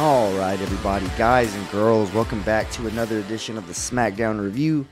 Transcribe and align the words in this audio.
All 0.00 0.32
right, 0.32 0.58
everybody, 0.58 1.06
guys 1.18 1.54
and 1.54 1.70
girls, 1.70 2.10
welcome 2.14 2.40
back 2.40 2.70
to 2.70 2.86
another 2.86 3.18
edition 3.18 3.58
of 3.58 3.66
the 3.66 3.74
SmackDown 3.74 4.42
Review 4.42 4.86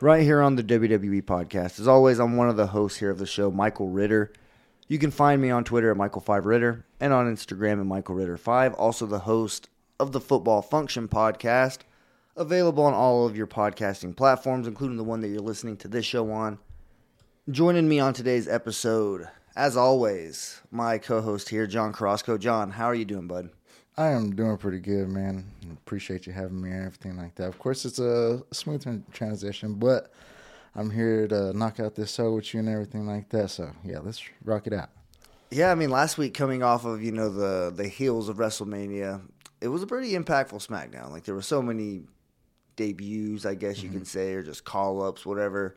right 0.00 0.22
here 0.22 0.40
on 0.40 0.54
the 0.54 0.62
WWE 0.62 1.22
Podcast. 1.22 1.80
As 1.80 1.88
always, 1.88 2.20
I'm 2.20 2.36
one 2.36 2.48
of 2.48 2.56
the 2.56 2.68
hosts 2.68 3.00
here 3.00 3.10
of 3.10 3.18
the 3.18 3.26
show, 3.26 3.50
Michael 3.50 3.88
Ritter. 3.88 4.32
You 4.86 5.00
can 5.00 5.10
find 5.10 5.42
me 5.42 5.50
on 5.50 5.64
Twitter 5.64 5.90
at 5.90 5.96
Michael5Ritter 5.96 6.84
and 7.00 7.12
on 7.12 7.26
Instagram 7.26 7.80
at 7.80 7.86
Michael 7.86 8.14
Ritter5. 8.14 8.76
Also, 8.78 9.04
the 9.04 9.18
host 9.18 9.68
of 9.98 10.12
the 10.12 10.20
Football 10.20 10.62
Function 10.62 11.08
Podcast, 11.08 11.78
available 12.36 12.84
on 12.84 12.94
all 12.94 13.26
of 13.26 13.36
your 13.36 13.48
podcasting 13.48 14.16
platforms, 14.16 14.68
including 14.68 14.96
the 14.96 15.02
one 15.02 15.22
that 15.22 15.28
you're 15.28 15.40
listening 15.40 15.76
to 15.78 15.88
this 15.88 16.06
show 16.06 16.30
on. 16.30 16.60
Joining 17.50 17.88
me 17.88 17.98
on 17.98 18.14
today's 18.14 18.46
episode, 18.46 19.26
as 19.56 19.76
always, 19.76 20.60
my 20.70 20.98
co-host 20.98 21.48
here, 21.48 21.66
John 21.66 21.92
Carrasco. 21.92 22.38
John, 22.38 22.70
how 22.70 22.86
are 22.86 22.94
you 22.94 23.04
doing, 23.04 23.26
bud? 23.26 23.50
I 23.96 24.08
am 24.08 24.34
doing 24.34 24.56
pretty 24.56 24.80
good, 24.80 25.08
man. 25.08 25.44
Appreciate 25.72 26.26
you 26.26 26.32
having 26.32 26.60
me 26.60 26.70
and 26.70 26.86
everything 26.86 27.16
like 27.16 27.34
that. 27.34 27.48
Of 27.48 27.58
course, 27.58 27.84
it's 27.84 27.98
a 27.98 28.42
smooth 28.50 29.04
transition, 29.12 29.74
but 29.74 30.10
I'm 30.74 30.90
here 30.90 31.28
to 31.28 31.52
knock 31.52 31.78
out 31.78 31.94
this 31.94 32.14
show 32.14 32.32
with 32.32 32.54
you 32.54 32.60
and 32.60 32.68
everything 32.68 33.06
like 33.06 33.28
that. 33.30 33.50
So, 33.50 33.70
yeah, 33.84 33.98
let's 33.98 34.22
rock 34.44 34.66
it 34.66 34.72
out. 34.72 34.88
Yeah, 35.50 35.70
I 35.70 35.74
mean, 35.74 35.90
last 35.90 36.16
week 36.16 36.32
coming 36.32 36.62
off 36.62 36.86
of 36.86 37.02
you 37.02 37.12
know 37.12 37.28
the 37.28 37.70
the 37.70 37.86
heels 37.86 38.30
of 38.30 38.38
WrestleMania, 38.38 39.20
it 39.60 39.68
was 39.68 39.82
a 39.82 39.86
pretty 39.86 40.12
impactful 40.12 40.66
SmackDown. 40.66 41.10
Like 41.10 41.24
there 41.24 41.34
were 41.34 41.42
so 41.42 41.60
many 41.60 42.04
debuts, 42.76 43.44
I 43.44 43.54
guess 43.54 43.82
you 43.82 43.90
mm-hmm. 43.90 43.98
can 43.98 44.04
say, 44.06 44.32
or 44.32 44.42
just 44.42 44.64
call 44.64 45.02
ups, 45.02 45.26
whatever. 45.26 45.76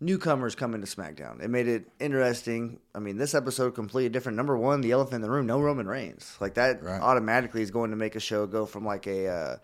Newcomers 0.00 0.54
coming 0.54 0.80
to 0.80 0.86
SmackDown. 0.86 1.42
It 1.42 1.48
made 1.48 1.68
it 1.68 1.86
interesting. 2.00 2.80
I 2.94 2.98
mean, 2.98 3.16
this 3.16 3.34
episode 3.34 3.74
completely 3.74 4.10
different. 4.10 4.36
Number 4.36 4.56
one, 4.56 4.80
the 4.80 4.90
elephant 4.92 5.16
in 5.16 5.20
the 5.22 5.30
room, 5.30 5.46
no 5.46 5.60
Roman 5.60 5.86
Reigns. 5.86 6.36
Like 6.40 6.54
that 6.54 6.82
Right. 6.82 7.00
automatically 7.00 7.62
is 7.62 7.70
going 7.70 7.90
to 7.90 7.96
make 7.96 8.14
a 8.16 8.20
show 8.20 8.46
go 8.46 8.66
from 8.66 8.84
like 8.84 9.06
a 9.06 9.28
uh, 9.28 9.56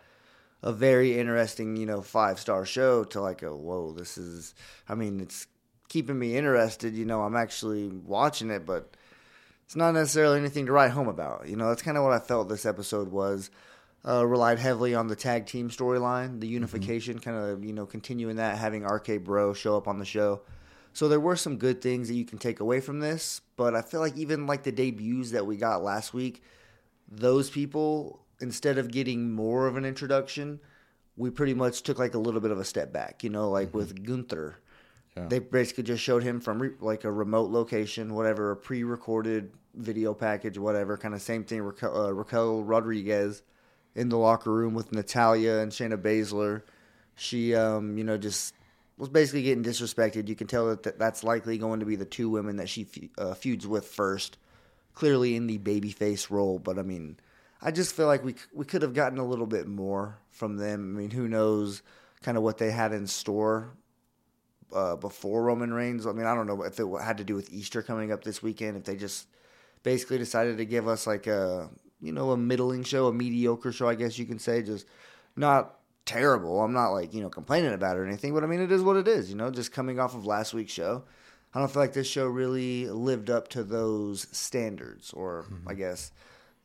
a 0.62 0.72
very 0.72 1.18
interesting, 1.18 1.76
you 1.76 1.86
know, 1.86 2.00
five 2.02 2.38
star 2.38 2.64
show 2.64 3.04
to 3.04 3.20
like 3.20 3.42
a 3.42 3.54
whoa, 3.54 3.92
this 3.92 4.16
is. 4.18 4.54
I 4.88 4.94
mean, 4.94 5.20
it's 5.20 5.46
keeping 5.88 6.18
me 6.18 6.36
interested. 6.36 6.94
You 6.94 7.04
know, 7.04 7.22
I'm 7.22 7.36
actually 7.36 7.88
watching 7.88 8.50
it, 8.50 8.64
but 8.64 8.96
it's 9.66 9.76
not 9.76 9.92
necessarily 9.94 10.38
anything 10.38 10.66
to 10.66 10.72
write 10.72 10.92
home 10.92 11.08
about. 11.08 11.48
You 11.48 11.56
know, 11.56 11.68
that's 11.68 11.82
kind 11.82 11.96
of 11.96 12.04
what 12.04 12.12
I 12.12 12.18
felt 12.18 12.48
this 12.48 12.64
episode 12.66 13.08
was. 13.08 13.50
Uh, 14.06 14.24
relied 14.26 14.58
heavily 14.58 14.94
on 14.94 15.08
the 15.08 15.16
tag 15.16 15.44
team 15.44 15.68
storyline, 15.68 16.40
the 16.40 16.46
unification, 16.48 17.18
kind 17.18 17.36
of 17.36 17.62
you 17.62 17.72
know 17.72 17.84
continuing 17.84 18.36
that, 18.36 18.56
having 18.56 18.82
RK 18.82 19.22
Bro 19.22 19.52
show 19.54 19.76
up 19.76 19.86
on 19.86 19.98
the 19.98 20.06
show. 20.06 20.40
So 20.94 21.06
there 21.06 21.20
were 21.20 21.36
some 21.36 21.56
good 21.58 21.82
things 21.82 22.08
that 22.08 22.14
you 22.14 22.24
can 22.24 22.38
take 22.38 22.60
away 22.60 22.80
from 22.80 23.00
this, 23.00 23.42
but 23.56 23.74
I 23.76 23.82
feel 23.82 24.00
like 24.00 24.16
even 24.16 24.46
like 24.46 24.62
the 24.62 24.72
debuts 24.72 25.32
that 25.32 25.46
we 25.46 25.56
got 25.56 25.82
last 25.84 26.14
week, 26.14 26.42
those 27.10 27.50
people 27.50 28.20
instead 28.40 28.78
of 28.78 28.90
getting 28.90 29.32
more 29.32 29.66
of 29.66 29.76
an 29.76 29.84
introduction, 29.84 30.60
we 31.18 31.28
pretty 31.28 31.52
much 31.52 31.82
took 31.82 31.98
like 31.98 32.14
a 32.14 32.18
little 32.18 32.40
bit 32.40 32.50
of 32.50 32.58
a 32.58 32.64
step 32.64 32.92
back. 32.94 33.22
You 33.22 33.28
know, 33.28 33.50
like 33.50 33.74
with 33.74 34.02
Gunther, 34.02 34.56
Yeah. 35.14 35.26
they 35.28 35.40
basically 35.40 35.84
just 35.84 36.02
showed 36.02 36.22
him 36.22 36.40
from 36.40 36.62
re- 36.62 36.70
like 36.80 37.04
a 37.04 37.12
remote 37.12 37.50
location, 37.50 38.14
whatever, 38.14 38.50
a 38.52 38.56
pre-recorded 38.56 39.52
video 39.74 40.14
package, 40.14 40.56
whatever. 40.56 40.96
Kind 40.96 41.12
of 41.14 41.20
same 41.20 41.44
thing. 41.44 41.60
Raquel, 41.60 41.94
uh, 42.06 42.10
Raquel 42.12 42.64
Rodriguez 42.64 43.42
in 43.94 44.08
the 44.08 44.18
locker 44.18 44.52
room 44.52 44.74
with 44.74 44.92
Natalya 44.92 45.58
and 45.58 45.72
Shayna 45.72 45.96
Baszler. 45.96 46.62
She, 47.16 47.54
um, 47.54 47.98
you 47.98 48.04
know, 48.04 48.16
just 48.16 48.54
was 48.96 49.08
basically 49.08 49.42
getting 49.42 49.64
disrespected. 49.64 50.28
You 50.28 50.36
can 50.36 50.46
tell 50.46 50.68
that 50.68 50.82
th- 50.82 50.96
that's 50.98 51.24
likely 51.24 51.58
going 51.58 51.80
to 51.80 51.86
be 51.86 51.96
the 51.96 52.04
two 52.04 52.28
women 52.28 52.56
that 52.56 52.68
she 52.68 52.86
uh, 53.18 53.34
feuds 53.34 53.66
with 53.66 53.86
first. 53.86 54.38
Clearly 54.94 55.36
in 55.36 55.46
the 55.46 55.58
babyface 55.58 56.30
role, 56.30 56.58
but 56.58 56.78
I 56.78 56.82
mean, 56.82 57.18
I 57.62 57.70
just 57.70 57.94
feel 57.94 58.06
like 58.06 58.24
we 58.24 58.34
we 58.52 58.64
could 58.64 58.82
have 58.82 58.92
gotten 58.92 59.18
a 59.18 59.24
little 59.24 59.46
bit 59.46 59.66
more 59.66 60.18
from 60.30 60.56
them. 60.56 60.96
I 60.96 61.00
mean, 61.00 61.10
who 61.10 61.28
knows, 61.28 61.82
kind 62.22 62.36
of 62.36 62.42
what 62.42 62.58
they 62.58 62.70
had 62.70 62.92
in 62.92 63.06
store 63.06 63.70
uh, 64.74 64.96
before 64.96 65.44
Roman 65.44 65.72
Reigns. 65.72 66.06
I 66.06 66.12
mean, 66.12 66.26
I 66.26 66.34
don't 66.34 66.46
know 66.46 66.62
if 66.62 66.78
it 66.78 66.86
had 67.02 67.18
to 67.18 67.24
do 67.24 67.34
with 67.34 67.52
Easter 67.52 67.82
coming 67.82 68.12
up 68.12 68.24
this 68.24 68.42
weekend. 68.42 68.76
If 68.76 68.84
they 68.84 68.96
just 68.96 69.28
basically 69.82 70.18
decided 70.18 70.58
to 70.58 70.64
give 70.64 70.88
us 70.88 71.06
like 71.06 71.26
a 71.26 71.70
you 72.00 72.12
know 72.12 72.30
a 72.30 72.36
middling 72.36 72.82
show, 72.84 73.06
a 73.06 73.12
mediocre 73.12 73.72
show, 73.72 73.88
I 73.88 73.94
guess 73.94 74.18
you 74.18 74.26
can 74.26 74.38
say, 74.38 74.62
just 74.62 74.86
not 75.36 75.76
terrible. 76.04 76.60
I'm 76.62 76.72
not 76.72 76.90
like 76.90 77.14
you 77.14 77.22
know 77.22 77.30
complaining 77.30 77.72
about 77.72 77.96
it 77.96 78.00
or 78.00 78.06
anything, 78.06 78.34
but 78.34 78.44
I 78.44 78.46
mean 78.46 78.60
it 78.60 78.72
is 78.72 78.82
what 78.82 78.96
it 78.96 79.08
is. 79.08 79.30
You 79.30 79.36
know, 79.36 79.50
just 79.50 79.72
coming 79.72 79.98
off 79.98 80.14
of 80.14 80.26
last 80.26 80.54
week's 80.54 80.72
show. 80.72 81.04
I 81.54 81.58
don't 81.58 81.70
feel 81.70 81.82
like 81.82 81.92
this 81.92 82.06
show 82.06 82.26
really 82.26 82.86
lived 82.88 83.28
up 83.28 83.48
to 83.48 83.64
those 83.64 84.26
standards, 84.30 85.12
or 85.12 85.46
I 85.66 85.74
guess 85.74 86.12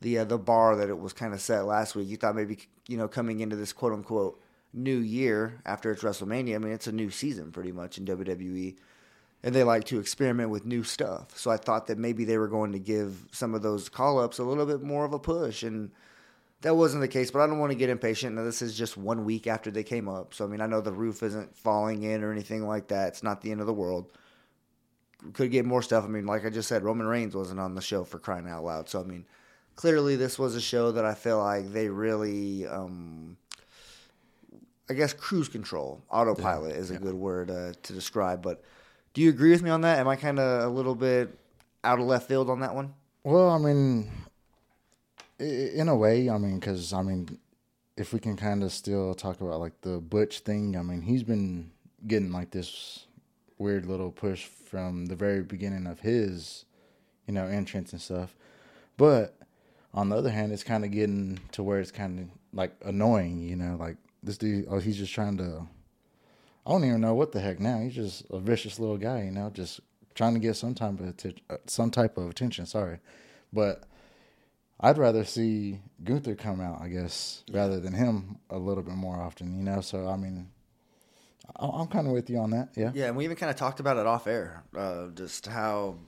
the 0.00 0.18
uh, 0.18 0.24
the 0.24 0.38
bar 0.38 0.76
that 0.76 0.88
it 0.88 0.98
was 0.98 1.12
kind 1.12 1.34
of 1.34 1.40
set 1.40 1.66
last 1.66 1.94
week. 1.96 2.08
You 2.08 2.16
thought 2.16 2.36
maybe 2.36 2.58
you 2.88 2.96
know 2.96 3.08
coming 3.08 3.40
into 3.40 3.56
this 3.56 3.72
quote 3.72 3.92
unquote 3.92 4.40
new 4.72 4.98
year 4.98 5.60
after 5.64 5.90
it's 5.90 6.02
WrestleMania. 6.02 6.54
I 6.54 6.58
mean, 6.58 6.72
it's 6.72 6.86
a 6.86 6.92
new 6.92 7.10
season 7.10 7.50
pretty 7.50 7.72
much 7.72 7.98
in 7.98 8.04
WWE, 8.04 8.76
and 9.42 9.54
they 9.54 9.62
like 9.62 9.84
to 9.84 10.00
experiment 10.00 10.50
with 10.50 10.64
new 10.64 10.82
stuff. 10.82 11.38
So 11.38 11.50
I 11.50 11.56
thought 11.56 11.86
that 11.86 11.98
maybe 11.98 12.24
they 12.24 12.38
were 12.38 12.48
going 12.48 12.72
to 12.72 12.78
give 12.78 13.26
some 13.32 13.54
of 13.54 13.62
those 13.62 13.88
call 13.88 14.18
ups 14.18 14.38
a 14.38 14.44
little 14.44 14.66
bit 14.66 14.82
more 14.82 15.04
of 15.04 15.12
a 15.12 15.18
push, 15.18 15.62
and 15.62 15.90
that 16.62 16.74
wasn't 16.74 17.02
the 17.02 17.08
case. 17.08 17.30
But 17.30 17.42
I 17.42 17.46
don't 17.46 17.58
want 17.58 17.72
to 17.72 17.78
get 17.78 17.90
impatient. 17.90 18.34
Now, 18.34 18.44
this 18.44 18.62
is 18.62 18.76
just 18.76 18.96
one 18.96 19.24
week 19.24 19.46
after 19.46 19.70
they 19.70 19.84
came 19.84 20.08
up, 20.08 20.34
so 20.34 20.44
I 20.44 20.48
mean, 20.48 20.60
I 20.60 20.66
know 20.66 20.80
the 20.80 20.92
roof 20.92 21.22
isn't 21.22 21.56
falling 21.56 22.02
in 22.02 22.24
or 22.24 22.32
anything 22.32 22.66
like 22.66 22.88
that. 22.88 23.08
It's 23.08 23.22
not 23.22 23.40
the 23.40 23.50
end 23.50 23.60
of 23.60 23.66
the 23.66 23.74
world. 23.74 24.12
Could 25.32 25.50
get 25.50 25.64
more 25.64 25.82
stuff. 25.82 26.04
I 26.04 26.08
mean, 26.08 26.26
like 26.26 26.44
I 26.44 26.50
just 26.50 26.68
said, 26.68 26.82
Roman 26.82 27.06
Reigns 27.06 27.34
wasn't 27.34 27.60
on 27.60 27.74
the 27.74 27.80
show 27.80 28.04
for 28.04 28.18
crying 28.18 28.48
out 28.48 28.64
loud. 28.64 28.88
So 28.88 29.00
I 29.00 29.04
mean, 29.04 29.26
clearly 29.74 30.16
this 30.16 30.38
was 30.38 30.54
a 30.54 30.60
show 30.60 30.92
that 30.92 31.04
I 31.04 31.14
feel 31.14 31.38
like 31.38 31.72
they 31.72 31.88
really. 31.88 32.66
Um, 32.66 33.36
I 34.88 34.94
guess 34.94 35.12
cruise 35.12 35.48
control, 35.48 36.00
autopilot 36.10 36.76
is 36.76 36.92
a 36.92 36.98
good 36.98 37.14
word 37.14 37.50
uh, 37.50 37.72
to 37.82 37.92
describe. 37.92 38.40
But 38.40 38.62
do 39.16 39.22
you 39.22 39.30
agree 39.30 39.50
with 39.50 39.62
me 39.62 39.70
on 39.70 39.80
that? 39.80 39.98
Am 39.98 40.06
I 40.08 40.14
kind 40.14 40.38
of 40.38 40.64
a 40.64 40.68
little 40.68 40.94
bit 40.94 41.30
out 41.82 41.98
of 41.98 42.04
left 42.04 42.28
field 42.28 42.50
on 42.50 42.60
that 42.60 42.74
one? 42.74 42.92
Well, 43.24 43.48
I 43.48 43.56
mean, 43.56 44.10
in 45.38 45.88
a 45.88 45.96
way, 45.96 46.28
I 46.28 46.36
mean, 46.36 46.60
because, 46.60 46.92
I 46.92 47.00
mean, 47.00 47.38
if 47.96 48.12
we 48.12 48.20
can 48.20 48.36
kind 48.36 48.62
of 48.62 48.72
still 48.72 49.14
talk 49.14 49.40
about 49.40 49.58
like 49.58 49.80
the 49.80 50.00
Butch 50.00 50.40
thing, 50.40 50.76
I 50.76 50.82
mean, 50.82 51.00
he's 51.00 51.22
been 51.22 51.70
getting 52.06 52.30
like 52.30 52.50
this 52.50 53.06
weird 53.56 53.86
little 53.86 54.10
push 54.10 54.44
from 54.44 55.06
the 55.06 55.16
very 55.16 55.42
beginning 55.42 55.86
of 55.86 56.00
his, 56.00 56.66
you 57.26 57.32
know, 57.32 57.46
entrance 57.46 57.92
and 57.92 58.02
stuff. 58.02 58.36
But 58.98 59.34
on 59.94 60.10
the 60.10 60.16
other 60.16 60.28
hand, 60.28 60.52
it's 60.52 60.62
kind 60.62 60.84
of 60.84 60.90
getting 60.90 61.40
to 61.52 61.62
where 61.62 61.80
it's 61.80 61.90
kind 61.90 62.20
of 62.20 62.26
like 62.52 62.74
annoying, 62.84 63.40
you 63.40 63.56
know, 63.56 63.76
like 63.80 63.96
this 64.22 64.36
dude, 64.36 64.66
oh, 64.68 64.78
he's 64.78 64.98
just 64.98 65.14
trying 65.14 65.38
to, 65.38 65.66
I 66.66 66.70
don't 66.70 66.84
even 66.84 67.00
know 67.00 67.14
what 67.14 67.30
the 67.32 67.40
heck 67.40 67.60
now. 67.60 67.78
He's 67.78 67.94
just 67.94 68.24
a 68.30 68.40
vicious 68.40 68.78
little 68.80 68.98
guy, 68.98 69.22
you 69.22 69.30
know, 69.30 69.50
just 69.50 69.80
trying 70.14 70.34
to 70.34 70.40
get 70.40 70.56
some 70.56 70.74
type 70.74 70.98
of 70.98 71.08
atten- 71.08 71.40
uh, 71.48 71.58
some 71.66 71.90
type 71.90 72.16
of 72.18 72.28
attention. 72.28 72.66
Sorry, 72.66 72.98
but 73.52 73.84
I'd 74.80 74.98
rather 74.98 75.24
see 75.24 75.80
Gunther 76.02 76.34
come 76.34 76.60
out, 76.60 76.80
I 76.82 76.88
guess, 76.88 77.44
rather 77.52 77.78
than 77.78 77.92
him 77.92 78.38
a 78.50 78.58
little 78.58 78.82
bit 78.82 78.94
more 78.96 79.16
often, 79.16 79.56
you 79.56 79.62
know. 79.62 79.80
So 79.80 80.08
I 80.08 80.16
mean, 80.16 80.48
I- 81.56 81.66
I'm 81.68 81.86
kind 81.86 82.06
of 82.08 82.12
with 82.12 82.28
you 82.28 82.38
on 82.38 82.50
that. 82.50 82.70
Yeah. 82.76 82.90
Yeah, 82.94 83.06
and 83.06 83.16
we 83.16 83.24
even 83.24 83.36
kind 83.36 83.50
of 83.50 83.56
talked 83.56 83.78
about 83.78 83.96
it 83.96 84.06
off 84.06 84.26
air, 84.26 84.64
uh, 84.76 85.08
just 85.14 85.46
how 85.46 85.98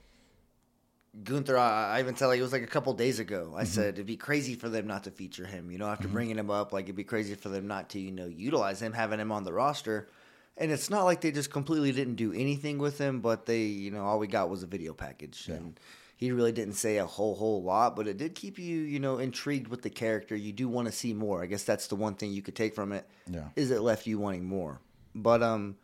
Gunther. 1.24 1.56
I, 1.56 1.96
I 1.96 2.00
even 2.00 2.14
tell 2.14 2.34
you 2.34 2.40
it 2.40 2.42
was 2.42 2.52
like 2.52 2.62
a 2.62 2.66
couple 2.66 2.92
days 2.94 3.18
ago. 3.20 3.54
I 3.56 3.64
said 3.64 3.94
it'd 3.94 4.06
be 4.06 4.16
crazy 4.16 4.54
for 4.54 4.68
them 4.68 4.86
not 4.86 5.04
to 5.04 5.10
feature 5.10 5.46
him. 5.46 5.70
You 5.70 5.78
know, 5.78 5.86
after 5.86 6.08
bringing 6.08 6.36
him 6.36 6.50
up, 6.50 6.72
like 6.72 6.86
it'd 6.86 6.96
be 6.96 7.04
crazy 7.04 7.34
for 7.36 7.48
them 7.48 7.66
not 7.66 7.90
to, 7.90 8.00
you 8.00 8.10
know, 8.12 8.26
utilize 8.26 8.80
him, 8.82 8.92
having 8.92 9.20
him 9.20 9.30
on 9.32 9.44
the 9.44 9.52
roster. 9.52 10.08
And 10.60 10.72
it's 10.72 10.90
not 10.90 11.04
like 11.04 11.20
they 11.20 11.30
just 11.30 11.52
completely 11.52 11.92
didn't 11.92 12.16
do 12.16 12.32
anything 12.32 12.78
with 12.78 12.98
him, 12.98 13.20
but 13.20 13.46
they, 13.46 13.62
you 13.62 13.92
know, 13.92 14.04
all 14.04 14.18
we 14.18 14.26
got 14.26 14.50
was 14.50 14.62
a 14.64 14.66
video 14.66 14.92
package, 14.92 15.48
and 15.48 15.78
he 16.16 16.32
really 16.32 16.50
didn't 16.50 16.74
say 16.74 16.96
a 16.98 17.06
whole 17.06 17.36
whole 17.36 17.62
lot, 17.62 17.94
but 17.94 18.08
it 18.08 18.16
did 18.16 18.34
keep 18.34 18.58
you, 18.58 18.80
you 18.80 18.98
know, 18.98 19.18
intrigued 19.18 19.68
with 19.68 19.82
the 19.82 19.90
character. 19.90 20.34
You 20.34 20.52
do 20.52 20.68
want 20.68 20.86
to 20.86 20.92
see 20.92 21.14
more. 21.14 21.44
I 21.44 21.46
guess 21.46 21.62
that's 21.62 21.86
the 21.86 21.94
one 21.94 22.14
thing 22.14 22.32
you 22.32 22.42
could 22.42 22.56
take 22.56 22.74
from 22.74 22.92
it. 22.92 23.08
Yeah. 23.30 23.44
is 23.54 23.70
it 23.70 23.82
left 23.82 24.06
you 24.08 24.18
wanting 24.18 24.44
more? 24.44 24.80
But 25.14 25.44
um, 25.44 25.76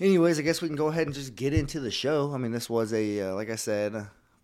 anyways, 0.00 0.40
I 0.40 0.42
guess 0.42 0.60
we 0.60 0.68
can 0.68 0.76
go 0.76 0.88
ahead 0.88 1.06
and 1.06 1.14
just 1.14 1.36
get 1.36 1.54
into 1.54 1.78
the 1.78 1.92
show. 1.92 2.32
I 2.34 2.38
mean, 2.38 2.50
this 2.50 2.68
was 2.68 2.92
a 2.92 3.20
uh, 3.20 3.34
like 3.36 3.50
I 3.50 3.56
said, 3.56 3.94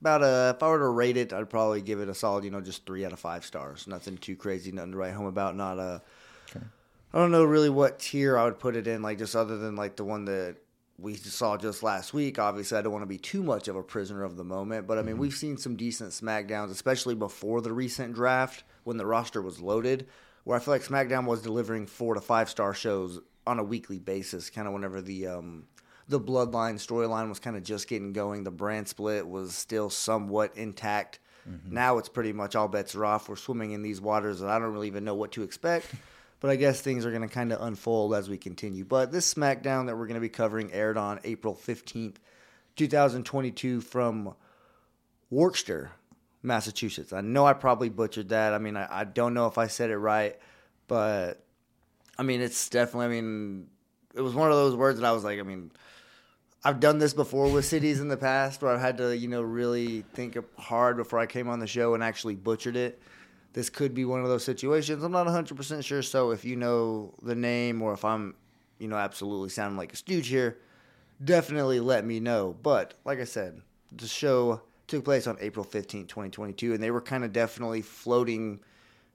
about 0.00 0.22
a 0.22 0.54
if 0.56 0.62
I 0.62 0.68
were 0.68 0.78
to 0.78 0.88
rate 0.88 1.16
it, 1.16 1.32
I'd 1.32 1.50
probably 1.50 1.82
give 1.82 1.98
it 1.98 2.08
a 2.08 2.14
solid, 2.14 2.44
you 2.44 2.52
know, 2.52 2.60
just 2.60 2.86
three 2.86 3.04
out 3.04 3.12
of 3.12 3.18
five 3.18 3.44
stars. 3.44 3.88
Nothing 3.88 4.18
too 4.18 4.36
crazy, 4.36 4.70
nothing 4.70 4.92
to 4.92 4.98
write 4.98 5.14
home 5.14 5.26
about. 5.26 5.56
Not 5.56 5.80
a. 5.80 6.00
I 7.12 7.18
don't 7.18 7.30
know 7.30 7.44
really 7.44 7.70
what 7.70 7.98
tier 7.98 8.36
I 8.36 8.44
would 8.44 8.58
put 8.58 8.76
it 8.76 8.86
in, 8.86 9.02
like 9.02 9.18
just 9.18 9.34
other 9.34 9.56
than 9.56 9.76
like 9.76 9.96
the 9.96 10.04
one 10.04 10.26
that 10.26 10.56
we 10.98 11.14
saw 11.14 11.56
just 11.56 11.82
last 11.82 12.12
week. 12.12 12.38
Obviously, 12.38 12.76
I 12.76 12.82
don't 12.82 12.92
want 12.92 13.02
to 13.02 13.06
be 13.06 13.18
too 13.18 13.42
much 13.42 13.68
of 13.68 13.76
a 13.76 13.82
prisoner 13.82 14.24
of 14.24 14.36
the 14.36 14.44
moment, 14.44 14.86
but 14.86 14.98
I 14.98 15.02
mean, 15.02 15.18
we've 15.18 15.34
seen 15.34 15.56
some 15.56 15.76
decent 15.76 16.10
SmackDowns, 16.10 16.70
especially 16.70 17.14
before 17.14 17.60
the 17.60 17.72
recent 17.72 18.14
draft 18.14 18.64
when 18.84 18.96
the 18.96 19.06
roster 19.06 19.40
was 19.40 19.60
loaded, 19.60 20.06
where 20.44 20.56
I 20.56 20.60
feel 20.60 20.74
like 20.74 20.82
SmackDown 20.82 21.24
was 21.24 21.40
delivering 21.40 21.86
four 21.86 22.14
to 22.14 22.20
five 22.20 22.50
star 22.50 22.74
shows 22.74 23.20
on 23.46 23.58
a 23.58 23.64
weekly 23.64 23.98
basis, 23.98 24.50
kind 24.50 24.66
of 24.66 24.74
whenever 24.74 25.00
the 25.00 25.28
um, 25.28 25.64
the 26.08 26.20
Bloodline 26.20 26.74
storyline 26.74 27.28
was 27.28 27.38
kind 27.38 27.56
of 27.56 27.62
just 27.62 27.88
getting 27.88 28.12
going. 28.12 28.44
The 28.44 28.50
brand 28.50 28.88
split 28.88 29.26
was 29.26 29.54
still 29.54 29.88
somewhat 29.88 30.56
intact. 30.56 31.20
Now 31.70 31.96
it's 31.96 32.10
pretty 32.10 32.34
much 32.34 32.54
all 32.56 32.68
bets 32.68 32.94
are 32.94 33.06
off. 33.06 33.28
We're 33.28 33.36
swimming 33.36 33.70
in 33.70 33.80
these 33.80 34.02
waters 34.02 34.42
and 34.42 34.50
I 34.50 34.58
don't 34.58 34.72
really 34.72 34.88
even 34.88 35.04
know 35.04 35.14
what 35.14 35.32
to 35.32 35.42
expect. 35.42 35.86
But 36.40 36.50
I 36.50 36.56
guess 36.56 36.80
things 36.80 37.04
are 37.04 37.10
going 37.10 37.22
to 37.22 37.28
kind 37.28 37.52
of 37.52 37.60
unfold 37.60 38.14
as 38.14 38.28
we 38.28 38.38
continue. 38.38 38.84
But 38.84 39.10
this 39.10 39.32
SmackDown 39.32 39.86
that 39.86 39.96
we're 39.96 40.06
going 40.06 40.14
to 40.14 40.20
be 40.20 40.28
covering 40.28 40.72
aired 40.72 40.96
on 40.96 41.18
April 41.24 41.54
15th, 41.54 42.16
2022 42.76 43.80
from 43.80 44.34
Worcester, 45.30 45.90
Massachusetts. 46.42 47.12
I 47.12 47.20
know 47.20 47.44
I 47.44 47.52
probably 47.54 47.88
butchered 47.88 48.28
that. 48.28 48.54
I 48.54 48.58
mean, 48.58 48.76
I, 48.76 49.00
I 49.00 49.04
don't 49.04 49.34
know 49.34 49.46
if 49.46 49.58
I 49.58 49.66
said 49.66 49.90
it 49.90 49.98
right, 49.98 50.38
but 50.86 51.44
I 52.16 52.22
mean, 52.22 52.40
it's 52.40 52.68
definitely, 52.68 53.06
I 53.06 53.20
mean, 53.20 53.66
it 54.14 54.20
was 54.20 54.34
one 54.34 54.50
of 54.50 54.56
those 54.56 54.76
words 54.76 55.00
that 55.00 55.06
I 55.06 55.12
was 55.12 55.24
like, 55.24 55.40
I 55.40 55.42
mean, 55.42 55.70
I've 56.64 56.80
done 56.80 56.98
this 56.98 57.14
before 57.14 57.50
with 57.50 57.64
cities 57.64 58.00
in 58.00 58.08
the 58.08 58.16
past 58.16 58.62
where 58.62 58.72
I've 58.72 58.80
had 58.80 58.98
to, 58.98 59.16
you 59.16 59.28
know, 59.28 59.42
really 59.42 60.02
think 60.14 60.36
hard 60.58 60.96
before 60.96 61.18
I 61.18 61.26
came 61.26 61.48
on 61.48 61.60
the 61.60 61.66
show 61.66 61.94
and 61.94 62.02
actually 62.02 62.34
butchered 62.34 62.76
it. 62.76 63.00
This 63.52 63.70
could 63.70 63.94
be 63.94 64.04
one 64.04 64.22
of 64.22 64.28
those 64.28 64.44
situations. 64.44 65.02
I'm 65.02 65.12
not 65.12 65.26
100% 65.26 65.84
sure. 65.84 66.02
So 66.02 66.30
if 66.30 66.44
you 66.44 66.56
know 66.56 67.14
the 67.22 67.34
name 67.34 67.82
or 67.82 67.92
if 67.92 68.04
I'm, 68.04 68.34
you 68.78 68.88
know, 68.88 68.96
absolutely 68.96 69.48
sounding 69.48 69.76
like 69.76 69.92
a 69.92 69.96
stooge 69.96 70.28
here, 70.28 70.58
definitely 71.22 71.80
let 71.80 72.04
me 72.04 72.20
know. 72.20 72.56
But 72.62 72.94
like 73.04 73.18
I 73.18 73.24
said, 73.24 73.60
the 73.90 74.06
show 74.06 74.62
took 74.86 75.04
place 75.04 75.26
on 75.26 75.36
April 75.40 75.64
15, 75.64 76.06
2022, 76.06 76.74
and 76.74 76.82
they 76.82 76.90
were 76.90 77.00
kind 77.00 77.24
of 77.24 77.32
definitely 77.32 77.82
floating 77.82 78.60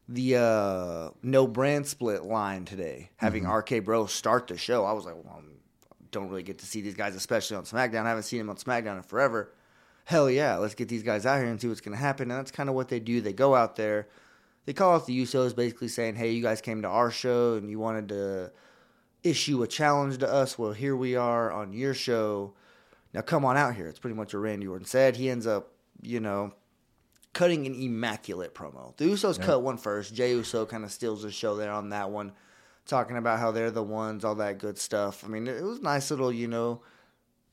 the 0.07 0.35
uh, 0.37 1.09
no 1.21 1.47
brand 1.47 1.87
split 1.87 2.23
line 2.23 2.65
today, 2.65 3.09
having 3.17 3.47
RK 3.47 3.83
Bro 3.83 4.07
start 4.07 4.47
the 4.47 4.57
show. 4.57 4.85
I 4.85 4.91
was 4.93 5.05
like, 5.05 5.15
well, 5.15 5.41
I 5.41 5.95
don't 6.11 6.29
really 6.29 6.43
get 6.43 6.59
to 6.59 6.65
see 6.65 6.81
these 6.81 6.95
guys, 6.95 7.15
especially 7.15 7.57
on 7.57 7.63
SmackDown. 7.63 8.05
I 8.05 8.09
haven't 8.09 8.23
seen 8.23 8.39
them 8.39 8.49
on 8.49 8.57
SmackDown 8.57 8.97
in 8.97 9.03
forever. 9.03 9.53
Hell 10.05 10.29
yeah, 10.29 10.57
let's 10.57 10.75
get 10.75 10.89
these 10.89 11.03
guys 11.03 11.25
out 11.25 11.37
here 11.37 11.47
and 11.47 11.59
see 11.59 11.67
what's 11.69 11.81
going 11.81 11.97
to 11.97 12.01
happen. 12.01 12.29
And 12.29 12.37
that's 12.37 12.51
kind 12.51 12.67
of 12.67 12.75
what 12.75 12.89
they 12.89 12.99
do. 12.99 13.21
They 13.21 13.31
go 13.31 13.55
out 13.55 13.77
there, 13.77 14.09
they 14.65 14.73
call 14.73 14.95
out 14.95 15.05
the 15.05 15.21
Usos, 15.21 15.55
basically 15.55 15.89
saying, 15.89 16.15
hey, 16.15 16.31
you 16.31 16.41
guys 16.41 16.61
came 16.61 16.81
to 16.81 16.87
our 16.87 17.11
show 17.11 17.55
and 17.55 17.69
you 17.69 17.79
wanted 17.79 18.09
to 18.09 18.51
issue 19.23 19.63
a 19.63 19.67
challenge 19.67 20.17
to 20.19 20.31
us. 20.31 20.57
Well, 20.57 20.73
here 20.73 20.95
we 20.95 21.15
are 21.15 21.51
on 21.51 21.73
your 21.73 21.93
show. 21.93 22.53
Now 23.13 23.21
come 23.21 23.45
on 23.45 23.57
out 23.57 23.75
here. 23.75 23.87
It's 23.87 23.99
pretty 23.99 24.15
much 24.15 24.33
what 24.33 24.39
Randy 24.39 24.67
Orton 24.67 24.85
said. 24.85 25.17
He 25.17 25.29
ends 25.29 25.45
up, 25.45 25.71
you 26.01 26.19
know, 26.19 26.53
cutting 27.33 27.65
an 27.65 27.75
immaculate 27.75 28.53
promo. 28.53 28.95
The 28.97 29.05
Usos 29.05 29.41
cut 29.41 29.61
one 29.61 29.77
first. 29.77 30.13
Jay 30.13 30.31
Uso 30.31 30.65
kind 30.65 30.83
of 30.83 30.91
steals 30.91 31.23
the 31.23 31.31
show 31.31 31.55
there 31.55 31.71
on 31.71 31.89
that 31.89 32.11
one, 32.11 32.33
talking 32.85 33.17
about 33.17 33.39
how 33.39 33.51
they're 33.51 33.71
the 33.71 33.83
ones, 33.83 34.23
all 34.23 34.35
that 34.35 34.59
good 34.59 34.77
stuff. 34.77 35.23
I 35.25 35.27
mean, 35.27 35.47
it 35.47 35.63
was 35.63 35.81
nice 35.81 36.11
little, 36.11 36.31
you 36.31 36.47
know, 36.47 36.81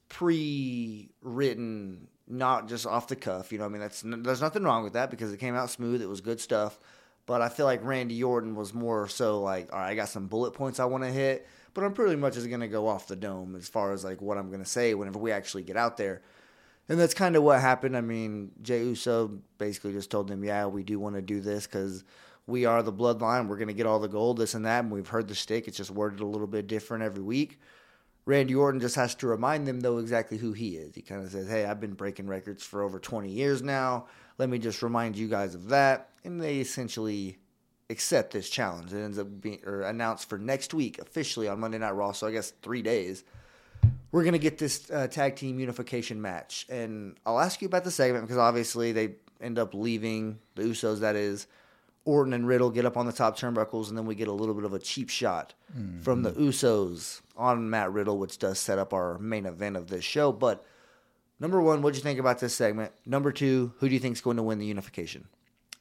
pre-written, 0.09 2.09
not 2.29 2.69
just 2.69 2.87
off 2.87 3.09
the 3.09 3.17
cuff. 3.17 3.53
You 3.53 3.59
know, 3.59 3.65
I 3.65 3.69
mean, 3.69 3.81
that's 3.81 4.03
there's 4.05 4.41
nothing 4.41 4.65
wrong 4.65 4.85
with 4.85 4.95
that 4.95 5.11
because 5.11 5.33
it 5.33 5.41
came 5.41 5.55
out 5.55 5.71
smooth. 5.71 6.03
It 6.03 6.09
was 6.09 6.21
good 6.21 6.41
stuff. 6.41 6.79
But 7.31 7.43
I 7.43 7.49
feel 7.49 7.65
like 7.65 7.85
Randy 7.85 8.25
Orton 8.25 8.57
was 8.57 8.75
more 8.75 9.07
so 9.07 9.41
like, 9.41 9.73
all 9.73 9.79
right, 9.79 9.91
I 9.91 9.95
got 9.95 10.09
some 10.09 10.27
bullet 10.27 10.51
points 10.51 10.81
I 10.81 10.87
want 10.87 11.05
to 11.05 11.13
hit, 11.13 11.47
but 11.75 11.85
I'm 11.85 11.93
pretty 11.93 12.17
much 12.17 12.35
just 12.35 12.51
gonna 12.51 12.67
go 12.67 12.89
off 12.89 13.07
the 13.07 13.15
dome 13.15 13.55
as 13.55 13.69
far 13.69 13.93
as 13.93 14.03
like 14.03 14.21
what 14.21 14.37
I'm 14.37 14.51
gonna 14.51 14.65
say 14.65 14.95
whenever 14.95 15.21
we 15.21 15.31
actually 15.31 15.63
get 15.63 15.77
out 15.77 15.97
there. 15.97 16.23
And 16.89 16.99
that's 16.99 17.15
kind 17.15 17.37
of 17.37 17.45
what 17.45 17.61
happened. 17.61 17.97
I 17.97 18.01
mean, 18.01 18.51
Jay 18.63 18.83
Uso 18.83 19.39
basically 19.59 19.93
just 19.93 20.11
told 20.11 20.27
them, 20.27 20.43
yeah, 20.43 20.67
we 20.67 20.83
do 20.83 20.99
want 20.99 21.15
to 21.15 21.23
do 21.23 21.41
this 21.41 21.69
because 21.69 22.03
we 22.49 22.65
are 22.65 22.83
the 22.83 22.93
bloodline. 22.93 23.47
We're 23.47 23.59
going 23.59 23.69
to 23.69 23.75
get 23.75 23.87
all 23.87 24.01
the 24.01 24.09
gold, 24.09 24.39
this 24.39 24.55
and 24.55 24.65
that. 24.65 24.81
And 24.81 24.91
we've 24.91 25.07
heard 25.07 25.29
the 25.29 25.37
stick. 25.37 25.69
It's 25.69 25.77
just 25.77 25.93
worded 25.93 26.19
a 26.19 26.27
little 26.27 26.49
bit 26.49 26.67
different 26.67 27.05
every 27.05 27.23
week. 27.23 27.61
Randy 28.27 28.57
Orton 28.57 28.81
just 28.81 28.97
has 28.97 29.15
to 29.17 29.29
remind 29.29 29.69
them, 29.69 29.81
though, 29.81 29.99
exactly 29.99 30.37
who 30.37 30.53
he 30.53 30.71
is. 30.71 30.97
He 30.97 31.03
kind 31.03 31.23
of 31.23 31.31
says, 31.31 31.49
hey, 31.49 31.65
I've 31.65 31.81
been 31.81 31.95
breaking 31.95 32.27
records 32.27 32.65
for 32.65 32.83
over 32.83 32.99
20 32.99 33.31
years 33.31 33.63
now. 33.63 34.07
Let 34.41 34.49
me 34.49 34.59
just 34.59 34.83
remind 34.83 35.19
you 35.19 35.29
guys 35.29 35.55
of 35.55 35.69
that. 35.69 36.09
And 36.25 36.41
they 36.41 36.61
essentially 36.61 37.37
accept 37.91 38.33
this 38.33 38.49
challenge. 38.49 38.91
It 38.91 39.05
ends 39.05 39.19
up 39.19 39.29
being 39.39 39.61
or 39.67 39.83
announced 39.83 40.31
for 40.31 40.39
next 40.39 40.73
week 40.73 40.99
officially 40.99 41.47
on 41.47 41.61
Monday 41.61 41.77
Night 41.77 41.91
Raw. 41.91 42.13
So 42.13 42.27
I 42.27 42.33
guess 42.33 42.55
three 42.63 42.81
days 42.81 43.23
we're 44.13 44.23
going 44.23 44.33
to 44.33 44.39
get 44.39 44.57
this 44.57 44.91
uh, 44.91 45.09
tag 45.09 45.37
team 45.37 45.61
unification 45.61 46.23
match. 46.23 46.65
And 46.71 47.19
I'll 47.27 47.39
ask 47.39 47.61
you 47.61 47.67
about 47.67 47.85
the 47.85 47.91
segment 47.91 48.25
because 48.25 48.39
obviously 48.39 48.93
they 48.93 49.17
end 49.43 49.59
up 49.59 49.75
leaving 49.75 50.39
the 50.55 50.63
Usos, 50.63 51.01
that 51.01 51.17
is. 51.17 51.47
Orton 52.07 52.33
and 52.33 52.49
Riddle 52.49 52.71
get 52.71 52.87
up 52.87 52.97
on 52.97 53.05
the 53.05 53.13
top 53.13 53.39
turnbuckles, 53.39 53.91
and 53.91 53.99
then 53.99 54.07
we 54.07 54.15
get 54.15 54.27
a 54.27 54.33
little 54.33 54.55
bit 54.55 54.65
of 54.65 54.73
a 54.73 54.79
cheap 54.79 55.11
shot 55.11 55.53
from 56.03 56.23
the 56.23 56.33
Usos 56.33 57.21
on 57.37 57.69
Matt 57.69 57.93
Riddle, 57.93 58.17
which 58.17 58.39
does 58.39 58.59
set 58.59 58.79
up 58.79 58.95
our 58.95 59.19
main 59.19 59.45
event 59.45 59.77
of 59.77 59.89
this 59.89 60.03
show. 60.03 60.33
But 60.33 60.65
number 61.41 61.61
one, 61.61 61.83
what'd 61.83 61.97
you 61.97 62.03
think 62.03 62.21
about 62.21 62.39
this 62.39 62.55
segment? 62.55 62.93
Number 63.05 63.33
two, 63.33 63.73
who 63.79 63.89
do 63.89 63.95
you 63.95 64.01
think 64.01 64.15
is 64.17 64.21
going 64.21 64.37
to 64.37 64.43
win 64.43 64.59
the 64.59 64.67
unification? 64.67 65.27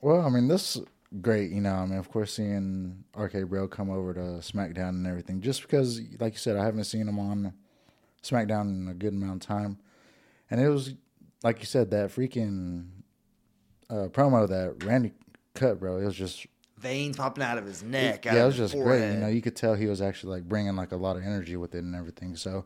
Well, 0.01 0.21
I 0.21 0.29
mean, 0.29 0.47
this 0.47 0.77
is 0.77 0.85
great. 1.21 1.51
You 1.51 1.61
know, 1.61 1.73
I 1.73 1.85
mean, 1.85 1.99
of 1.99 2.09
course, 2.09 2.33
seeing 2.33 3.03
RK 3.15 3.49
Bro 3.49 3.67
come 3.67 3.89
over 3.89 4.13
to 4.13 4.19
SmackDown 4.19 4.89
and 4.89 5.05
everything, 5.05 5.41
just 5.41 5.61
because, 5.61 6.01
like 6.19 6.33
you 6.33 6.39
said, 6.39 6.57
I 6.57 6.65
haven't 6.65 6.85
seen 6.85 7.07
him 7.07 7.19
on 7.19 7.53
SmackDown 8.23 8.81
in 8.81 8.87
a 8.89 8.93
good 8.93 9.13
amount 9.13 9.43
of 9.43 9.47
time, 9.47 9.77
and 10.49 10.59
it 10.61 10.69
was 10.69 10.95
like 11.43 11.59
you 11.59 11.65
said 11.65 11.91
that 11.91 12.09
freaking 12.09 12.87
uh, 13.89 14.07
promo 14.09 14.47
that 14.47 14.83
Randy 14.83 15.11
cut, 15.53 15.79
bro. 15.79 15.97
It 15.97 16.05
was 16.05 16.15
just 16.15 16.45
Veins 16.77 17.17
popping 17.17 17.43
out 17.43 17.57
of 17.57 17.65
his 17.65 17.83
neck. 17.83 18.25
out 18.25 18.33
yeah, 18.33 18.43
it 18.43 18.45
was 18.45 18.57
just 18.57 18.73
great. 18.73 19.13
You 19.13 19.19
know, 19.19 19.27
you 19.27 19.41
could 19.41 19.55
tell 19.55 19.73
he 19.73 19.87
was 19.87 20.01
actually 20.01 20.35
like 20.35 20.47
bringing 20.47 20.75
like 20.75 20.91
a 20.91 20.97
lot 20.97 21.17
of 21.17 21.23
energy 21.23 21.55
with 21.55 21.75
it 21.75 21.83
and 21.83 21.95
everything. 21.95 22.35
So, 22.35 22.65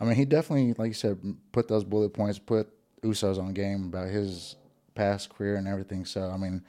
I 0.00 0.04
mean, 0.04 0.14
he 0.16 0.24
definitely, 0.24 0.74
like 0.76 0.88
you 0.88 0.94
said, 0.94 1.18
put 1.52 1.68
those 1.68 1.84
bullet 1.84 2.10
points, 2.10 2.38
put 2.38 2.68
Usos 3.02 3.38
on 3.38 3.52
game 3.54 3.84
about 3.84 4.08
his 4.08 4.56
past 4.94 5.30
career 5.30 5.56
and 5.56 5.68
everything. 5.68 6.04
So, 6.04 6.28
I 6.30 6.36
mean, 6.36 6.62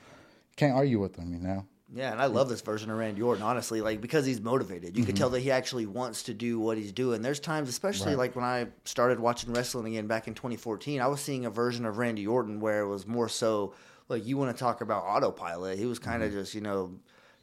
can't 0.56 0.74
argue 0.74 1.00
with 1.00 1.16
him, 1.16 1.34
you 1.34 1.40
know. 1.40 1.66
Yeah, 1.94 2.12
and 2.12 2.20
I 2.22 2.26
love 2.26 2.50
this 2.50 2.62
version 2.62 2.90
of 2.90 2.98
Randy 2.98 3.22
Orton, 3.22 3.44
honestly, 3.44 3.80
like 3.80 4.02
because 4.02 4.26
he's 4.26 4.42
motivated. 4.42 4.98
You 4.98 5.04
Mm-hmm. 5.04 5.06
can 5.08 5.16
tell 5.16 5.30
that 5.30 5.40
he 5.40 5.52
actually 5.52 5.86
wants 5.86 6.24
to 6.24 6.34
do 6.34 6.60
what 6.60 6.78
he's 6.78 6.92
doing. 6.92 7.22
There's 7.22 7.40
times, 7.40 7.70
especially 7.70 8.16
like 8.16 8.36
when 8.36 8.44
I 8.44 8.68
started 8.84 9.20
watching 9.20 9.54
wrestling 9.54 9.88
again 9.94 10.08
back 10.08 10.28
in 10.28 10.34
2014, 10.34 11.00
I 11.00 11.08
was 11.08 11.22
seeing 11.22 11.46
a 11.46 11.50
version 11.50 11.86
of 11.86 11.98
Randy 11.98 12.28
Orton 12.28 12.60
where 12.60 12.82
it 12.82 12.88
was 12.88 13.08
more 13.08 13.30
so 13.30 13.74
like 14.10 14.26
you 14.26 14.36
want 14.38 14.56
to 14.56 14.60
talk 14.60 14.82
about 14.82 15.04
autopilot. 15.04 15.78
He 15.80 15.86
was 15.86 16.00
kind 16.00 16.22
of 16.22 16.30
Mm-hmm. 16.32 16.40
just, 16.40 16.54
you 16.56 16.62
know, 16.62 16.92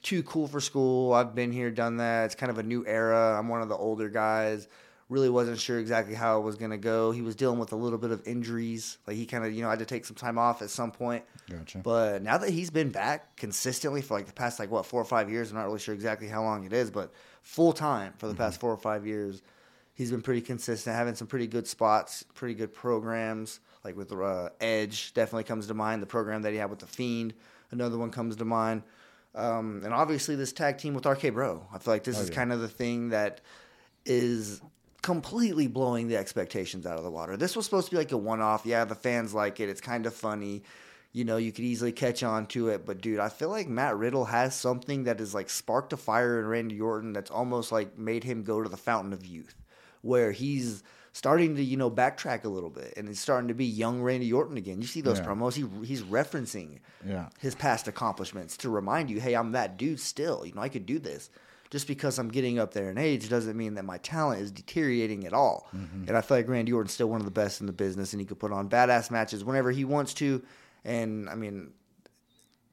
too 0.02 0.22
cool 0.24 0.48
for 0.48 0.60
school. 0.60 1.12
I've 1.14 1.34
been 1.34 1.52
here, 1.52 1.70
done 1.70 1.96
that. 1.98 2.26
It's 2.26 2.34
kind 2.34 2.50
of 2.50 2.58
a 2.58 2.62
new 2.62 2.84
era. 2.86 3.36
I'm 3.38 3.48
one 3.48 3.62
of 3.62 3.68
the 3.68 3.76
older 3.76 4.08
guys. 4.08 4.68
Really 5.12 5.28
wasn't 5.28 5.60
sure 5.60 5.78
exactly 5.78 6.14
how 6.14 6.38
it 6.38 6.42
was 6.42 6.56
going 6.56 6.70
to 6.70 6.78
go. 6.78 7.10
He 7.10 7.20
was 7.20 7.36
dealing 7.36 7.58
with 7.58 7.72
a 7.72 7.76
little 7.76 7.98
bit 7.98 8.12
of 8.12 8.26
injuries. 8.26 8.96
Like 9.06 9.16
he 9.16 9.26
kind 9.26 9.44
of, 9.44 9.52
you 9.52 9.60
know, 9.60 9.68
had 9.68 9.80
to 9.80 9.84
take 9.84 10.06
some 10.06 10.16
time 10.16 10.38
off 10.38 10.62
at 10.62 10.70
some 10.70 10.90
point. 10.90 11.24
Gotcha. 11.50 11.78
But 11.78 12.22
now 12.22 12.38
that 12.38 12.48
he's 12.48 12.70
been 12.70 12.90
back 12.90 13.36
consistently 13.36 14.00
for 14.00 14.16
like 14.16 14.26
the 14.26 14.32
past 14.32 14.58
like 14.58 14.70
what 14.70 14.86
four 14.86 15.02
or 15.02 15.04
five 15.04 15.30
years, 15.30 15.50
I'm 15.50 15.58
not 15.58 15.64
really 15.64 15.80
sure 15.80 15.94
exactly 15.94 16.28
how 16.28 16.42
long 16.42 16.64
it 16.64 16.72
is, 16.72 16.90
but 16.90 17.12
full 17.42 17.74
time 17.74 18.14
for 18.16 18.26
the 18.26 18.34
past 18.34 18.58
four 18.58 18.72
or 18.72 18.78
five 18.78 19.06
years, 19.06 19.42
he's 19.92 20.10
been 20.10 20.22
pretty 20.22 20.40
consistent, 20.40 20.96
having 20.96 21.14
some 21.14 21.26
pretty 21.26 21.46
good 21.46 21.66
spots, 21.66 22.24
pretty 22.34 22.54
good 22.54 22.72
programs. 22.72 23.60
Like 23.84 23.96
with 23.96 24.12
uh, 24.12 24.48
Edge, 24.60 25.12
definitely 25.12 25.44
comes 25.44 25.66
to 25.66 25.74
mind. 25.74 26.00
The 26.00 26.06
program 26.06 26.42
that 26.42 26.52
he 26.52 26.58
had 26.58 26.70
with 26.70 26.78
the 26.78 26.86
Fiend, 26.86 27.34
another 27.70 27.98
one 27.98 28.10
comes 28.10 28.36
to 28.36 28.44
mind. 28.46 28.82
Um, 29.34 29.82
and 29.84 29.92
obviously 29.92 30.36
this 30.36 30.52
tag 30.52 30.78
team 30.78 30.94
with 30.94 31.04
RK 31.04 31.32
Bro. 31.32 31.66
I 31.72 31.78
feel 31.78 31.94
like 31.94 32.04
this 32.04 32.18
is 32.18 32.30
kind 32.30 32.52
of 32.52 32.60
the 32.60 32.68
thing 32.68 33.10
that 33.10 33.40
is 34.04 34.60
completely 35.02 35.66
blowing 35.66 36.08
the 36.08 36.16
expectations 36.16 36.86
out 36.86 36.96
of 36.96 37.04
the 37.04 37.10
water. 37.10 37.36
This 37.36 37.56
was 37.56 37.64
supposed 37.64 37.86
to 37.86 37.90
be 37.92 37.96
like 37.98 38.12
a 38.12 38.16
one 38.16 38.40
off. 38.40 38.64
Yeah, 38.64 38.84
the 38.84 38.94
fans 38.94 39.34
like 39.34 39.60
it. 39.60 39.68
It's 39.68 39.80
kind 39.80 40.06
of 40.06 40.14
funny. 40.14 40.62
You 41.12 41.24
know, 41.24 41.36
you 41.36 41.52
could 41.52 41.64
easily 41.64 41.92
catch 41.92 42.22
on 42.22 42.46
to 42.46 42.68
it. 42.68 42.86
But 42.86 43.00
dude, 43.02 43.18
I 43.18 43.28
feel 43.28 43.50
like 43.50 43.68
Matt 43.68 43.96
Riddle 43.96 44.24
has 44.26 44.54
something 44.54 45.04
that 45.04 45.20
is 45.20 45.34
like 45.34 45.50
sparked 45.50 45.92
a 45.92 45.96
fire 45.96 46.40
in 46.40 46.46
Randy 46.46 46.80
Orton 46.80 47.12
that's 47.12 47.30
almost 47.30 47.70
like 47.72 47.98
made 47.98 48.24
him 48.24 48.44
go 48.44 48.62
to 48.62 48.68
the 48.68 48.76
fountain 48.78 49.12
of 49.12 49.26
youth, 49.26 49.54
where 50.00 50.32
he's 50.32 50.82
starting 51.12 51.56
to, 51.56 51.62
you 51.62 51.76
know, 51.76 51.90
backtrack 51.90 52.44
a 52.44 52.48
little 52.48 52.70
bit 52.70 52.94
and 52.96 53.06
he's 53.06 53.20
starting 53.20 53.48
to 53.48 53.54
be 53.54 53.66
young 53.66 54.00
Randy 54.00 54.32
Orton 54.32 54.56
again. 54.56 54.80
You 54.80 54.86
see 54.86 55.02
those 55.02 55.18
Yeah. 55.18 55.26
promos, 55.26 55.52
he 55.54 55.86
he's 55.86 56.00
referencing 56.02 56.78
Yeah. 57.06 57.28
his 57.38 57.54
past 57.54 57.86
accomplishments 57.88 58.56
to 58.58 58.70
remind 58.70 59.10
you, 59.10 59.20
hey, 59.20 59.34
I'm 59.34 59.52
that 59.52 59.76
dude 59.76 60.00
still. 60.00 60.46
You 60.46 60.54
know, 60.54 60.62
I 60.62 60.70
could 60.70 60.86
do 60.86 60.98
this. 60.98 61.28
Just 61.72 61.86
because 61.86 62.18
I'm 62.18 62.28
getting 62.28 62.58
up 62.58 62.74
there 62.74 62.90
in 62.90 62.98
age 62.98 63.30
doesn't 63.30 63.56
mean 63.56 63.74
that 63.74 63.86
my 63.86 63.96
talent 63.96 64.42
is 64.42 64.50
deteriorating 64.50 65.26
at 65.26 65.32
all. 65.32 65.70
Mm-hmm. 65.74 66.06
And 66.06 66.16
I 66.18 66.20
feel 66.20 66.36
like 66.36 66.46
Randy 66.46 66.70
Orton's 66.70 66.92
still 66.92 67.08
one 67.08 67.20
of 67.20 67.24
the 67.24 67.30
best 67.30 67.62
in 67.62 67.66
the 67.66 67.72
business, 67.72 68.12
and 68.12 68.20
he 68.20 68.26
could 68.26 68.38
put 68.38 68.52
on 68.52 68.68
badass 68.68 69.10
matches 69.10 69.42
whenever 69.42 69.70
he 69.70 69.86
wants 69.86 70.12
to. 70.14 70.42
And 70.84 71.30
I 71.30 71.34
mean, 71.34 71.70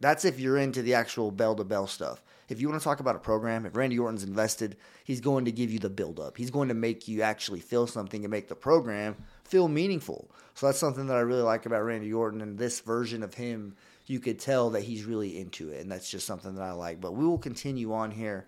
that's 0.02 0.26
if 0.26 0.38
you're 0.38 0.58
into 0.58 0.82
the 0.82 0.96
actual 0.96 1.32
bell 1.32 1.56
to 1.56 1.64
bell 1.64 1.88
stuff. 1.88 2.22
If 2.50 2.60
you 2.60 2.68
want 2.68 2.82
to 2.82 2.84
talk 2.84 3.00
about 3.00 3.16
a 3.16 3.20
program, 3.20 3.66
if 3.66 3.76
Randy 3.78 3.98
Orton's 3.98 4.24
invested, 4.24 4.76
he's 5.06 5.22
going 5.22 5.46
to 5.46 5.52
give 5.52 5.72
you 5.72 5.80
the 5.80 5.90
build 5.90 6.20
up. 6.20 6.36
He's 6.36 6.52
going 6.52 6.68
to 6.68 6.74
make 6.74 7.08
you 7.08 7.22
actually 7.22 7.62
feel 7.62 7.88
something 7.88 8.26
and 8.26 8.32
make 8.32 8.50
the 8.50 8.56
program 8.56 9.16
feel 9.46 9.70
meaningful. 9.70 10.30
So 10.56 10.66
that's 10.66 10.80
something 10.80 11.08
that 11.08 11.16
I 11.16 11.22
really 11.22 11.42
like 11.42 11.66
about 11.66 11.84
Randy 11.84 12.12
Orton 12.12 12.42
and 12.42 12.58
this 12.58 12.82
version 12.82 13.24
of 13.24 13.36
him. 13.36 13.78
You 14.08 14.20
could 14.20 14.40
tell 14.40 14.72
that 14.72 14.84
he's 14.84 15.06
really 15.06 15.40
into 15.40 15.70
it, 15.70 15.80
and 15.80 15.90
that's 15.90 16.10
just 16.10 16.28
something 16.28 16.56
that 16.56 16.64
I 16.64 16.72
like. 16.72 17.00
But 17.00 17.14
we 17.14 17.26
will 17.26 17.38
continue 17.38 17.94
on 17.94 18.12
here, 18.12 18.48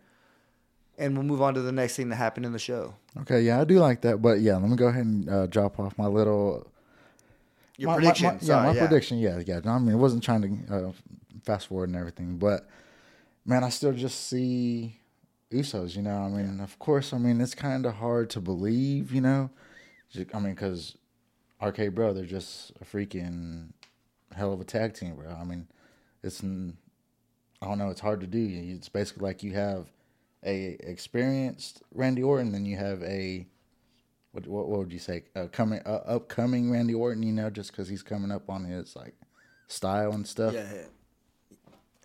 and 1.01 1.15
we'll 1.17 1.25
move 1.25 1.41
on 1.41 1.53
to 1.55 1.61
the 1.61 1.71
next 1.71 1.95
thing 1.95 2.09
that 2.09 2.15
happened 2.15 2.45
in 2.45 2.51
the 2.53 2.59
show. 2.59 2.93
Okay, 3.21 3.41
yeah, 3.41 3.59
I 3.59 3.63
do 3.65 3.79
like 3.79 4.01
that, 4.01 4.21
but 4.21 4.39
yeah, 4.39 4.55
let 4.55 4.69
me 4.69 4.75
go 4.75 4.87
ahead 4.87 5.05
and 5.05 5.29
uh, 5.29 5.47
drop 5.47 5.79
off 5.79 5.97
my 5.97 6.05
little 6.07 6.67
Your 7.77 7.87
my, 7.87 7.93
my- 7.95 7.99
prediction, 8.01 8.27
my- 8.27 8.33
yeah, 8.33 8.39
sorry, 8.39 8.67
my 8.67 8.73
yeah. 8.75 8.87
prediction. 8.87 9.17
Yeah, 9.19 9.41
yeah. 9.45 9.59
I 9.65 9.79
mean, 9.79 9.91
I 9.93 9.95
wasn't 9.95 10.23
trying 10.23 10.41
to 10.67 10.73
uh, 10.75 10.91
fast 11.43 11.67
forward 11.67 11.89
and 11.89 11.97
everything, 11.97 12.37
but 12.37 12.67
man, 13.45 13.63
I 13.63 13.69
still 13.69 13.91
just 13.93 14.27
see 14.27 14.97
Usos. 15.51 15.95
You 15.95 16.03
know, 16.03 16.17
I 16.23 16.29
mean, 16.29 16.59
of 16.61 16.77
course, 16.79 17.13
I 17.13 17.17
mean 17.17 17.41
it's 17.41 17.55
kind 17.55 17.85
of 17.85 17.95
hard 17.95 18.29
to 18.31 18.39
believe. 18.39 19.11
You 19.11 19.21
know, 19.21 19.49
I 20.33 20.39
mean, 20.39 20.53
because 20.53 20.95
RK 21.61 21.93
Bro, 21.93 22.13
they're 22.13 22.25
just 22.25 22.71
a 22.79 22.85
freaking 22.85 23.69
hell 24.35 24.53
of 24.53 24.61
a 24.61 24.63
tag 24.63 24.93
team, 24.93 25.15
bro. 25.15 25.29
I 25.31 25.43
mean, 25.43 25.67
it's 26.23 26.43
I 26.43 27.67
don't 27.67 27.77
know, 27.77 27.89
it's 27.89 28.01
hard 28.01 28.21
to 28.21 28.27
do. 28.27 28.39
It's 28.49 28.89
basically 28.89 29.23
like 29.23 29.43
you 29.43 29.53
have 29.53 29.87
a 30.45 30.77
experienced 30.79 31.83
Randy 31.93 32.23
Orton, 32.23 32.51
then 32.51 32.65
you 32.65 32.77
have 32.77 33.01
a 33.03 33.47
what 34.31 34.47
what, 34.47 34.67
what 34.67 34.79
would 34.79 34.93
you 34.93 34.99
say? 34.99 35.23
Uh, 35.35 35.47
coming 35.51 35.81
uh, 35.85 36.01
upcoming 36.05 36.71
Randy 36.71 36.93
Orton, 36.93 37.23
you 37.23 37.33
know, 37.33 37.49
just 37.49 37.71
because 37.71 37.87
he's 37.87 38.03
coming 38.03 38.31
up 38.31 38.49
on 38.49 38.65
his 38.65 38.95
like 38.95 39.15
style 39.67 40.13
and 40.13 40.27
stuff. 40.27 40.53
Yeah, 40.53 40.67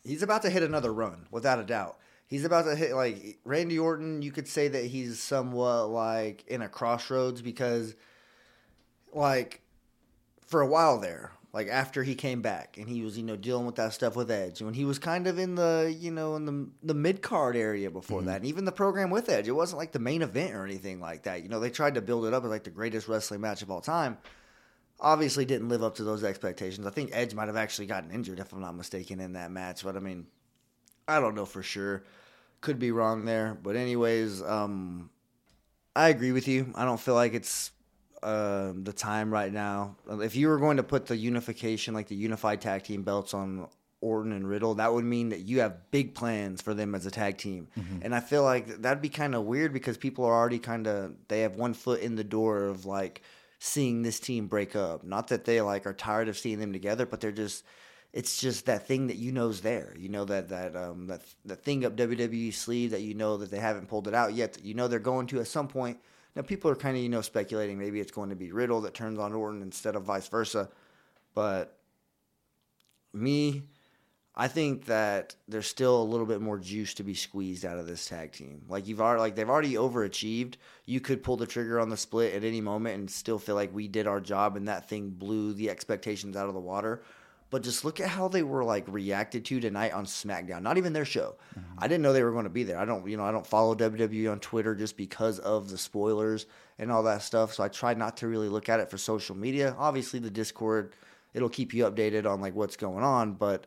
he's 0.04 0.22
about 0.22 0.42
to 0.42 0.50
hit 0.50 0.62
another 0.62 0.92
run, 0.92 1.26
without 1.30 1.58
a 1.58 1.64
doubt. 1.64 1.98
He's 2.26 2.44
about 2.44 2.64
to 2.64 2.74
hit 2.74 2.94
like 2.94 3.38
Randy 3.44 3.78
Orton. 3.78 4.22
You 4.22 4.32
could 4.32 4.48
say 4.48 4.68
that 4.68 4.84
he's 4.86 5.20
somewhat 5.20 5.90
like 5.90 6.44
in 6.48 6.62
a 6.62 6.68
crossroads 6.68 7.40
because, 7.40 7.94
like, 9.12 9.62
for 10.44 10.60
a 10.60 10.66
while 10.66 10.98
there, 10.98 11.32
like 11.56 11.68
after 11.68 12.02
he 12.02 12.14
came 12.14 12.42
back 12.42 12.76
and 12.76 12.86
he 12.86 13.00
was 13.00 13.16
you 13.16 13.24
know 13.24 13.34
dealing 13.34 13.64
with 13.64 13.76
that 13.76 13.94
stuff 13.94 14.14
with 14.14 14.30
Edge, 14.30 14.60
when 14.60 14.74
he 14.74 14.84
was 14.84 14.98
kind 14.98 15.26
of 15.26 15.38
in 15.38 15.54
the 15.54 15.96
you 15.98 16.10
know 16.10 16.36
in 16.36 16.44
the 16.44 16.68
the 16.82 16.92
mid 16.92 17.22
card 17.22 17.56
area 17.56 17.90
before 17.90 18.20
that, 18.20 18.36
and 18.36 18.44
even 18.44 18.66
the 18.66 18.72
program 18.72 19.08
with 19.08 19.30
Edge, 19.30 19.48
it 19.48 19.52
wasn't 19.52 19.78
like 19.78 19.92
the 19.92 19.98
main 19.98 20.20
event 20.20 20.54
or 20.54 20.66
anything 20.66 21.00
like 21.00 21.22
that. 21.22 21.42
You 21.42 21.48
know, 21.48 21.58
they 21.58 21.70
tried 21.70 21.94
to 21.94 22.02
build 22.02 22.26
it 22.26 22.34
up 22.34 22.44
as 22.44 22.50
like 22.50 22.64
the 22.64 22.70
greatest 22.70 23.08
wrestling 23.08 23.40
match 23.40 23.62
of 23.62 23.70
all 23.70 23.80
time 23.80 24.18
obviously 25.00 25.46
didn't 25.46 25.70
live 25.70 25.82
up 25.82 25.94
to 25.94 26.04
those 26.04 26.24
expectations. 26.24 26.86
I 26.86 26.90
think 26.90 27.10
Edge 27.12 27.34
might 27.34 27.48
have 27.48 27.56
actually 27.56 27.86
gotten 27.86 28.10
injured, 28.10 28.38
if 28.38 28.52
I'm 28.52 28.60
not 28.60 28.76
mistaken, 28.76 29.20
in 29.20 29.32
that 29.32 29.50
match. 29.50 29.82
But 29.82 29.96
I 29.96 30.00
mean, 30.00 30.26
I 31.08 31.20
don't 31.20 31.34
know 31.34 31.46
for 31.46 31.62
sure. 31.62 32.04
Could 32.60 32.78
be 32.78 32.90
wrong 32.90 33.24
there. 33.24 33.56
But 33.62 33.76
anyways, 33.76 34.42
um, 34.42 35.10
I 35.94 36.08
agree 36.08 36.32
with 36.32 36.48
you. 36.48 36.72
I 36.74 36.84
don't 36.84 37.00
feel 37.00 37.14
like 37.14 37.34
it's 37.34 37.70
um 38.22 38.84
the 38.84 38.92
time 38.92 39.32
right 39.32 39.52
now. 39.52 39.96
If 40.10 40.36
you 40.36 40.48
were 40.48 40.58
going 40.58 40.78
to 40.78 40.82
put 40.82 41.06
the 41.06 41.16
unification, 41.16 41.94
like 41.94 42.08
the 42.08 42.16
unified 42.16 42.60
tag 42.60 42.84
team 42.84 43.02
belts 43.02 43.34
on 43.34 43.68
Orton 44.00 44.32
and 44.32 44.48
Riddle, 44.48 44.74
that 44.76 44.92
would 44.92 45.04
mean 45.04 45.30
that 45.30 45.40
you 45.40 45.60
have 45.60 45.90
big 45.90 46.14
plans 46.14 46.60
for 46.62 46.74
them 46.74 46.94
as 46.94 47.06
a 47.06 47.10
tag 47.10 47.38
team. 47.38 47.68
And 48.02 48.14
I 48.14 48.20
feel 48.20 48.42
like 48.42 48.66
that'd 48.82 49.02
be 49.02 49.08
kind 49.08 49.34
of 49.34 49.44
weird 49.44 49.72
because 49.72 49.96
people 49.96 50.24
are 50.24 50.34
already 50.34 50.58
kind 50.58 50.86
of 50.86 51.14
they 51.28 51.40
have 51.40 51.56
one 51.56 51.74
foot 51.74 52.00
in 52.00 52.14
the 52.16 52.24
door 52.24 52.64
of 52.64 52.84
like 52.86 53.22
seeing 53.58 54.02
this 54.02 54.20
team 54.20 54.46
break 54.46 54.76
up. 54.76 55.02
Not 55.04 55.28
that 55.28 55.44
they 55.44 55.60
like 55.60 55.86
are 55.86 55.94
tired 55.94 56.28
of 56.28 56.36
seeing 56.38 56.58
them 56.58 56.72
together, 56.72 57.06
but 57.06 57.20
they're 57.20 57.32
just 57.32 57.64
it's 58.12 58.40
just 58.40 58.66
that 58.66 58.86
thing 58.86 59.08
that 59.08 59.16
you 59.16 59.32
know's 59.32 59.60
there. 59.60 59.94
You 59.98 60.08
know 60.08 60.24
that 60.26 60.48
that 60.48 60.76
um 60.76 61.06
that 61.08 61.22
that 61.44 61.62
thing 61.64 61.84
up 61.84 61.96
WWE 61.96 62.52
sleeve 62.54 62.90
that 62.92 63.02
you 63.02 63.14
know 63.14 63.36
that 63.38 63.50
they 63.50 63.58
haven't 63.58 63.88
pulled 63.88 64.08
it 64.08 64.14
out 64.14 64.34
yet. 64.34 64.54
That 64.54 64.64
you 64.64 64.74
know 64.74 64.88
they're 64.88 64.98
going 64.98 65.26
to 65.28 65.40
at 65.40 65.48
some 65.48 65.68
point. 65.68 65.98
Now 66.36 66.42
people 66.42 66.70
are 66.70 66.76
kind 66.76 66.96
of 66.96 67.02
you 67.02 67.08
know 67.08 67.22
speculating 67.22 67.78
maybe 67.78 67.98
it's 67.98 68.12
going 68.12 68.28
to 68.28 68.36
be 68.36 68.52
Riddle 68.52 68.82
that 68.82 68.94
turns 68.94 69.18
on 69.18 69.32
Orton 69.32 69.62
instead 69.62 69.96
of 69.96 70.04
vice 70.04 70.28
versa, 70.28 70.68
but 71.34 71.78
me. 73.12 73.62
I 74.38 74.48
think 74.48 74.84
that 74.84 75.34
there's 75.48 75.66
still 75.66 76.02
a 76.02 76.04
little 76.04 76.26
bit 76.26 76.42
more 76.42 76.58
juice 76.58 76.92
to 76.94 77.02
be 77.02 77.14
squeezed 77.14 77.64
out 77.64 77.78
of 77.78 77.86
this 77.86 78.04
tag 78.04 78.32
team. 78.32 78.66
Like 78.68 78.86
you've 78.86 79.00
already, 79.00 79.20
like 79.20 79.34
they've 79.34 79.48
already 79.48 79.74
overachieved. 79.76 80.56
You 80.84 81.00
could 81.00 81.22
pull 81.22 81.38
the 81.38 81.46
trigger 81.46 81.80
on 81.80 81.88
the 81.88 81.96
split 81.96 82.34
at 82.34 82.44
any 82.44 82.60
moment 82.60 82.96
and 82.96 83.10
still 83.10 83.38
feel 83.38 83.54
like 83.54 83.74
we 83.74 83.88
did 83.88 84.06
our 84.06 84.20
job, 84.20 84.56
and 84.56 84.68
that 84.68 84.90
thing 84.90 85.08
blew 85.08 85.54
the 85.54 85.70
expectations 85.70 86.36
out 86.36 86.48
of 86.48 86.54
the 86.54 86.60
water. 86.60 87.02
But 87.48 87.62
just 87.62 87.84
look 87.84 88.00
at 88.00 88.08
how 88.08 88.26
they 88.28 88.42
were 88.42 88.64
like 88.64 88.84
reacted 88.88 89.44
to 89.44 89.60
tonight 89.60 89.92
on 89.92 90.04
SmackDown. 90.04 90.62
Not 90.62 90.78
even 90.78 90.92
their 90.92 91.04
show. 91.04 91.36
Mm-hmm. 91.56 91.78
I 91.78 91.86
didn't 91.86 92.02
know 92.02 92.12
they 92.12 92.24
were 92.24 92.32
going 92.32 92.44
to 92.44 92.50
be 92.50 92.64
there. 92.64 92.78
I 92.78 92.84
don't, 92.84 93.08
you 93.08 93.16
know, 93.16 93.24
I 93.24 93.30
don't 93.30 93.46
follow 93.46 93.74
WWE 93.74 94.30
on 94.30 94.40
Twitter 94.40 94.74
just 94.74 94.96
because 94.96 95.38
of 95.38 95.70
the 95.70 95.78
spoilers 95.78 96.46
and 96.78 96.90
all 96.90 97.04
that 97.04 97.22
stuff. 97.22 97.54
So 97.54 97.62
I 97.62 97.68
try 97.68 97.94
not 97.94 98.16
to 98.18 98.28
really 98.28 98.48
look 98.48 98.68
at 98.68 98.80
it 98.80 98.90
for 98.90 98.98
social 98.98 99.36
media. 99.36 99.76
Obviously, 99.78 100.18
the 100.18 100.30
Discord 100.30 100.94
it'll 101.34 101.48
keep 101.48 101.72
you 101.74 101.84
updated 101.84 102.26
on 102.26 102.40
like 102.40 102.54
what's 102.54 102.76
going 102.76 103.04
on, 103.04 103.34
but. 103.34 103.66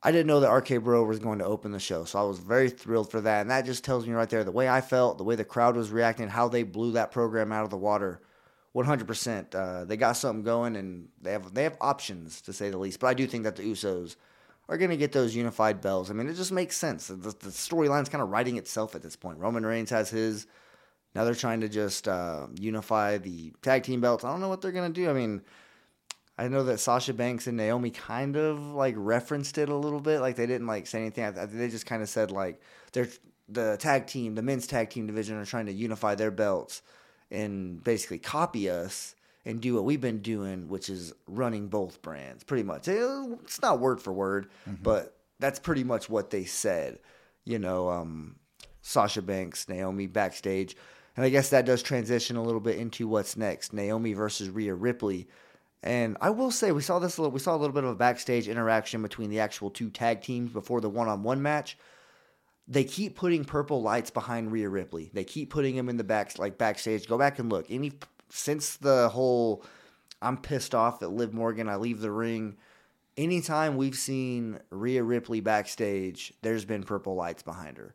I 0.00 0.12
didn't 0.12 0.28
know 0.28 0.38
that 0.38 0.52
RK 0.52 0.84
Bro 0.84 1.06
was 1.06 1.18
going 1.18 1.40
to 1.40 1.44
open 1.44 1.72
the 1.72 1.80
show, 1.80 2.04
so 2.04 2.20
I 2.20 2.22
was 2.22 2.38
very 2.38 2.70
thrilled 2.70 3.10
for 3.10 3.20
that. 3.20 3.40
And 3.40 3.50
that 3.50 3.64
just 3.64 3.82
tells 3.82 4.06
me 4.06 4.12
right 4.12 4.30
there 4.30 4.44
the 4.44 4.52
way 4.52 4.68
I 4.68 4.80
felt, 4.80 5.18
the 5.18 5.24
way 5.24 5.34
the 5.34 5.44
crowd 5.44 5.74
was 5.74 5.90
reacting, 5.90 6.28
how 6.28 6.46
they 6.46 6.62
blew 6.62 6.92
that 6.92 7.10
program 7.10 7.50
out 7.50 7.64
of 7.64 7.70
the 7.70 7.76
water. 7.76 8.20
100%. 8.74 9.54
Uh, 9.54 9.84
they 9.84 9.96
got 9.96 10.12
something 10.12 10.44
going, 10.44 10.76
and 10.76 11.08
they 11.20 11.32
have 11.32 11.54
they 11.54 11.64
have 11.64 11.76
options 11.80 12.40
to 12.42 12.52
say 12.52 12.70
the 12.70 12.78
least. 12.78 13.00
But 13.00 13.08
I 13.08 13.14
do 13.14 13.26
think 13.26 13.44
that 13.44 13.56
the 13.56 13.62
Usos 13.62 14.16
are 14.68 14.76
going 14.76 14.90
to 14.90 14.96
get 14.96 15.12
those 15.12 15.34
unified 15.34 15.80
belts. 15.80 16.10
I 16.10 16.12
mean, 16.12 16.28
it 16.28 16.34
just 16.34 16.52
makes 16.52 16.76
sense. 16.76 17.06
The, 17.06 17.14
the 17.16 17.50
storyline's 17.50 18.08
kind 18.08 18.22
of 18.22 18.28
writing 18.28 18.58
itself 18.58 18.94
at 18.94 19.02
this 19.02 19.16
point. 19.16 19.38
Roman 19.38 19.64
Reigns 19.64 19.90
has 19.90 20.10
his. 20.10 20.46
Now 21.14 21.24
they're 21.24 21.34
trying 21.34 21.62
to 21.62 21.68
just 21.68 22.06
uh, 22.06 22.48
unify 22.60 23.16
the 23.16 23.52
tag 23.62 23.82
team 23.82 24.00
belts. 24.00 24.24
I 24.24 24.30
don't 24.30 24.40
know 24.40 24.48
what 24.48 24.60
they're 24.60 24.72
going 24.72 24.92
to 24.92 25.00
do. 25.00 25.08
I 25.08 25.14
mean, 25.14 25.40
I 26.36 26.48
know 26.48 26.64
that 26.64 26.78
Sasha 26.78 27.14
Banks 27.14 27.46
and 27.46 27.56
Naomi 27.56 27.90
kind 27.90 28.36
of 28.36 28.60
like 28.60 28.94
referenced 28.96 29.56
it 29.56 29.70
a 29.70 29.74
little 29.74 30.00
bit. 30.00 30.20
Like 30.20 30.36
they 30.36 30.46
didn't 30.46 30.66
like 30.66 30.86
say 30.86 31.00
anything. 31.00 31.32
They 31.34 31.68
just 31.68 31.86
kind 31.86 32.02
of 32.02 32.08
said 32.10 32.30
like 32.30 32.60
they're 32.92 33.08
the 33.48 33.78
tag 33.78 34.06
team, 34.06 34.34
the 34.34 34.42
men's 34.42 34.66
tag 34.66 34.90
team 34.90 35.06
division 35.06 35.36
are 35.38 35.46
trying 35.46 35.66
to 35.66 35.72
unify 35.72 36.14
their 36.14 36.30
belts 36.30 36.82
and 37.30 37.82
basically 37.84 38.18
copy 38.18 38.70
us 38.70 39.14
and 39.44 39.60
do 39.60 39.74
what 39.74 39.84
we've 39.84 40.00
been 40.00 40.20
doing, 40.20 40.68
which 40.68 40.88
is 40.90 41.12
running 41.26 41.68
both 41.68 42.02
brands 42.02 42.44
pretty 42.44 42.62
much. 42.64 42.88
Eh, 42.88 43.26
It's 43.42 43.62
not 43.62 43.80
word 43.80 44.00
for 44.00 44.12
word, 44.12 44.48
but 44.82 45.16
that's 45.38 45.58
pretty 45.58 45.84
much 45.84 46.08
what 46.10 46.30
they 46.30 46.44
said. 46.44 46.98
You 47.44 47.58
know, 47.58 47.88
um, 47.88 48.36
Sasha 48.82 49.22
Banks, 49.22 49.68
Naomi 49.68 50.06
backstage. 50.06 50.76
And 51.16 51.24
I 51.24 51.30
guess 51.30 51.50
that 51.50 51.66
does 51.66 51.82
transition 51.82 52.36
a 52.36 52.42
little 52.42 52.60
bit 52.60 52.78
into 52.78 53.08
what's 53.08 53.36
next. 53.36 53.72
Naomi 53.72 54.12
versus 54.12 54.48
Rhea 54.50 54.74
Ripley. 54.74 55.26
And 55.82 56.16
I 56.20 56.30
will 56.30 56.50
say 56.50 56.72
we 56.72 56.82
saw 56.82 56.98
this 56.98 57.16
a 57.18 57.22
little, 57.22 57.32
we 57.32 57.40
saw 57.40 57.54
a 57.54 57.58
little 57.58 57.74
bit 57.74 57.84
of 57.84 57.90
a 57.90 57.94
backstage 57.94 58.48
interaction 58.48 59.00
between 59.02 59.30
the 59.30 59.40
actual 59.40 59.70
two 59.70 59.90
tag 59.90 60.22
teams 60.22 60.52
before 60.52 60.80
the 60.80 60.88
one-on-one 60.90 61.40
match. 61.40 61.78
They 62.70 62.84
keep 62.84 63.16
putting 63.16 63.44
purple 63.44 63.80
lights 63.80 64.10
behind 64.10 64.52
Rhea 64.52 64.68
Ripley. 64.68 65.10
They 65.14 65.24
keep 65.24 65.48
putting 65.50 65.74
him 65.74 65.88
in 65.88 65.96
the 65.96 66.04
back 66.04 66.38
like 66.38 66.58
backstage. 66.58 67.08
Go 67.08 67.16
back 67.16 67.38
and 67.38 67.50
look. 67.50 67.66
Any 67.70 67.92
since 68.28 68.76
the 68.76 69.08
whole 69.08 69.64
I'm 70.20 70.36
pissed 70.36 70.74
off 70.74 71.02
at 71.02 71.10
Liv 71.10 71.32
Morgan, 71.32 71.68
I 71.68 71.76
leave 71.76 72.00
the 72.00 72.10
ring. 72.10 72.56
Anytime 73.16 73.76
we've 73.76 73.96
seen 73.96 74.60
Rhea 74.70 75.02
Ripley 75.02 75.40
backstage, 75.40 76.32
there's 76.42 76.64
been 76.64 76.82
purple 76.82 77.14
lights 77.14 77.42
behind 77.42 77.78
her. 77.78 77.94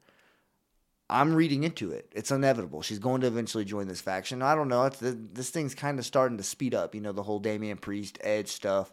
I'm 1.09 1.35
reading 1.35 1.63
into 1.63 1.91
it. 1.91 2.11
It's 2.13 2.31
inevitable. 2.31 2.81
She's 2.81 2.99
going 2.99 3.21
to 3.21 3.27
eventually 3.27 3.65
join 3.65 3.87
this 3.87 4.01
faction. 4.01 4.41
I 4.41 4.55
don't 4.55 4.69
know. 4.69 4.85
It's 4.85 4.99
this 4.99 5.49
thing's 5.51 5.75
kind 5.75 5.99
of 5.99 6.05
starting 6.05 6.37
to 6.37 6.43
speed 6.43 6.73
up. 6.73 6.95
You 6.95 7.01
know, 7.01 7.11
the 7.11 7.23
whole 7.23 7.39
Damian 7.39 7.77
Priest 7.77 8.17
Edge 8.21 8.47
stuff. 8.47 8.91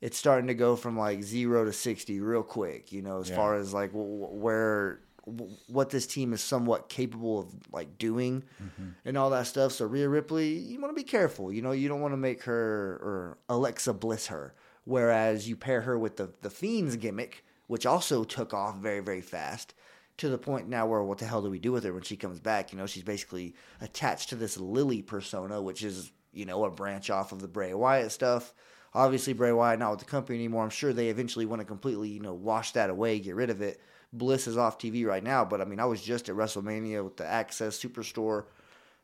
It's 0.00 0.16
starting 0.16 0.46
to 0.48 0.54
go 0.54 0.76
from 0.76 0.96
like 0.96 1.22
zero 1.22 1.64
to 1.64 1.72
sixty 1.72 2.20
real 2.20 2.42
quick. 2.42 2.92
You 2.92 3.02
know, 3.02 3.20
as 3.20 3.30
far 3.36 3.56
as 3.56 3.74
like 3.74 3.92
w- 3.92 4.26
where 4.26 5.00
w- 5.26 5.52
what 5.68 5.90
this 5.90 6.06
team 6.06 6.32
is 6.32 6.40
somewhat 6.40 6.88
capable 6.88 7.40
of 7.40 7.48
like 7.72 7.98
doing 7.98 8.42
mm-hmm. 8.62 8.90
and 9.04 9.18
all 9.18 9.30
that 9.30 9.46
stuff. 9.46 9.72
So 9.72 9.86
Rhea 9.86 10.08
Ripley, 10.08 10.54
you 10.54 10.80
want 10.80 10.94
to 10.96 11.00
be 11.00 11.08
careful. 11.08 11.52
You 11.52 11.62
know, 11.62 11.72
you 11.72 11.88
don't 11.88 12.00
want 12.00 12.12
to 12.12 12.18
make 12.18 12.44
her 12.44 12.54
or 13.02 13.38
Alexa 13.48 13.94
Bliss 13.94 14.28
her. 14.28 14.54
Whereas 14.84 15.48
you 15.48 15.56
pair 15.56 15.80
her 15.80 15.98
with 15.98 16.16
the 16.16 16.30
the 16.42 16.50
Fiend's 16.50 16.96
gimmick, 16.96 17.44
which 17.66 17.86
also 17.86 18.24
took 18.24 18.54
off 18.54 18.76
very 18.78 19.00
very 19.00 19.20
fast 19.20 19.74
to 20.18 20.28
the 20.28 20.38
point 20.38 20.68
now 20.68 20.86
where 20.86 21.02
what 21.02 21.18
the 21.18 21.26
hell 21.26 21.42
do 21.42 21.50
we 21.50 21.58
do 21.58 21.72
with 21.72 21.84
her 21.84 21.92
when 21.92 22.02
she 22.02 22.16
comes 22.16 22.40
back? 22.40 22.72
You 22.72 22.78
know, 22.78 22.86
she's 22.86 23.02
basically 23.02 23.54
attached 23.80 24.30
to 24.30 24.36
this 24.36 24.56
Lilly 24.56 25.02
persona, 25.02 25.60
which 25.60 25.82
is 25.82 26.12
you 26.32 26.46
know 26.46 26.64
a 26.64 26.70
branch 26.70 27.10
off 27.10 27.32
of 27.32 27.40
the 27.40 27.48
Bray 27.48 27.74
Wyatt 27.74 28.12
stuff. 28.12 28.54
Obviously, 28.94 29.34
Bray 29.34 29.52
Wyatt 29.52 29.78
not 29.78 29.90
with 29.90 29.98
the 30.00 30.06
company 30.06 30.38
anymore. 30.38 30.64
I'm 30.64 30.70
sure 30.70 30.92
they 30.92 31.08
eventually 31.08 31.44
want 31.44 31.60
to 31.60 31.66
completely, 31.66 32.08
you 32.08 32.20
know, 32.20 32.32
wash 32.32 32.72
that 32.72 32.88
away, 32.88 33.18
get 33.18 33.34
rid 33.34 33.50
of 33.50 33.60
it. 33.60 33.80
Bliss 34.12 34.46
is 34.46 34.56
off 34.56 34.78
TV 34.78 35.04
right 35.06 35.22
now, 35.22 35.44
but 35.44 35.60
I 35.60 35.64
mean, 35.64 35.80
I 35.80 35.84
was 35.84 36.02
just 36.02 36.28
at 36.28 36.36
WrestleMania 36.36 37.04
with 37.04 37.16
the 37.16 37.26
Access 37.26 37.78
Superstore 37.78 38.44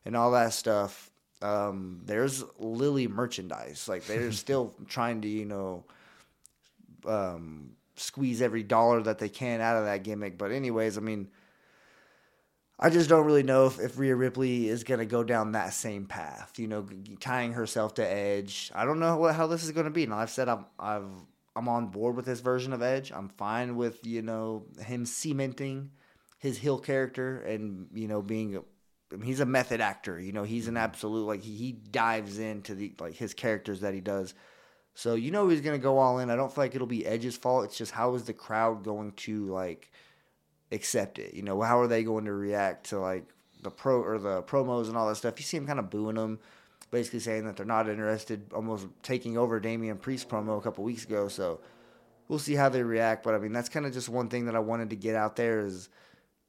and 0.04 0.16
all 0.16 0.32
that 0.32 0.52
stuff. 0.52 1.10
Um, 1.40 2.00
there's 2.04 2.44
Lilly 2.58 3.08
merchandise. 3.08 3.88
Like 3.88 4.06
they're 4.06 4.32
still 4.32 4.74
trying 4.88 5.22
to, 5.22 5.28
you 5.28 5.44
know, 5.44 5.84
um, 7.06 7.72
squeeze 7.96 8.40
every 8.40 8.62
dollar 8.62 9.02
that 9.02 9.18
they 9.18 9.28
can 9.28 9.60
out 9.60 9.76
of 9.76 9.84
that 9.84 10.02
gimmick. 10.02 10.38
But 10.38 10.52
anyways, 10.52 10.96
I 10.96 11.00
mean, 11.00 11.28
I 12.78 12.90
just 12.90 13.08
don't 13.08 13.26
really 13.26 13.42
know 13.42 13.66
if, 13.66 13.78
if 13.78 13.98
Rhea 13.98 14.16
Ripley 14.16 14.68
is 14.68 14.82
going 14.82 14.98
to 15.00 15.06
go 15.06 15.22
down 15.22 15.52
that 15.52 15.72
same 15.72 16.06
path, 16.06 16.58
you 16.58 16.66
know, 16.66 16.86
tying 17.20 17.52
herself 17.52 17.94
to 17.94 18.06
Edge. 18.06 18.72
I 18.74 18.84
don't 18.84 18.98
know 18.98 19.16
what, 19.16 19.34
how 19.34 19.46
this 19.46 19.62
is 19.62 19.72
going 19.72 19.84
to 19.84 19.90
be. 19.90 20.06
Now, 20.06 20.18
I've 20.18 20.30
said 20.30 20.48
I'm, 20.48 20.64
I've, 20.78 21.10
I'm 21.54 21.68
on 21.68 21.88
board 21.88 22.16
with 22.16 22.24
this 22.24 22.40
version 22.40 22.72
of 22.72 22.82
Edge. 22.82 23.12
I'm 23.12 23.28
fine 23.28 23.76
with, 23.76 24.06
you 24.06 24.22
know, 24.22 24.64
him 24.80 25.04
cementing 25.04 25.90
his 26.38 26.58
heel 26.58 26.78
character 26.78 27.40
and, 27.40 27.88
you 27.92 28.08
know, 28.08 28.22
being, 28.22 28.56
a, 28.56 28.60
I 29.12 29.16
mean, 29.16 29.26
he's 29.26 29.40
a 29.40 29.46
method 29.46 29.80
actor, 29.80 30.18
you 30.18 30.32
know, 30.32 30.44
he's 30.44 30.68
an 30.68 30.74
mm-hmm. 30.74 30.84
absolute, 30.84 31.26
like, 31.26 31.42
he, 31.42 31.54
he 31.54 31.72
dives 31.72 32.38
into 32.38 32.74
the, 32.74 32.94
like, 32.98 33.14
his 33.14 33.34
characters 33.34 33.80
that 33.80 33.94
he 33.94 34.00
does. 34.00 34.34
So, 34.94 35.14
you 35.14 35.30
know, 35.30 35.48
he's 35.48 35.60
going 35.60 35.78
to 35.78 35.82
go 35.82 35.98
all 35.98 36.18
in. 36.18 36.30
I 36.30 36.36
don't 36.36 36.52
feel 36.52 36.64
like 36.64 36.74
it'll 36.74 36.86
be 36.86 37.06
Edge's 37.06 37.36
fault. 37.36 37.64
It's 37.64 37.78
just 37.78 37.92
how 37.92 38.14
is 38.14 38.24
the 38.24 38.32
crowd 38.32 38.84
going 38.84 39.12
to, 39.12 39.46
like, 39.46 39.90
accept 40.72 41.18
it. 41.18 41.34
You 41.34 41.42
know, 41.42 41.60
how 41.60 41.78
are 41.78 41.86
they 41.86 42.02
going 42.02 42.24
to 42.24 42.32
react 42.32 42.88
to 42.88 42.98
like 42.98 43.24
the 43.62 43.70
pro 43.70 44.02
or 44.02 44.18
the 44.18 44.42
promos 44.42 44.88
and 44.88 44.96
all 44.96 45.08
that 45.08 45.16
stuff? 45.16 45.38
You 45.38 45.44
see 45.44 45.58
him 45.58 45.66
kind 45.66 45.78
of 45.78 45.90
booing 45.90 46.16
them, 46.16 46.40
basically 46.92 47.18
saying 47.18 47.46
that 47.46 47.56
they're 47.56 47.66
not 47.66 47.88
interested, 47.88 48.52
almost 48.54 48.86
taking 49.02 49.36
over 49.36 49.58
Damian 49.58 49.96
Priest 49.96 50.28
promo 50.28 50.58
a 50.58 50.60
couple 50.60 50.84
weeks 50.84 51.04
ago. 51.04 51.26
So 51.26 51.58
we'll 52.28 52.38
see 52.38 52.54
how 52.54 52.68
they 52.68 52.84
react. 52.84 53.24
But 53.24 53.34
I 53.34 53.38
mean, 53.38 53.52
that's 53.52 53.68
kind 53.68 53.84
of 53.84 53.92
just 53.92 54.08
one 54.08 54.28
thing 54.28 54.44
that 54.44 54.54
I 54.54 54.60
wanted 54.60 54.90
to 54.90 54.96
get 54.96 55.16
out 55.16 55.34
there 55.34 55.60
is 55.60 55.88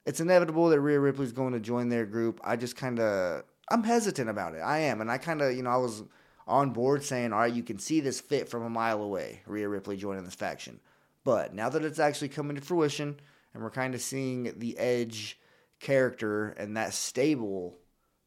it's 0.06 0.20
inevitable 0.20 0.68
that 0.68 0.80
Rhea 0.80 1.00
Ripley's 1.00 1.32
going 1.32 1.54
to 1.54 1.60
join 1.60 1.88
their 1.88 2.06
group. 2.06 2.40
I 2.44 2.54
just 2.54 2.76
kind 2.76 3.00
of 3.00 3.42
I'm 3.68 3.82
hesitant 3.82 4.30
about 4.30 4.54
it. 4.54 4.60
I 4.60 4.78
am, 4.80 5.00
and 5.00 5.10
I 5.10 5.18
kind 5.18 5.42
of 5.42 5.56
you 5.56 5.62
know 5.62 5.70
I 5.70 5.78
was 5.78 6.04
on 6.46 6.70
board 6.70 7.02
saying, 7.02 7.32
all 7.32 7.40
right, 7.40 7.52
you 7.52 7.62
can 7.62 7.78
see 7.78 8.00
this 8.00 8.20
fit 8.20 8.48
from 8.48 8.62
a 8.62 8.70
mile 8.70 9.02
away, 9.02 9.40
Rhea 9.46 9.68
Ripley 9.68 9.96
joining 9.96 10.24
this 10.24 10.34
faction. 10.34 10.78
But 11.24 11.54
now 11.54 11.70
that 11.70 11.82
it's 11.84 11.98
actually 11.98 12.28
coming 12.28 12.56
to 12.56 12.62
fruition 12.62 13.18
and 13.54 13.62
we're 13.62 13.70
kind 13.70 13.94
of 13.94 14.02
seeing 14.02 14.52
the 14.58 14.76
Edge 14.76 15.40
character 15.80 16.50
and 16.50 16.76
that 16.76 16.92
stable 16.92 17.78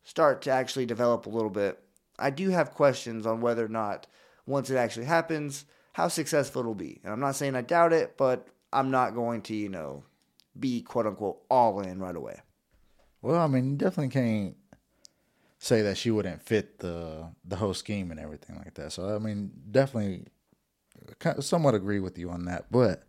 start 0.03 0.41
to 0.43 0.51
actually 0.51 0.87
develop 0.87 1.25
a 1.25 1.29
little 1.29 1.49
bit. 1.51 1.79
I 2.19 2.29
do 2.29 2.49
have 2.49 2.73
questions 2.73 3.25
on 3.25 3.41
whether 3.41 3.65
or 3.65 3.69
not 3.69 4.07
once 4.45 4.69
it 4.69 4.77
actually 4.77 5.05
happens, 5.05 5.65
how 5.93 6.07
successful 6.07 6.61
it'll 6.61 6.75
be. 6.75 6.99
And 7.03 7.11
I'm 7.11 7.19
not 7.19 7.35
saying 7.35 7.55
I 7.55 7.61
doubt 7.61 7.93
it, 7.93 8.17
but 8.17 8.47
I'm 8.71 8.91
not 8.91 9.15
going 9.15 9.41
to, 9.43 9.55
you 9.55 9.69
know, 9.69 10.03
be 10.59 10.81
quote 10.81 11.05
unquote 11.05 11.41
all 11.49 11.81
in 11.81 11.99
right 11.99 12.15
away. 12.15 12.41
Well, 13.21 13.41
I 13.41 13.47
mean, 13.47 13.71
you 13.71 13.75
definitely 13.75 14.09
can't 14.09 14.55
say 15.59 15.81
that 15.81 15.97
she 15.97 16.11
wouldn't 16.11 16.41
fit 16.41 16.79
the 16.79 17.31
the 17.43 17.55
whole 17.55 17.73
scheme 17.73 18.11
and 18.11 18.19
everything 18.19 18.57
like 18.57 18.75
that. 18.75 18.91
So, 18.91 19.15
I 19.15 19.19
mean, 19.19 19.51
definitely, 19.69 20.25
somewhat 21.39 21.75
agree 21.75 21.99
with 21.99 22.17
you 22.17 22.29
on 22.29 22.45
that. 22.45 22.71
But 22.71 23.03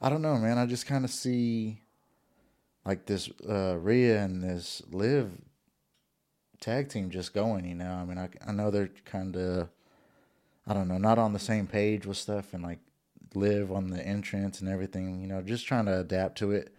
I 0.00 0.08
don't 0.08 0.22
know, 0.22 0.36
man. 0.36 0.58
I 0.58 0.66
just 0.66 0.86
kind 0.86 1.04
of 1.04 1.10
see 1.10 1.82
like 2.84 3.06
this 3.06 3.28
uh, 3.48 3.76
Rhea 3.76 4.22
and 4.22 4.42
this 4.42 4.82
Liv 4.90 5.30
tag 6.60 6.88
team 6.88 7.10
just 7.10 7.34
going. 7.34 7.64
You 7.64 7.74
know, 7.74 7.92
I 7.92 8.04
mean, 8.04 8.18
I 8.18 8.28
I 8.46 8.52
know 8.52 8.70
they're 8.70 8.90
kind 9.04 9.36
of, 9.36 9.68
I 10.66 10.74
don't 10.74 10.88
know, 10.88 10.98
not 10.98 11.18
on 11.18 11.32
the 11.32 11.38
same 11.38 11.66
page 11.66 12.06
with 12.06 12.16
stuff 12.16 12.52
and 12.54 12.62
like 12.62 12.78
live 13.34 13.70
on 13.72 13.88
the 13.90 14.04
entrance 14.04 14.60
and 14.60 14.68
everything. 14.68 15.20
You 15.20 15.26
know, 15.26 15.42
just 15.42 15.66
trying 15.66 15.86
to 15.86 16.00
adapt 16.00 16.38
to 16.38 16.52
it. 16.52 16.74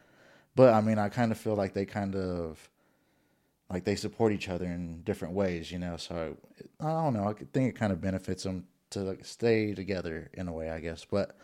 But 0.55 0.73
I 0.73 0.81
mean, 0.81 0.99
I 0.99 1.09
kind 1.09 1.31
of 1.31 1.37
feel 1.37 1.55
like 1.55 1.73
they 1.73 1.85
kind 1.85 2.15
of 2.15 2.69
like 3.69 3.83
they 3.83 3.95
support 3.95 4.33
each 4.33 4.49
other 4.49 4.65
in 4.65 5.03
different 5.03 5.33
ways, 5.33 5.71
you 5.71 5.79
know. 5.79 5.97
So 5.97 6.37
I 6.79 6.87
don't 6.87 7.13
know. 7.13 7.27
I 7.27 7.33
think 7.33 7.69
it 7.69 7.75
kind 7.75 7.93
of 7.93 8.01
benefits 8.01 8.43
them 8.43 8.65
to 8.91 9.17
stay 9.23 9.73
together 9.73 10.29
in 10.33 10.47
a 10.47 10.53
way, 10.53 10.69
I 10.69 10.79
guess. 10.79 11.05
But 11.09 11.37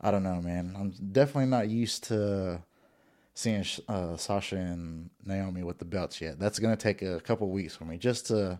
I 0.00 0.10
don't 0.10 0.22
know, 0.22 0.40
man. 0.42 0.74
I'm 0.78 0.90
definitely 0.90 1.50
not 1.50 1.68
used 1.68 2.04
to 2.04 2.62
seeing 3.34 3.64
uh, 3.88 4.16
Sasha 4.16 4.56
and 4.56 5.10
Naomi 5.24 5.62
with 5.62 5.78
the 5.78 5.84
belts 5.84 6.20
yet. 6.20 6.38
That's 6.38 6.58
gonna 6.58 6.76
take 6.76 7.02
a 7.02 7.20
couple 7.20 7.50
weeks 7.50 7.74
for 7.76 7.84
me 7.84 7.98
just 7.98 8.26
to 8.28 8.58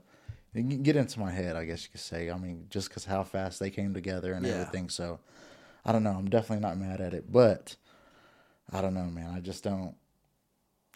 get 0.82 0.96
into 0.96 1.18
my 1.20 1.30
head, 1.32 1.56
I 1.56 1.64
guess 1.64 1.84
you 1.84 1.90
could 1.90 2.00
say. 2.00 2.30
I 2.30 2.36
mean, 2.38 2.66
just 2.70 2.88
because 2.88 3.04
how 3.04 3.22
fast 3.24 3.60
they 3.60 3.70
came 3.70 3.94
together 3.94 4.32
and 4.34 4.44
Yeah. 4.44 4.52
everything. 4.52 4.88
So 4.88 5.20
I 5.84 5.92
don't 5.92 6.02
know. 6.02 6.12
I'm 6.12 6.28
definitely 6.30 6.62
not 6.62 6.76
mad 6.78 7.00
at 7.00 7.14
it, 7.14 7.30
but 7.30 7.76
I 8.72 8.80
don't 8.80 8.94
know, 8.94 9.04
man. 9.06 9.30
I 9.34 9.40
just 9.40 9.62
don't. 9.64 9.94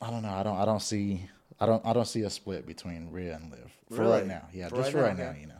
I 0.00 0.10
don't 0.10 0.22
know. 0.22 0.30
I 0.32 0.42
don't. 0.42 0.56
I 0.56 0.64
don't 0.64 0.82
see. 0.82 1.28
I 1.60 1.66
don't. 1.66 1.84
I 1.84 1.92
don't 1.92 2.06
see 2.06 2.22
a 2.22 2.30
split 2.30 2.66
between 2.66 3.10
Rhea 3.10 3.34
and 3.36 3.50
Liv 3.50 3.70
for 3.90 4.02
Really? 4.02 4.12
right 4.18 4.26
now. 4.26 4.48
Yeah, 4.52 4.68
For 4.68 4.76
just 4.76 4.86
right 4.86 4.92
for 4.92 4.98
now, 4.98 5.04
right 5.08 5.18
now. 5.18 5.30
okay. 5.30 5.40
You 5.40 5.46
know. 5.48 5.54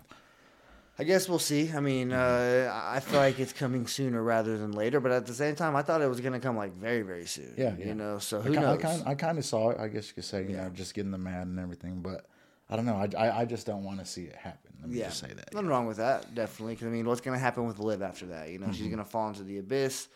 I 1.01 1.05
guess 1.05 1.29
we'll 1.29 1.39
see. 1.39 1.71
I 1.73 1.79
mean, 1.81 2.13
uh, 2.13 2.73
I 2.93 2.99
feel 3.01 3.21
like 3.21 3.39
it's 3.39 3.53
coming 3.53 3.87
sooner 3.87 4.21
rather 4.23 4.59
than 4.59 4.73
later, 4.73 4.99
but 4.99 5.13
at 5.13 5.27
the 5.27 5.35
same 5.35 5.55
time, 5.55 5.77
I 5.77 5.83
thought 5.83 6.03
it 6.03 6.09
was 6.09 6.21
going 6.21 6.33
to 6.33 6.41
come 6.41 6.57
like 6.57 6.75
very, 6.77 7.03
very 7.03 7.27
soon. 7.27 7.55
Yeah, 7.57 7.75
yeah. 7.79 7.87
You 7.87 7.95
know, 7.95 8.19
so 8.19 8.39
I 8.39 8.43
who 8.43 8.51
ki- 8.55 8.59
knows? 8.61 8.79
I 8.79 8.83
kind. 8.83 9.03
I 9.07 9.15
kind 9.15 9.39
of 9.39 9.45
saw 9.45 9.71
it. 9.71 9.79
I 9.79 9.87
guess 9.89 10.09
you 10.09 10.15
could 10.15 10.25
say. 10.25 10.43
You 10.43 10.57
know, 10.57 10.69
just 10.75 10.95
getting 10.95 11.13
the 11.13 11.19
mad 11.19 11.47
and 11.47 11.59
everything, 11.61 12.01
but 12.03 12.27
I 12.69 12.75
don't 12.77 12.85
know. 12.85 12.97
I. 12.97 13.09
I, 13.17 13.41
I 13.41 13.45
just 13.45 13.65
don't 13.67 13.85
want 13.85 14.01
to 14.01 14.05
see 14.07 14.25
it 14.25 14.35
happen. 14.35 14.73
Let 14.81 14.91
me 14.91 14.99
yeah, 14.99 15.05
just 15.07 15.21
say 15.21 15.29
that. 15.29 15.53
nothing 15.55 15.69
wrong 15.69 15.87
with 15.87 15.99
that, 15.99 16.35
definitely. 16.35 16.75
Because 16.75 16.89
I 16.89 16.91
mean, 16.91 17.07
what's 17.07 17.21
going 17.21 17.37
to 17.37 17.41
happen 17.41 17.67
with 17.67 17.79
Liv 17.79 18.03
after 18.03 18.27
that? 18.27 18.49
You 18.51 18.59
know, 18.59 18.67
Mm-hmm. 18.67 18.75
she's 18.75 18.87
going 18.87 18.99
to 18.99 19.05
fall 19.05 19.29
into 19.29 19.45
the 19.45 19.59
abyss. 19.59 20.09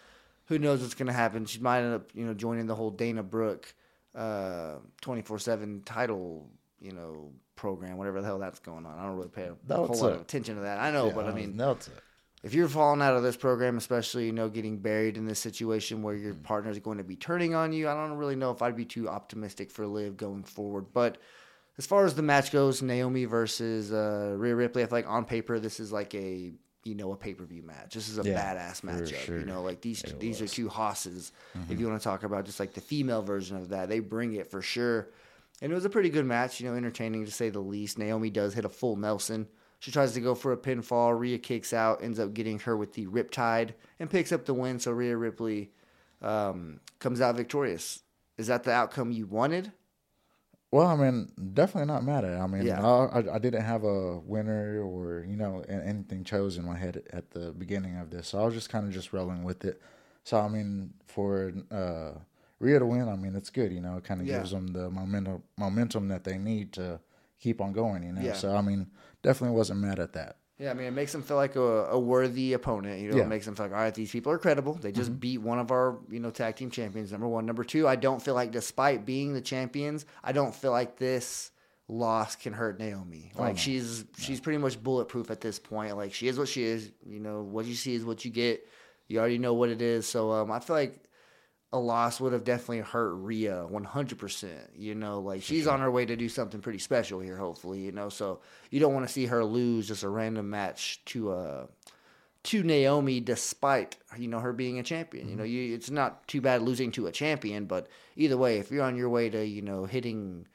Who 0.47 0.59
knows 0.59 0.81
what's 0.83 0.95
going 0.95 1.07
to 1.07 1.13
happen? 1.13 1.47
She 1.47 1.61
might 1.61 1.79
end 1.83 1.95
up, 1.95 2.11
you 2.15 2.25
know, 2.27 2.35
joining 2.35 2.67
the 2.67 2.75
whole 2.75 2.91
Dana 2.91 3.23
Brooke 3.23 3.73
twenty 5.01 5.23
four 5.23 5.39
seven 5.39 5.83
title, 5.85 6.49
you 6.81 6.93
know, 6.93 7.31
program, 7.57 7.97
whatever 7.97 8.21
the 8.21 8.27
hell 8.27 8.39
that's 8.39 8.59
going 8.59 8.87
on. 8.87 8.99
I 8.99 9.03
don't 9.05 9.17
really 9.17 9.29
pay 9.29 9.45
a 9.45 9.75
whole 9.75 9.87
lot 9.87 10.13
of 10.13 10.21
attention 10.21 10.57
to 10.57 10.63
that. 10.63 10.79
I 10.81 10.91
know, 10.91 11.09
Yeah, 11.09 11.13
but 11.15 11.27
I 11.27 11.33
mean, 11.33 11.57
if 12.43 12.55
you're 12.55 12.69
falling 12.69 13.03
out 13.03 13.15
of 13.15 13.23
this 13.23 13.37
program, 13.37 13.77
especially 13.79 14.27
you 14.27 14.33
know 14.33 14.49
getting 14.49 14.79
buried 14.79 15.17
in 15.17 15.27
this 15.27 15.39
situation 15.39 16.03
where 16.03 16.15
your 16.15 16.35
partner 16.35 16.71
is 16.71 16.79
going 16.79 16.99
to 16.99 17.05
be 17.05 17.17
turning 17.17 17.55
on 17.55 17.73
you, 17.73 17.89
I 17.89 17.95
don't 17.95 18.17
really 18.17 18.37
know 18.37 18.51
if 18.51 18.63
I'd 18.63 18.77
be 18.77 18.85
too 18.85 19.09
optimistic 19.09 19.71
for 19.71 19.87
Liv 19.87 20.17
going 20.17 20.43
forward. 20.43 20.87
But 20.93 21.19
as 21.79 21.87
far 21.87 22.05
as 22.05 22.15
the 22.15 22.23
match 22.23 22.51
goes, 22.51 22.83
Naomi 22.83 23.25
versus 23.27 23.93
uh, 23.93 24.35
Rhea 24.37 24.55
Ripley, 24.57 24.83
I 24.83 24.87
feel 24.87 24.99
like 24.99 25.09
on 25.09 25.25
paper 25.25 25.59
this 25.61 25.79
is 25.79 25.93
like 25.93 26.15
a 26.15 26.53
you 26.85 26.97
know 26.97 27.13
a 27.13 27.17
pay 27.17 27.33
per 27.33 27.45
view 27.45 27.63
match. 27.63 27.95
This 27.95 28.09
is 28.09 28.19
a 28.19 28.25
Yeah, 28.29 28.55
badass 28.55 28.81
matchup. 28.81 29.15
sure. 29.15 29.39
You 29.39 29.47
know, 29.47 29.63
like 29.63 29.81
these 29.81 30.03
It 30.03 30.19
these 30.19 30.41
are 30.43 30.49
two 30.49 30.69
hosses. 30.69 31.31
If 31.71 31.79
you 31.79 31.87
want 31.87 32.01
to 32.01 32.05
talk 32.05 32.25
about 32.25 32.45
just 32.45 32.59
like 32.59 32.75
the 32.75 32.81
female 32.81 33.23
version 33.23 33.57
of 33.57 33.69
that, 33.69 33.89
they 33.89 34.01
bring 34.01 34.35
it 34.35 34.51
for 34.51 34.63
sure. 34.63 35.11
And 35.61 35.71
it 35.71 35.75
was 35.75 35.85
a 35.85 35.91
pretty 35.91 36.11
good 36.11 36.27
match, 36.27 36.61
you 36.61 36.69
know, 36.69 36.77
entertaining 36.77 37.25
to 37.25 37.31
say 37.31 37.51
the 37.51 37.61
least. 37.61 37.99
Naomi 37.99 38.31
does 38.31 38.55
hit 38.55 38.65
a 38.65 38.69
full 38.69 38.97
Nelson. 38.97 39.47
She 39.79 39.91
tries 39.91 40.13
to 40.13 40.21
go 40.21 40.35
for 40.35 40.53
a 40.53 40.57
pinfall. 40.57 41.19
Rhea 41.19 41.39
kicks 41.39 41.73
out, 41.73 42.03
ends 42.03 42.19
up 42.19 42.35
getting 42.35 42.59
her 42.61 42.77
with 42.77 42.95
the 42.95 43.07
Riptide, 43.07 43.71
and 43.99 44.11
picks 44.11 44.33
up 44.33 44.45
the 44.45 44.55
win. 44.55 44.79
So 44.79 44.93
Rhea 44.93 45.17
Ripley 45.17 45.71
um, 46.21 46.81
comes 46.99 47.21
out 47.21 47.37
victorious. 47.37 48.03
Is 48.39 48.47
that 48.47 48.65
the 48.65 48.73
outcome 48.73 49.13
you 49.13 49.27
wanted? 49.27 49.73
Well, 50.73 50.87
I 50.87 50.97
mean, 50.97 51.31
definitely 51.53 51.93
not 51.93 52.03
mad 52.03 52.25
at 52.25 52.33
it. 52.33 52.41
I 52.41 52.47
mean, 52.47 52.63
Yeah. 52.63 52.83
I, 52.83 53.35
I, 53.35 53.39
didn't 53.39 53.63
have 53.63 53.85
a 53.85 54.19
winner 54.21 54.83
or 54.83 55.23
you 55.29 55.37
know 55.37 55.63
anything 55.69 56.25
chosen 56.25 56.65
in 56.65 56.71
my 56.71 56.79
head 56.79 57.03
at 57.13 57.31
the 57.33 57.53
beginning 57.53 57.99
of 57.99 58.09
this, 58.09 58.29
so 58.29 58.41
I 58.41 58.45
was 58.47 58.55
just 58.55 58.71
kind 58.71 58.87
of 58.87 58.93
just 58.93 59.13
rolling 59.13 59.45
with 59.45 59.67
it. 59.67 59.83
So 60.25 60.39
I 60.39 60.49
mean, 60.49 60.95
for 61.07 61.53
uh, 61.71 62.13
Rhea 62.63 62.79
to 62.79 62.87
win, 62.87 63.09
I 63.09 63.17
mean, 63.17 63.35
it's 63.35 63.51
good. 63.51 63.73
You 63.73 63.81
know, 63.81 63.97
it 63.97 64.05
kind 64.05 64.21
of 64.21 64.27
Yeah. 64.27 64.39
gives 64.39 64.53
them 64.53 64.69
the 64.69 64.89
momentum 64.89 65.43
momentum 65.59 66.09
that 66.09 66.23
they 66.25 66.39
need 66.39 66.73
to 66.75 67.01
keep 67.41 67.61
on 67.61 67.73
going. 67.73 68.05
You 68.05 68.13
know, 68.13 68.23
Yeah. 68.23 68.35
so 68.35 68.55
I 68.55 68.63
mean, 68.63 68.87
definitely 69.23 69.57
wasn't 69.57 69.81
mad 69.81 69.99
at 69.99 70.13
that. 70.13 70.37
Yeah, 70.59 70.71
I 70.71 70.75
mean, 70.75 70.87
it 70.87 70.93
makes 70.93 71.11
them 71.11 71.23
feel 71.23 71.37
like 71.39 71.57
a, 71.57 71.61
a 71.87 71.99
worthy 71.99 72.53
opponent. 72.53 73.01
You 73.01 73.11
know, 73.11 73.17
Yeah. 73.17 73.25
it 73.25 73.29
makes 73.29 73.47
them 73.47 73.57
feel 73.57 73.67
like, 73.67 73.73
all 73.75 73.81
right, 73.81 73.93
these 73.95 74.13
people 74.13 74.31
are 74.31 74.39
credible. 74.39 74.75
They 74.75 74.93
just 74.93 75.19
beat 75.19 75.39
one 75.39 75.59
of 75.59 75.73
our, 75.73 75.99
you 76.09 76.21
know, 76.21 76.31
tag 76.31 76.55
team 76.55 76.71
champions. 76.71 77.11
Number 77.11 77.27
one, 77.27 77.47
number 77.47 77.65
two. 77.65 77.89
I 77.89 77.97
don't 77.97 78.23
feel 78.23 78.35
like, 78.35 78.53
despite 78.53 79.05
being 79.05 79.35
the 79.35 79.41
champions, 79.41 80.07
I 80.23 80.31
don't 80.31 80.55
feel 80.55 80.71
like 80.71 80.99
this 80.99 81.51
loss 81.89 82.37
can 82.37 82.53
hurt 82.53 82.79
Naomi. 82.79 83.33
Like 83.35 83.59
she's 83.59 84.05
she's 84.17 84.41
pretty 84.41 84.59
much 84.59 84.81
bulletproof 84.81 85.33
at 85.33 85.41
this 85.41 85.59
point. 85.59 85.97
Like 85.97 86.15
she 86.15 86.29
is 86.29 86.39
what 86.39 86.49
she 86.49 86.63
is. 86.63 86.93
You 87.05 87.19
know, 87.19 87.43
what 87.43 87.67
you 87.67 87.75
see 87.75 87.95
is 87.97 88.05
what 88.05 88.25
you 88.25 88.31
get. 88.31 88.65
You 89.09 89.19
already 89.19 89.39
know 89.39 89.55
what 89.55 89.69
it 89.69 89.83
is. 89.83 90.07
So 90.07 90.31
um, 90.31 90.53
I 90.53 90.61
feel 90.61 90.77
like 90.77 91.03
a 91.73 91.79
loss 91.79 92.21
would 92.21 92.33
have 92.33 92.45
definitely 92.45 92.81
hurt 92.81 93.15
Rhea 93.15 93.67
100%. 93.71 94.49
You 94.77 94.95
know, 94.95 95.21
like 95.21 95.43
she's 95.43 95.67
on 95.67 95.81
her 95.81 95.91
way 95.91 96.05
to 96.05 96.17
do 96.17 96.29
something 96.29 96.61
pretty 96.61 96.79
special 96.79 97.21
here, 97.21 97.37
hopefully, 97.37 97.81
you 97.81 97.93
know. 97.93 98.09
So 98.09 98.41
you 98.71 98.81
don't 98.81 98.95
want 98.95 99.07
to 99.07 99.13
see 99.13 99.27
her 99.27 99.45
lose 99.45 99.89
just 99.89 100.03
a 100.03 100.09
random 100.09 100.51
match 100.51 101.05
to 101.07 101.33
uh 101.33 101.67
to 102.45 102.63
Naomi 102.65 103.21
despite, 103.21 103.97
you 104.19 104.27
know, 104.27 104.41
her 104.41 104.53
being 104.53 104.79
a 104.79 104.83
champion. 104.83 105.29
You 105.29 105.37
know, 105.37 105.45
you 105.45 105.75
it's 105.75 105.91
not 105.91 106.27
too 106.27 106.41
bad 106.41 106.63
losing 106.63 106.91
to 106.93 107.07
a 107.07 107.13
champion, 107.13 107.67
but 107.67 107.89
either 108.17 108.37
way, 108.37 108.59
if 108.59 108.71
you're 108.71 108.85
on 108.85 108.97
your 108.97 109.09
way 109.09 109.31
to, 109.31 109.47
you 109.47 109.63
know, 109.63 109.85
hitting 109.85 110.47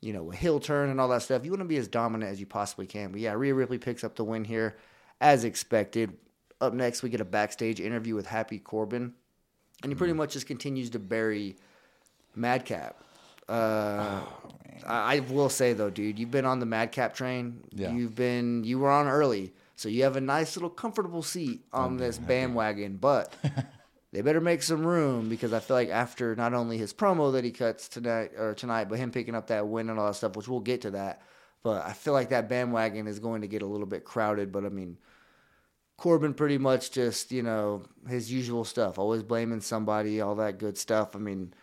you 0.00 0.12
know, 0.12 0.30
a 0.30 0.36
heel 0.36 0.60
turn 0.60 0.90
and 0.90 1.00
all 1.00 1.08
that 1.08 1.22
stuff, 1.22 1.44
you 1.44 1.50
want 1.50 1.62
to 1.62 1.66
be 1.66 1.78
as 1.78 1.88
dominant 1.88 2.30
as 2.30 2.38
you 2.38 2.46
possibly 2.46 2.86
can. 2.86 3.10
But 3.10 3.20
yeah, 3.20 3.32
Rhea 3.32 3.54
Ripley 3.54 3.78
picks 3.78 4.04
up 4.04 4.14
the 4.14 4.24
win 4.24 4.44
here 4.44 4.76
as 5.20 5.44
expected. 5.44 6.16
Up 6.60 6.72
next, 6.72 7.02
we 7.02 7.08
get 7.08 7.20
a 7.20 7.24
backstage 7.24 7.80
interview 7.80 8.14
with 8.14 8.26
Happy 8.26 8.58
Corbin, 8.58 9.14
and 9.86 9.92
he 9.92 9.96
pretty 9.96 10.12
Mm. 10.14 10.16
much 10.16 10.32
just 10.32 10.48
continues 10.48 10.90
to 10.90 10.98
bury 10.98 11.54
Madcap. 12.34 13.00
Uh, 13.48 14.20
Oh, 14.20 14.50
I, 14.86 15.16
I 15.16 15.20
will 15.20 15.48
say 15.48 15.72
though, 15.72 15.90
dude, 15.90 16.18
you've 16.18 16.30
been 16.32 16.44
on 16.44 16.58
the 16.60 16.66
Madcap 16.66 17.14
train. 17.14 17.60
Yeah. 17.70 17.92
You've 17.92 18.14
been 18.16 18.64
you 18.64 18.78
were 18.80 18.90
on 18.90 19.06
early, 19.06 19.52
so 19.76 19.88
you 19.88 20.02
have 20.02 20.16
a 20.16 20.20
nice 20.20 20.56
little 20.56 20.68
comfortable 20.70 21.22
seat 21.22 21.60
on 21.72 21.96
this 21.96 22.18
bandwagon. 22.18 22.96
But 22.96 23.32
they 24.12 24.20
better 24.22 24.40
make 24.40 24.62
some 24.62 24.84
room 24.84 25.28
because 25.28 25.52
I 25.52 25.60
feel 25.60 25.76
like 25.76 25.88
after 25.88 26.34
not 26.34 26.52
only 26.52 26.78
his 26.78 26.92
promo 26.92 27.32
that 27.32 27.44
he 27.44 27.52
cuts 27.52 27.88
tonight 27.88 28.32
or 28.36 28.54
tonight, 28.54 28.88
but 28.88 28.98
him 28.98 29.10
picking 29.12 29.34
up 29.36 29.46
that 29.46 29.66
win 29.68 29.88
and 29.88 29.98
all 30.00 30.08
that 30.08 30.14
stuff, 30.14 30.36
which 30.36 30.48
we'll 30.48 30.60
get 30.60 30.80
to 30.82 30.90
that. 30.90 31.22
But 31.62 31.86
I 31.86 31.92
feel 31.92 32.12
like 32.12 32.28
that 32.30 32.48
bandwagon 32.48 33.06
is 33.06 33.18
going 33.18 33.40
to 33.42 33.48
get 33.48 33.62
a 33.62 33.66
little 33.66 33.86
bit 33.86 34.04
crowded. 34.04 34.50
But 34.52 34.64
I 34.64 34.68
mean, 34.68 34.98
Corbin 35.96 36.34
pretty 36.34 36.58
much 36.58 36.90
just 36.90 37.32
you 37.32 37.42
know 37.42 37.82
his 38.08 38.30
usual 38.30 38.64
stuff, 38.64 38.98
always 38.98 39.22
blaming 39.22 39.60
somebody, 39.60 40.20
all 40.20 40.34
that 40.36 40.58
good 40.58 40.76
stuff. 40.76 41.16
I 41.16 41.18
mean, 41.18 41.54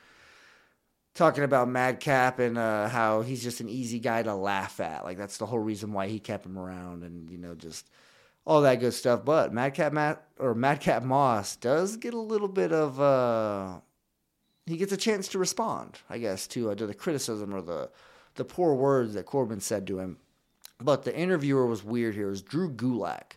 talking 1.13 1.43
about 1.43 1.69
Madcap 1.69 2.39
and 2.39 2.57
uh, 2.57 2.87
how 2.89 3.21
he's 3.21 3.43
just 3.43 3.61
an 3.61 3.69
easy 3.69 3.99
guy 3.99 4.23
to 4.23 4.33
laugh 4.33 4.79
at. 4.79 5.03
Like 5.03 5.17
that's 5.17 5.37
the 5.37 5.45
whole 5.45 5.59
reason 5.59 5.93
why 5.93 6.07
he 6.07 6.19
kept 6.19 6.45
him 6.45 6.57
around, 6.57 7.03
and 7.03 7.29
you 7.29 7.37
know 7.37 7.55
just 7.55 7.89
all 8.45 8.61
that 8.61 8.79
good 8.79 8.93
stuff. 8.93 9.23
But 9.23 9.53
Madcap 9.53 9.93
Matt 9.93 10.25
or 10.39 10.55
Madcap 10.55 11.03
Moss 11.03 11.55
does 11.55 11.97
get 11.97 12.13
a 12.13 12.19
little 12.19 12.47
bit 12.47 12.71
of 12.71 12.99
uh, 12.99 13.79
he 14.65 14.77
gets 14.77 14.91
a 14.91 14.97
chance 14.97 15.27
to 15.29 15.39
respond, 15.39 15.99
I 16.09 16.17
guess, 16.17 16.47
to 16.47 16.71
uh, 16.71 16.75
to 16.75 16.87
the 16.87 16.93
criticism 16.93 17.53
or 17.53 17.61
the 17.61 17.89
the 18.35 18.45
poor 18.45 18.73
words 18.73 19.13
that 19.13 19.25
Corbin 19.25 19.59
said 19.59 19.85
to 19.87 19.99
him. 19.99 20.17
But 20.79 21.03
the 21.03 21.15
interviewer 21.15 21.67
was 21.67 21.83
weird 21.83 22.15
here. 22.15 22.27
It 22.27 22.31
was 22.31 22.41
Drew 22.41 22.71
Gulak. 22.71 23.33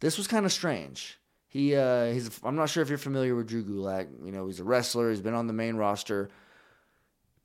This 0.00 0.18
was 0.18 0.26
kind 0.26 0.46
of 0.46 0.52
strange. 0.52 1.18
He 1.48 1.74
uh, 1.74 2.12
he's 2.12 2.30
I'm 2.44 2.56
not 2.56 2.70
sure 2.70 2.82
if 2.82 2.88
you're 2.88 2.98
familiar 2.98 3.34
with 3.34 3.48
Drew 3.48 3.64
Gulak. 3.64 4.08
You 4.24 4.32
know, 4.32 4.46
he's 4.46 4.60
a 4.60 4.64
wrestler. 4.64 5.10
He's 5.10 5.20
been 5.20 5.34
on 5.34 5.46
the 5.46 5.52
main 5.52 5.76
roster 5.76 6.30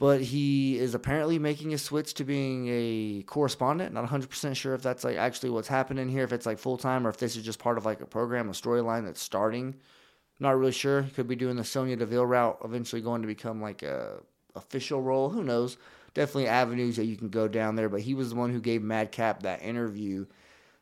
but 0.01 0.19
he 0.19 0.79
is 0.79 0.95
apparently 0.95 1.37
making 1.37 1.75
a 1.75 1.77
switch 1.77 2.15
to 2.15 2.23
being 2.23 2.67
a 2.71 3.21
correspondent. 3.27 3.93
Not 3.93 4.09
100% 4.09 4.55
sure 4.55 4.73
if 4.73 4.81
that's 4.81 5.03
like 5.03 5.15
actually 5.15 5.51
what's 5.51 5.67
happening 5.67 6.09
here, 6.09 6.23
if 6.23 6.33
it's 6.33 6.47
like 6.47 6.57
full 6.57 6.79
time 6.79 7.05
or 7.05 7.11
if 7.11 7.17
this 7.17 7.35
is 7.35 7.45
just 7.45 7.59
part 7.59 7.77
of 7.77 7.85
like 7.85 8.01
a 8.01 8.07
program, 8.07 8.49
a 8.49 8.51
storyline 8.51 9.05
that's 9.05 9.21
starting. 9.21 9.75
Not 10.39 10.57
really 10.57 10.71
sure. 10.71 11.03
He 11.03 11.11
could 11.11 11.27
be 11.27 11.35
doing 11.35 11.55
the 11.55 11.63
Sonya 11.63 11.97
Deville 11.97 12.25
route, 12.25 12.57
eventually 12.65 13.03
going 13.03 13.21
to 13.21 13.27
become 13.27 13.61
like 13.61 13.83
a 13.83 14.17
official 14.55 15.03
role. 15.03 15.29
Who 15.29 15.43
knows? 15.43 15.77
Definitely 16.15 16.47
avenues 16.47 16.95
that 16.95 17.05
you 17.05 17.15
can 17.15 17.29
go 17.29 17.47
down 17.47 17.75
there. 17.75 17.87
But 17.87 18.01
he 18.01 18.15
was 18.15 18.31
the 18.31 18.37
one 18.37 18.49
who 18.49 18.59
gave 18.59 18.81
Madcap 18.81 19.43
that 19.43 19.61
interview. 19.61 20.25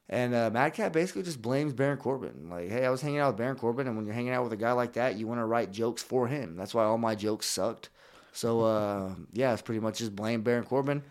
And 0.09 0.33
uh, 0.33 0.49
Madcap 0.51 0.91
basically 0.91 1.21
just 1.21 1.41
blames 1.41 1.71
Baron 1.71 1.97
Corbin. 1.97 2.49
Like, 2.49 2.69
hey, 2.69 2.83
I 2.83 2.89
was 2.89 3.01
hanging 3.01 3.19
out 3.19 3.27
with 3.27 3.37
Baron 3.37 3.57
Corbin, 3.57 3.87
and 3.87 3.95
when 3.95 4.05
you're 4.05 4.15
hanging 4.15 4.33
out 4.33 4.43
with 4.43 4.53
a 4.53 4.57
guy 4.57 4.71
like 4.71 4.93
that, 4.93 5.15
you 5.15 5.27
want 5.27 5.39
to 5.39 5.45
write 5.45 5.71
jokes 5.71 6.01
for 6.01 6.27
him. 6.27 6.55
That's 6.55 6.73
why 6.73 6.83
all 6.83 6.97
my 6.97 7.13
jokes 7.13 7.45
sucked. 7.45 7.89
So 8.33 8.61
uh, 8.65 9.11
yeah, 9.33 9.53
it's 9.53 9.61
pretty 9.61 9.81
much 9.81 9.99
just 9.99 10.15
blame 10.15 10.41
Baron 10.41 10.65
Corbin, 10.65 11.03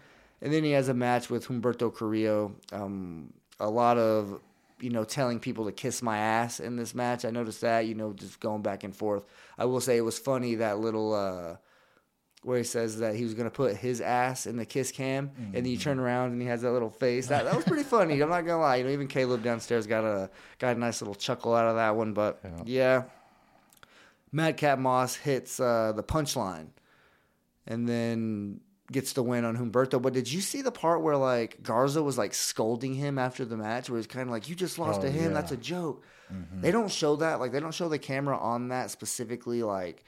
and 0.42 0.52
then 0.52 0.64
he 0.64 0.72
has 0.72 0.88
a 0.88 0.94
match 0.94 1.30
with 1.30 1.46
Humberto 1.46 1.94
Carrillo. 1.94 2.56
Um, 2.72 3.32
a 3.60 3.70
lot 3.70 3.98
of 3.98 4.40
you 4.80 4.90
know 4.90 5.04
telling 5.04 5.38
people 5.38 5.66
to 5.66 5.72
kiss 5.72 6.02
my 6.02 6.18
ass 6.18 6.58
in 6.58 6.74
this 6.74 6.92
match. 6.92 7.24
I 7.24 7.30
noticed 7.30 7.60
that 7.60 7.86
you 7.86 7.94
know 7.94 8.12
just 8.12 8.40
going 8.40 8.62
back 8.62 8.82
and 8.82 8.94
forth. 8.94 9.24
I 9.56 9.66
will 9.66 9.80
say 9.80 9.96
it 9.96 10.02
was 10.02 10.18
funny 10.18 10.56
that 10.56 10.80
little 10.80 11.14
uh, 11.14 11.56
where 12.48 12.58
he 12.58 12.64
says 12.64 12.98
that 12.98 13.14
he 13.14 13.22
was 13.24 13.34
gonna 13.34 13.50
put 13.50 13.76
his 13.76 14.00
ass 14.00 14.46
in 14.46 14.56
the 14.56 14.64
kiss 14.64 14.90
cam, 14.90 15.30
and 15.36 15.54
then 15.54 15.66
you 15.66 15.76
turn 15.76 15.98
around 15.98 16.32
and 16.32 16.40
he 16.42 16.48
has 16.48 16.62
that 16.62 16.72
little 16.72 16.90
face. 16.90 17.26
That 17.28 17.44
that 17.44 17.54
was 17.54 17.64
pretty 17.64 17.84
funny. 17.84 18.20
I'm 18.20 18.30
not 18.30 18.46
gonna 18.46 18.60
lie. 18.60 18.76
You 18.76 18.84
know, 18.84 18.90
even 18.90 19.06
Caleb 19.06 19.42
downstairs 19.42 19.86
got 19.86 20.04
a 20.04 20.30
got 20.58 20.76
a 20.76 20.78
nice 20.80 21.00
little 21.00 21.14
chuckle 21.14 21.54
out 21.54 21.66
of 21.66 21.76
that 21.76 21.94
one. 21.94 22.12
But 22.14 22.40
yeah, 22.64 23.04
Madcap 24.32 24.78
Moss 24.78 25.14
hits 25.14 25.60
uh, 25.60 25.92
the 25.94 26.02
punchline 26.02 26.68
and 27.66 27.88
then 27.88 28.60
gets 28.90 29.12
the 29.12 29.22
win 29.22 29.44
on 29.44 29.56
Humberto. 29.56 30.00
But 30.00 30.14
did 30.14 30.32
you 30.32 30.40
see 30.40 30.62
the 30.62 30.72
part 30.72 31.02
where 31.02 31.16
like 31.16 31.62
Garza 31.62 32.02
was 32.02 32.16
like 32.16 32.32
scolding 32.34 32.94
him 32.94 33.18
after 33.18 33.44
the 33.44 33.56
match, 33.58 33.90
where 33.90 33.98
he's 33.98 34.06
kind 34.06 34.26
of 34.26 34.30
like, 34.32 34.48
"You 34.48 34.54
just 34.54 34.78
lost 34.78 35.00
Oh, 35.00 35.02
to 35.02 35.10
him. 35.10 35.24
yeah. 35.32 35.34
That's 35.40 35.52
a 35.52 35.56
joke." 35.58 36.02
They 36.60 36.70
don't 36.70 36.90
show 36.90 37.16
that. 37.16 37.40
Like 37.40 37.52
they 37.52 37.60
don't 37.60 37.72
show 37.74 37.88
the 37.88 37.98
camera 37.98 38.36
on 38.38 38.68
that 38.68 38.90
specifically. 38.90 39.62
Like 39.62 40.04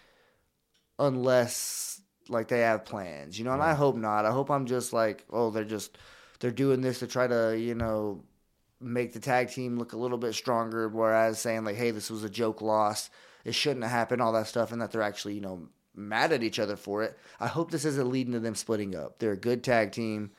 unless 0.99 2.00
like 2.31 2.49
they 2.49 2.61
have 2.61 2.85
plans, 2.85 3.39
you 3.39 3.45
know. 3.45 3.53
And 3.53 3.63
I 3.63 3.75
hope 3.75 3.97
not. 3.97 4.25
I 4.25 4.31
hope 4.31 4.51
I'm 4.51 4.67
just 4.67 4.93
like, 4.93 5.25
oh, 5.31 5.51
they're 5.51 5.65
just 5.65 5.99
they're 6.41 6.51
doing 6.51 6.81
this 6.81 7.01
to 7.01 7.07
try 7.07 7.27
to 7.27 7.59
you 7.59 7.75
know 7.75 8.25
make 8.81 9.13
the 9.13 9.21
tag 9.21 9.51
team 9.51 9.79
look 9.79 9.93
a 9.93 9.99
little 9.99 10.19
bit 10.19 10.35
stronger. 10.35 10.89
Whereas 10.89 11.39
saying 11.39 11.65
like, 11.65 11.77
hey, 11.77 11.91
this 11.91 12.11
was 12.11 12.25
a 12.25 12.31
joke 12.31 12.63
loss. 12.63 13.11
It 13.45 13.55
shouldn't 13.55 13.85
have 13.85 13.93
happened. 13.93 14.23
All 14.23 14.33
that 14.33 14.47
stuff, 14.47 14.73
and 14.73 14.81
that 14.81 14.93
they're 14.93 15.03
actually 15.03 15.35
you 15.35 15.41
know 15.41 15.69
mad 15.95 16.33
at 16.33 16.43
each 16.43 16.59
other 16.59 16.77
for 16.77 17.03
it. 17.03 17.19
I 17.39 17.47
hope 17.47 17.71
this 17.71 17.85
isn't 17.85 18.11
leading 18.11 18.33
to 18.33 18.41
them 18.41 18.55
splitting 18.55 18.95
up. 18.95 19.19
They're 19.19 19.33
a 19.33 19.37
good 19.37 19.63
tag 19.63 19.93
team. 19.93 20.31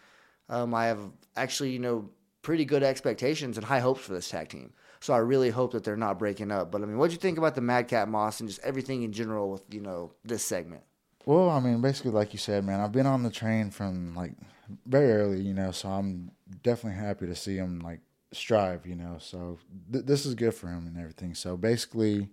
Um, 0.50 0.74
I 0.74 0.86
have 0.86 1.00
actually, 1.36 1.72
you 1.72 1.80
know, 1.80 2.10
pretty 2.42 2.66
good 2.66 2.84
expectations 2.84 3.58
and 3.58 3.66
high 3.66 3.80
hopes 3.80 4.02
for 4.02 4.14
this 4.14 4.30
tag 4.30 4.50
team. 4.50 4.74
So 5.00 5.14
I 5.14 5.18
really 5.18 5.50
hope 5.50 5.72
that 5.72 5.84
they're 5.84 5.98
not 5.98 6.20
breaking 6.20 6.52
up. 6.52 6.72
But 6.72 6.82
I 6.82 6.86
mean, 6.86 6.98
what'd 6.98 7.14
you 7.14 7.20
think 7.20 7.38
about 7.38 7.56
the 7.56 7.62
Madcap 7.62 8.08
Moss 8.08 8.40
and 8.40 8.50
just 8.50 8.62
everything 8.64 9.04
in 9.04 9.12
general 9.12 9.52
with 9.52 9.64
you 9.72 9.82
know 9.82 10.14
this 10.24 10.44
segment? 10.44 10.84
Well, 11.26 11.50
I 11.50 11.60
mean, 11.60 11.82
basically, 11.82 12.12
like 12.12 12.34
you 12.34 12.40
said, 12.40 12.66
man, 12.66 12.80
I've 12.80 12.92
been 12.92 13.06
on 13.06 13.24
the 13.24 13.30
train 13.30 13.70
from 13.70 14.16
like 14.16 14.34
very 14.86 15.12
early, 15.12 15.42
you 15.42 15.54
know, 15.54 15.72
so 15.72 15.90
I'm 15.90 16.32
definitely 16.64 17.00
happy 17.00 17.28
to 17.28 17.36
see 17.36 17.58
him 17.58 17.80
like 17.80 18.00
strive, 18.32 18.86
you 18.88 18.96
know. 18.96 19.18
So 19.20 19.60
th- 19.92 20.06
this 20.06 20.26
is 20.26 20.34
good 20.34 20.54
for 20.54 20.68
him 20.68 20.88
and 20.88 20.98
everything. 20.98 21.36
So 21.36 21.58
basically, 21.58 22.30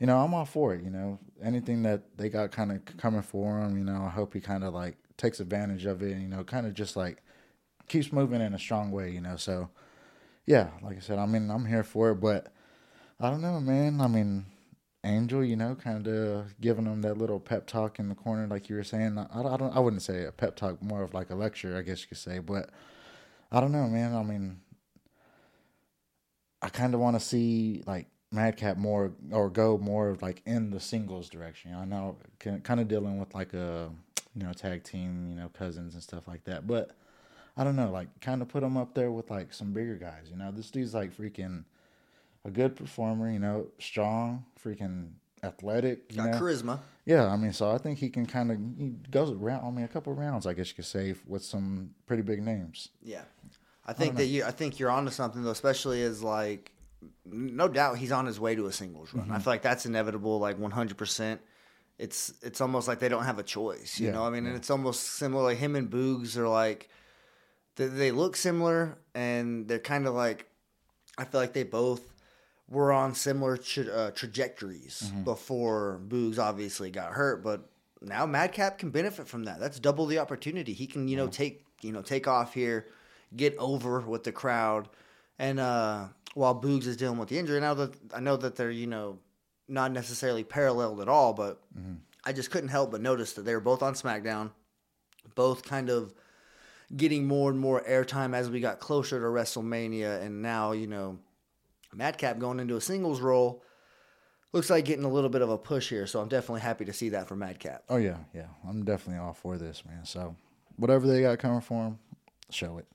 you 0.00 0.06
know, 0.06 0.18
I'm 0.18 0.34
all 0.34 0.44
for 0.46 0.74
it, 0.74 0.82
you 0.84 0.90
know. 0.90 1.18
Anything 1.42 1.82
that 1.84 2.16
they 2.16 2.28
got 2.28 2.52
kind 2.52 2.72
of 2.72 2.84
coming 2.98 3.22
for 3.22 3.60
him, 3.60 3.78
you 3.78 3.84
know, 3.84 4.02
I 4.04 4.10
hope 4.10 4.34
he 4.34 4.40
kind 4.40 4.64
of 4.64 4.74
like 4.74 4.96
takes 5.16 5.40
advantage 5.40 5.86
of 5.86 6.02
it, 6.02 6.18
you 6.18 6.28
know, 6.28 6.44
kind 6.44 6.66
of 6.66 6.74
just 6.74 6.96
like 6.96 7.22
keeps 7.88 8.12
moving 8.12 8.40
in 8.40 8.54
a 8.54 8.58
strong 8.58 8.90
way, 8.90 9.10
you 9.10 9.20
know. 9.20 9.36
So 9.36 9.70
yeah, 10.46 10.68
like 10.82 10.98
I 10.98 11.00
said, 11.00 11.18
I 11.18 11.26
mean, 11.26 11.50
I'm 11.50 11.66
here 11.66 11.84
for 11.84 12.10
it, 12.12 12.16
but 12.16 12.52
I 13.20 13.30
don't 13.30 13.42
know, 13.42 13.60
man. 13.60 14.00
I 14.00 14.08
mean, 14.08 14.46
Angel, 15.02 15.42
you 15.42 15.56
know, 15.56 15.74
kind 15.74 16.06
of 16.06 16.60
giving 16.60 16.84
them 16.84 17.00
that 17.02 17.16
little 17.16 17.40
pep 17.40 17.66
talk 17.66 17.98
in 17.98 18.10
the 18.10 18.14
corner, 18.14 18.46
like 18.46 18.68
you 18.68 18.76
were 18.76 18.84
saying. 18.84 19.16
I, 19.16 19.26
I 19.40 19.56
don't, 19.56 19.74
I 19.74 19.80
wouldn't 19.80 20.02
say 20.02 20.24
a 20.24 20.32
pep 20.32 20.56
talk, 20.56 20.82
more 20.82 21.02
of 21.02 21.14
like 21.14 21.30
a 21.30 21.34
lecture, 21.34 21.76
I 21.76 21.82
guess 21.82 22.02
you 22.02 22.08
could 22.08 22.18
say. 22.18 22.38
But 22.38 22.68
I 23.50 23.60
don't 23.60 23.72
know, 23.72 23.86
man. 23.86 24.14
I 24.14 24.22
mean, 24.22 24.60
I 26.60 26.68
kind 26.68 26.92
of 26.92 27.00
want 27.00 27.18
to 27.18 27.20
see 27.20 27.82
like 27.86 28.08
Madcap 28.30 28.76
more 28.76 29.12
or 29.32 29.48
go 29.48 29.78
more 29.78 30.10
of 30.10 30.20
like 30.20 30.42
in 30.44 30.70
the 30.70 30.80
singles 30.80 31.30
direction. 31.30 31.74
I 31.74 31.86
know, 31.86 32.18
kind 32.38 32.80
of 32.80 32.86
dealing 32.88 33.18
with 33.18 33.34
like 33.34 33.54
a 33.54 33.90
you 34.34 34.44
know 34.44 34.52
tag 34.52 34.84
team, 34.84 35.28
you 35.30 35.36
know, 35.36 35.48
cousins 35.48 35.94
and 35.94 36.02
stuff 36.02 36.28
like 36.28 36.44
that, 36.44 36.66
but. 36.66 36.90
I 37.56 37.64
don't 37.64 37.76
know, 37.76 37.90
like 37.90 38.20
kind 38.20 38.40
of 38.40 38.48
put 38.48 38.62
him 38.62 38.76
up 38.76 38.94
there 38.94 39.10
with 39.10 39.28
like 39.28 39.52
some 39.52 39.72
bigger 39.72 39.96
guys. 39.96 40.28
You 40.30 40.36
know, 40.36 40.50
this 40.50 40.70
dude's 40.70 40.94
like 40.94 41.14
freaking 41.14 41.64
a 42.44 42.50
good 42.50 42.76
performer. 42.76 43.30
You 43.30 43.38
know, 43.38 43.66
strong, 43.78 44.44
freaking 44.62 45.10
athletic. 45.42 46.04
You 46.10 46.18
Got 46.18 46.30
know? 46.30 46.38
charisma. 46.38 46.80
Yeah, 47.06 47.26
I 47.26 47.36
mean, 47.36 47.52
so 47.52 47.70
I 47.70 47.78
think 47.78 47.98
he 47.98 48.08
can 48.08 48.26
kind 48.26 48.50
of 48.52 48.58
he 48.78 48.90
goes 49.10 49.30
around. 49.30 49.64
I 49.64 49.70
mean, 49.70 49.84
a 49.84 49.88
couple 49.88 50.12
rounds, 50.14 50.46
I 50.46 50.52
guess 50.52 50.68
you 50.68 50.74
could 50.74 50.84
say, 50.84 51.14
with 51.26 51.42
some 51.42 51.90
pretty 52.06 52.22
big 52.22 52.42
names. 52.42 52.90
Yeah, 53.02 53.22
I 53.86 53.92
think 53.92 54.16
that 54.16 54.26
you. 54.26 54.44
I 54.44 54.50
think 54.50 54.78
you're 54.78 54.90
onto 54.90 55.10
something 55.10 55.42
though, 55.42 55.50
especially 55.50 56.02
as 56.02 56.22
like, 56.22 56.72
no 57.24 57.68
doubt 57.68 57.98
he's 57.98 58.12
on 58.12 58.26
his 58.26 58.38
way 58.38 58.54
to 58.54 58.66
a 58.66 58.72
singles 58.72 59.12
run. 59.14 59.24
I 59.30 59.34
mm-hmm. 59.34 59.42
feel 59.42 59.52
like 59.52 59.62
that's 59.62 59.86
inevitable, 59.86 60.38
like 60.38 60.58
100. 60.58 60.96
percent 60.96 61.40
It's 61.98 62.32
it's 62.42 62.60
almost 62.60 62.86
like 62.86 62.98
they 62.98 63.08
don't 63.08 63.24
have 63.24 63.38
a 63.38 63.42
choice. 63.42 63.98
You 63.98 64.08
Yeah, 64.08 64.12
know, 64.12 64.24
I 64.24 64.30
mean, 64.30 64.46
and 64.46 64.54
it's 64.54 64.70
almost 64.70 65.02
similar. 65.02 65.42
Like 65.42 65.58
him 65.58 65.74
and 65.76 65.90
Boogs 65.90 66.36
are 66.36 66.48
like, 66.48 66.90
they, 67.76 67.86
they 67.86 68.10
look 68.12 68.36
similar, 68.36 68.98
and 69.14 69.66
they're 69.66 69.78
kind 69.78 70.06
of 70.06 70.14
like, 70.14 70.46
I 71.16 71.24
feel 71.24 71.40
like 71.40 71.54
they 71.54 71.64
both 71.64 72.02
were 72.70 72.92
on 72.92 73.14
similar 73.14 73.56
tra- 73.56 73.84
uh, 73.92 74.10
trajectories 74.12 75.12
before 75.24 76.00
Boogs 76.08 76.38
obviously 76.38 76.90
got 76.90 77.12
hurt, 77.12 77.42
but 77.42 77.68
now 78.00 78.24
Madcap 78.24 78.78
can 78.78 78.90
benefit 78.90 79.28
from 79.28 79.44
that. 79.44 79.58
That's 79.60 79.78
double 79.80 80.06
the 80.06 80.18
opportunity. 80.20 80.72
He 80.72 80.86
can, 80.86 81.08
you 81.08 81.16
know, 81.16 81.26
take 81.26 81.64
you 81.82 81.92
know 81.92 82.02
take 82.02 82.28
off 82.28 82.54
here, 82.54 82.86
get 83.36 83.56
over 83.58 84.00
with 84.00 84.24
the 84.24 84.32
crowd, 84.32 84.88
and 85.38 85.58
uh, 85.60 86.06
while 86.34 86.54
Boogs 86.58 86.86
is 86.86 86.96
dealing 86.96 87.18
with 87.18 87.28
the 87.28 87.38
injury, 87.38 87.60
now 87.60 87.74
that 87.74 87.92
I 88.14 88.20
know 88.20 88.36
that 88.36 88.56
they're 88.56 88.70
you 88.70 88.86
know 88.86 89.18
not 89.68 89.92
necessarily 89.92 90.44
paralleled 90.44 91.00
at 91.00 91.08
all, 91.08 91.32
but 91.32 91.60
I 92.24 92.32
just 92.32 92.50
couldn't 92.50 92.70
help 92.70 92.90
but 92.92 93.00
notice 93.00 93.32
that 93.34 93.42
they 93.42 93.54
were 93.54 93.60
both 93.60 93.82
on 93.82 93.94
SmackDown, 93.94 94.50
both 95.34 95.62
kind 95.62 95.90
of 95.90 96.12
getting 96.96 97.26
more 97.26 97.50
and 97.50 97.58
more 97.58 97.82
airtime 97.88 98.34
as 98.34 98.50
we 98.50 98.60
got 98.60 98.80
closer 98.80 99.20
to 99.20 99.26
WrestleMania, 99.26 100.22
and 100.22 100.42
now 100.42 100.72
you 100.72 100.86
know 100.86 101.18
Madcap 101.94 102.38
going 102.38 102.60
into 102.60 102.76
a 102.76 102.80
singles 102.80 103.20
role 103.20 103.62
looks 104.52 104.70
like 104.70 104.84
getting 104.84 105.04
a 105.04 105.10
little 105.10 105.30
bit 105.30 105.42
of 105.42 105.50
a 105.50 105.58
push 105.58 105.88
here. 105.88 106.06
So 106.06 106.20
I'm 106.20 106.28
definitely 106.28 106.60
happy 106.60 106.84
to 106.84 106.92
see 106.92 107.10
that 107.10 107.28
for 107.28 107.36
Madcap. 107.36 107.84
Oh 107.88 107.96
yeah, 107.96 108.18
yeah, 108.34 108.46
I'm 108.68 108.84
definitely 108.84 109.22
all 109.22 109.32
for 109.32 109.58
this, 109.58 109.84
man. 109.84 110.04
So 110.04 110.36
whatever 110.76 111.06
they 111.06 111.22
got 111.22 111.38
coming 111.38 111.60
for 111.60 111.84
him, 111.84 111.98
show 112.50 112.78
it. 112.78 112.86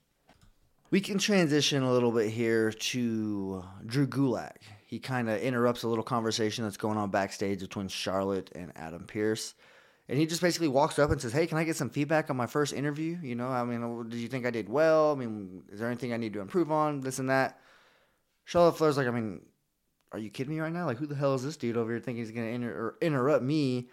We 0.90 1.00
can 1.00 1.18
transition 1.18 1.82
a 1.82 1.92
little 1.92 2.12
bit 2.12 2.30
here 2.30 2.70
to 2.70 3.64
Drew 3.84 4.06
Gulak. 4.06 4.56
He 4.86 5.00
kind 5.00 5.28
of 5.28 5.40
interrupts 5.40 5.82
a 5.82 5.88
little 5.88 6.04
conversation 6.04 6.62
that's 6.64 6.76
going 6.76 6.96
on 6.96 7.10
backstage 7.10 7.60
between 7.60 7.88
Charlotte 7.88 8.50
and 8.54 8.72
Adam 8.76 9.04
Pearce. 9.04 9.54
And 10.08 10.16
he 10.16 10.26
just 10.26 10.40
basically 10.40 10.68
walks 10.68 11.00
up 11.00 11.10
and 11.10 11.20
says, 11.20 11.32
Hey, 11.32 11.48
can 11.48 11.58
I 11.58 11.64
get 11.64 11.74
some 11.74 11.90
feedback 11.90 12.30
on 12.30 12.36
my 12.36 12.46
first 12.46 12.72
interview? 12.72 13.18
You 13.20 13.34
know, 13.34 13.48
I 13.48 13.64
mean, 13.64 14.08
did 14.08 14.18
you 14.18 14.28
think 14.28 14.46
I 14.46 14.50
did 14.50 14.68
well? 14.68 15.10
I 15.10 15.16
mean, 15.16 15.64
is 15.72 15.80
there 15.80 15.88
anything 15.88 16.12
I 16.12 16.16
need 16.18 16.34
to 16.34 16.40
improve 16.40 16.70
on? 16.70 17.00
This 17.00 17.18
and 17.18 17.28
that. 17.30 17.58
Charlotte 18.46 18.78
Flair's 18.78 18.96
like, 18.96 19.08
I 19.08 19.10
mean, 19.10 19.40
are 20.12 20.18
you 20.18 20.30
kidding 20.30 20.54
me 20.54 20.60
right 20.60 20.72
now? 20.72 20.86
Like, 20.86 20.98
who 20.98 21.06
the 21.06 21.16
hell 21.16 21.34
is 21.34 21.42
this 21.42 21.56
dude 21.56 21.76
over 21.76 21.90
here 21.90 22.00
thinking 22.00 22.24
he's 22.24 22.32
going 22.32 22.46
to 22.46 22.54
inter- 22.54 22.96
interrupt 23.02 23.42
me 23.42 23.88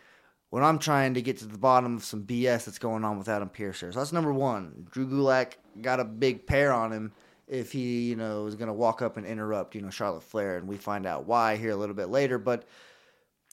when 0.52 0.64
I'm 0.64 0.78
trying 0.78 1.16
to 1.16 1.24
get 1.24 1.40
to 1.40 1.46
the 1.46 1.58
bottom 1.58 1.98
of 1.98 2.04
some 2.04 2.24
BS 2.24 2.66
that's 2.66 2.78
going 2.78 3.04
on 3.04 3.18
with 3.18 3.28
Adam 3.28 3.50
Pearce 3.50 3.80
here? 3.80 3.92
So 3.92 4.00
that's 4.00 4.14
number 4.14 4.32
one. 4.32 4.88
Drew 4.92 5.08
Gulak 5.08 5.54
got 5.82 6.00
a 6.00 6.06
big 6.06 6.46
pair 6.46 6.72
on 6.72 6.92
him 6.92 7.14
if 7.48 7.72
he, 7.72 8.04
you 8.04 8.16
know, 8.16 8.46
is 8.46 8.56
going 8.56 8.68
to 8.68 8.74
walk 8.74 9.02
up 9.02 9.18
and 9.18 9.26
interrupt, 9.26 9.74
you 9.74 9.82
know, 9.82 9.90
Charlotte 9.90 10.24
Flair. 10.24 10.58
And 10.58 10.68
we 10.68 10.78
find 10.78 11.08
out 11.08 11.26
why 11.26 11.58
here 11.58 11.72
a 11.72 11.76
little 11.76 11.96
bit 11.96 12.10
later. 12.10 12.38
But 12.38 12.66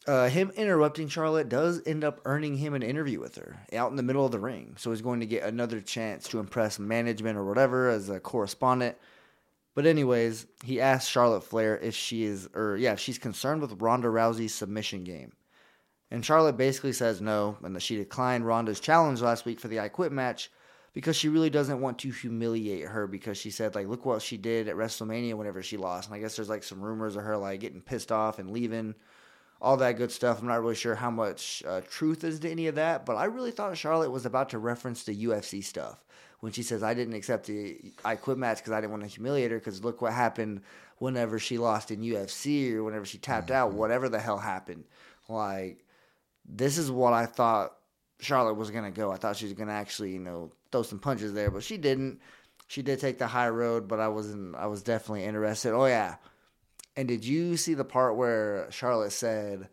uh, 0.06 0.28
him 0.28 0.52
interrupting 0.54 1.08
Charlotte 1.08 1.48
does 1.48 1.80
end 1.86 2.04
up 2.04 2.20
earning 2.26 2.58
him 2.58 2.74
an 2.74 2.82
interview 2.82 3.20
with 3.20 3.36
her 3.36 3.56
out 3.72 3.90
in 3.90 3.96
the 3.96 4.02
middle 4.02 4.26
of 4.26 4.32
the 4.32 4.38
ring. 4.38 4.74
So 4.78 4.90
he's 4.90 5.00
going 5.00 5.20
to 5.20 5.26
get 5.26 5.44
another 5.44 5.80
chance 5.80 6.28
to 6.28 6.40
impress 6.40 6.78
management 6.78 7.38
or 7.38 7.46
whatever 7.46 7.88
as 7.88 8.10
a 8.10 8.20
correspondent. 8.20 8.98
But 9.80 9.86
anyways, 9.86 10.46
he 10.62 10.78
asked 10.78 11.10
Charlotte 11.10 11.40
Flair 11.40 11.78
if 11.78 11.94
she 11.94 12.24
is, 12.24 12.50
or 12.54 12.76
yeah, 12.76 12.92
if 12.92 13.00
she's 13.00 13.16
concerned 13.16 13.62
with 13.62 13.80
Ronda 13.80 14.08
Rousey's 14.08 14.52
submission 14.52 15.04
game. 15.04 15.32
And 16.10 16.22
Charlotte 16.22 16.58
basically 16.58 16.92
says 16.92 17.22
no, 17.22 17.56
and 17.62 17.74
that 17.74 17.80
she 17.80 17.96
declined 17.96 18.46
Ronda's 18.46 18.78
challenge 18.78 19.22
last 19.22 19.46
week 19.46 19.58
for 19.58 19.68
the 19.68 19.80
I 19.80 19.88
Quit 19.88 20.12
match 20.12 20.50
because 20.92 21.16
she 21.16 21.30
really 21.30 21.48
doesn't 21.48 21.80
want 21.80 21.98
to 22.00 22.10
humiliate 22.10 22.88
her 22.88 23.06
because 23.06 23.38
she 23.38 23.50
said 23.50 23.74
like, 23.74 23.88
look 23.88 24.04
what 24.04 24.20
she 24.20 24.36
did 24.36 24.68
at 24.68 24.76
WrestleMania 24.76 25.32
whenever 25.32 25.62
she 25.62 25.78
lost. 25.78 26.10
And 26.10 26.14
I 26.14 26.20
guess 26.20 26.36
there's 26.36 26.50
like 26.50 26.62
some 26.62 26.82
rumors 26.82 27.16
of 27.16 27.22
her 27.22 27.38
like 27.38 27.60
getting 27.60 27.80
pissed 27.80 28.12
off 28.12 28.38
and 28.38 28.50
leaving, 28.50 28.94
all 29.60 29.76
that 29.78 29.96
good 29.96 30.10
stuff. 30.10 30.40
I'm 30.40 30.48
not 30.48 30.60
really 30.62 30.74
sure 30.74 30.94
how 30.94 31.10
much 31.10 31.62
uh, 31.66 31.82
truth 31.88 32.24
is 32.24 32.40
to 32.40 32.50
any 32.50 32.66
of 32.66 32.76
that, 32.76 33.04
but 33.04 33.16
I 33.16 33.26
really 33.26 33.50
thought 33.50 33.76
Charlotte 33.76 34.10
was 34.10 34.26
about 34.26 34.50
to 34.50 34.58
reference 34.58 35.04
the 35.04 35.26
UFC 35.26 35.62
stuff 35.62 36.02
when 36.40 36.52
she 36.52 36.62
says 36.62 36.82
I 36.82 36.94
didn't 36.94 37.14
accept 37.14 37.46
the 37.46 37.78
I 38.04 38.16
quit 38.16 38.38
match 38.38 38.58
because 38.58 38.72
I 38.72 38.80
didn't 38.80 38.92
want 38.92 39.02
to 39.02 39.08
humiliate 39.08 39.50
her 39.50 39.58
because 39.58 39.84
look 39.84 40.02
what 40.02 40.12
happened 40.12 40.62
whenever 40.98 41.38
she 41.38 41.58
lost 41.58 41.90
in 41.90 42.00
UFC 42.00 42.72
or 42.74 42.84
whenever 42.84 43.04
she 43.04 43.18
tapped 43.18 43.48
mm-hmm. 43.48 43.56
out, 43.56 43.72
whatever 43.74 44.08
the 44.08 44.18
hell 44.18 44.38
happened. 44.38 44.84
Like 45.28 45.84
this 46.44 46.78
is 46.78 46.90
what 46.90 47.12
I 47.12 47.26
thought 47.26 47.76
Charlotte 48.20 48.54
was 48.54 48.70
gonna 48.70 48.90
go. 48.90 49.10
I 49.10 49.16
thought 49.16 49.36
she 49.36 49.46
was 49.46 49.54
gonna 49.54 49.72
actually, 49.72 50.12
you 50.12 50.18
know, 50.18 50.52
throw 50.72 50.82
some 50.82 50.98
punches 50.98 51.32
there, 51.32 51.50
but 51.50 51.62
she 51.62 51.76
didn't. 51.76 52.20
She 52.66 52.82
did 52.82 53.00
take 53.00 53.18
the 53.18 53.26
high 53.26 53.48
road, 53.48 53.88
but 53.88 53.98
I 53.98 54.08
wasn't. 54.08 54.54
I 54.54 54.66
was 54.66 54.82
definitely 54.82 55.24
interested. 55.24 55.74
Oh 55.74 55.86
yeah, 55.86 56.16
and 57.00 57.08
did 57.08 57.24
you 57.24 57.56
see 57.56 57.72
the 57.72 57.82
part 57.82 58.14
where 58.14 58.66
Charlotte 58.70 59.12
said, 59.12 59.70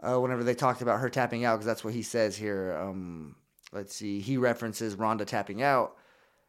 uh, 0.00 0.18
whenever 0.18 0.42
they 0.42 0.56
talked 0.56 0.82
about 0.82 0.98
her 0.98 1.08
tapping 1.08 1.44
out, 1.44 1.54
because 1.54 1.66
that's 1.66 1.84
what 1.84 1.94
he 1.94 2.02
says 2.02 2.36
here. 2.36 2.76
Um, 2.76 3.36
let's 3.72 3.94
see, 3.94 4.18
he 4.18 4.36
references 4.36 4.96
Ronda 4.96 5.24
tapping 5.24 5.62
out 5.62 5.96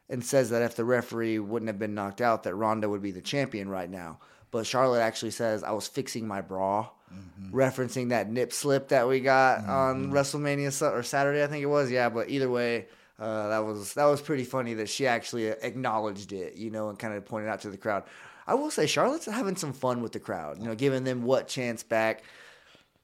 and 0.10 0.26
says 0.26 0.50
that 0.50 0.64
if 0.64 0.76
the 0.76 0.84
referee 0.84 1.38
wouldn't 1.38 1.70
have 1.70 1.78
been 1.78 1.94
knocked 1.94 2.20
out, 2.20 2.42
that 2.44 2.56
Ronda 2.56 2.90
would 2.90 3.04
be 3.04 3.12
the 3.12 3.22
champion 3.22 3.70
right 3.70 3.88
now. 3.88 4.18
But 4.50 4.66
Charlotte 4.66 5.02
actually 5.02 5.32
says, 5.32 5.64
I 5.64 5.72
was 5.74 5.88
fixing 5.88 6.28
my 6.28 6.42
bra, 6.42 6.90
mm-hmm. 7.14 7.56
referencing 7.56 8.10
that 8.10 8.28
nip 8.28 8.54
slip 8.54 8.88
that 8.88 9.08
we 9.08 9.20
got 9.20 9.60
mm-hmm. 9.60 9.70
on 9.70 10.12
WrestleMania 10.12 10.82
or 10.92 11.04
Saturday, 11.04 11.44
I 11.44 11.48
think 11.48 11.62
it 11.62 11.68
was. 11.68 11.92
Yeah, 11.92 12.10
but 12.10 12.32
either 12.32 12.50
way, 12.50 12.88
uh, 13.18 13.48
that 13.50 13.60
was 13.60 13.94
that 13.94 14.06
was 14.06 14.22
pretty 14.22 14.44
funny 14.44 14.74
that 14.76 14.90
she 14.90 15.08
actually 15.08 15.48
acknowledged 15.48 16.34
it, 16.34 16.56
you 16.56 16.70
know, 16.70 16.90
and 16.90 17.00
kind 17.00 17.14
of 17.14 17.26
pointed 17.26 17.50
out 17.50 17.62
to 17.62 17.70
the 17.70 17.78
crowd. 17.78 18.04
I 18.48 18.56
will 18.56 18.70
say 18.70 18.86
Charlotte's 18.88 19.26
having 19.26 19.56
some 19.56 19.74
fun 19.74 20.02
with 20.02 20.12
the 20.12 20.20
crowd, 20.20 20.60
you 20.60 20.66
know, 20.66 20.76
giving 20.76 21.04
them 21.04 21.24
what 21.24 21.48
chance 21.48 21.82
back. 21.82 22.24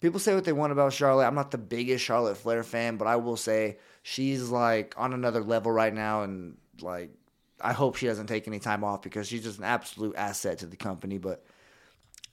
People 0.01 0.19
say 0.19 0.35
what 0.35 0.43
they 0.43 0.51
want 0.51 0.71
about 0.71 0.93
Charlotte. 0.93 1.27
I'm 1.27 1.35
not 1.35 1.51
the 1.51 1.57
biggest 1.57 2.03
Charlotte 2.03 2.37
Flair 2.37 2.63
fan, 2.63 2.97
but 2.97 3.07
I 3.07 3.15
will 3.15 3.37
say 3.37 3.77
she's 4.03 4.49
like 4.49 4.93
on 4.97 5.13
another 5.13 5.41
level 5.41 5.71
right 5.71 5.93
now, 5.93 6.23
and 6.23 6.57
like 6.81 7.11
I 7.61 7.71
hope 7.71 7.95
she 7.95 8.07
doesn't 8.07 8.27
take 8.27 8.47
any 8.47 8.59
time 8.59 8.83
off 8.83 9.01
because 9.01 9.27
she's 9.27 9.43
just 9.43 9.59
an 9.59 9.63
absolute 9.63 10.15
asset 10.17 10.59
to 10.59 10.65
the 10.65 10.75
company. 10.75 11.19
But 11.19 11.45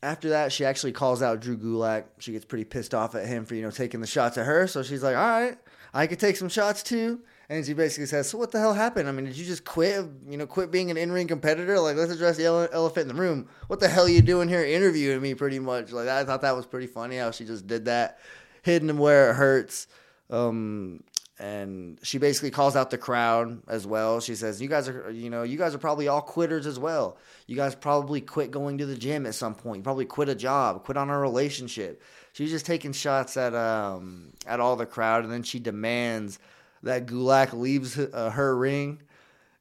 after 0.02 0.30
that, 0.30 0.52
she 0.52 0.64
actually 0.64 0.92
calls 0.92 1.22
out 1.22 1.40
Drew 1.40 1.56
Gulak. 1.56 2.04
She 2.18 2.32
gets 2.32 2.44
pretty 2.44 2.64
pissed 2.64 2.94
off 2.94 3.14
at 3.14 3.26
him 3.26 3.44
for 3.44 3.54
you 3.54 3.62
know 3.62 3.70
taking 3.70 4.00
the 4.00 4.06
shots 4.06 4.36
at 4.36 4.46
her. 4.46 4.66
So 4.66 4.82
she's 4.82 5.02
like, 5.04 5.16
"All 5.16 5.22
right, 5.22 5.58
I 5.94 6.08
could 6.08 6.18
take 6.18 6.36
some 6.36 6.48
shots 6.48 6.82
too." 6.82 7.20
And 7.50 7.64
she 7.64 7.72
basically 7.72 8.06
says, 8.06 8.28
"So 8.28 8.37
what 8.37 8.50
the 8.50 8.58
hell 8.58 8.74
happened? 8.74 9.08
I 9.08 9.12
mean, 9.12 9.24
did 9.24 9.37
you 9.37 9.46
just 9.46 9.64
quit? 9.64 10.04
You 10.28 10.37
know, 10.37 10.46
quit 10.46 10.70
being 10.70 10.90
an 10.90 10.98
in-ring 10.98 11.28
competitor? 11.28 11.80
Like, 11.80 11.96
let's 11.96 12.12
address 12.12 12.37
the 12.37 12.44
ele- 12.44 12.68
elephant 12.72 13.08
in 13.11 13.16
the 13.16 13.20
room. 13.20 13.48
What 13.68 13.80
the 13.80 13.88
hell 13.88 14.04
are 14.04 14.11
you 14.11 14.20
doing 14.20 14.48
here, 14.48 14.62
interviewing 14.62 15.22
me? 15.22 15.34
Pretty 15.34 15.58
much. 15.58 15.90
Like, 15.90 16.08
I 16.08 16.24
thought 16.24 16.42
that 16.42 16.54
was 16.54 16.66
pretty 16.66 16.88
funny 16.88 17.16
how 17.16 17.30
she 17.30 17.46
just 17.46 17.66
did 17.66 17.87
that, 17.87 18.18
him 18.62 18.98
where 18.98 19.30
it 19.30 19.34
hurts. 19.34 19.87
Um, 20.28 21.02
and 21.38 21.98
she 22.02 22.18
basically 22.18 22.50
calls 22.50 22.76
out 22.76 22.90
the 22.90 22.98
crowd 22.98 23.62
as 23.66 23.87
well. 23.87 24.20
She 24.20 24.34
says, 24.34 24.61
"You 24.61 24.68
guys 24.68 24.87
are, 24.88 25.11
you 25.11 25.30
know, 25.30 25.42
you 25.42 25.56
guys 25.56 25.74
are 25.74 25.78
probably 25.78 26.06
all 26.08 26.20
quitters 26.20 26.66
as 26.66 26.78
well. 26.78 27.16
You 27.46 27.56
guys 27.56 27.74
probably 27.74 28.20
quit 28.20 28.50
going 28.50 28.76
to 28.78 28.87
the 28.87 28.96
gym 28.96 29.24
at 29.24 29.34
some 29.34 29.54
point. 29.54 29.78
You 29.78 29.82
probably 29.84 30.04
quit 30.04 30.28
a 30.28 30.34
job, 30.34 30.84
quit 30.84 30.98
on 30.98 31.08
a 31.08 31.18
relationship." 31.18 32.02
She's 32.32 32.50
just 32.50 32.66
taking 32.66 32.92
shots 32.92 33.37
at 33.38 33.54
um 33.54 34.32
at 34.46 34.61
all 34.61 34.76
the 34.76 34.84
crowd, 34.84 35.24
and 35.24 35.32
then 35.32 35.42
she 35.42 35.58
demands 35.58 36.38
that 36.82 37.06
Gulak 37.06 37.52
leaves 37.52 37.98
uh, 37.98 38.30
her 38.30 38.56
ring 38.56 39.00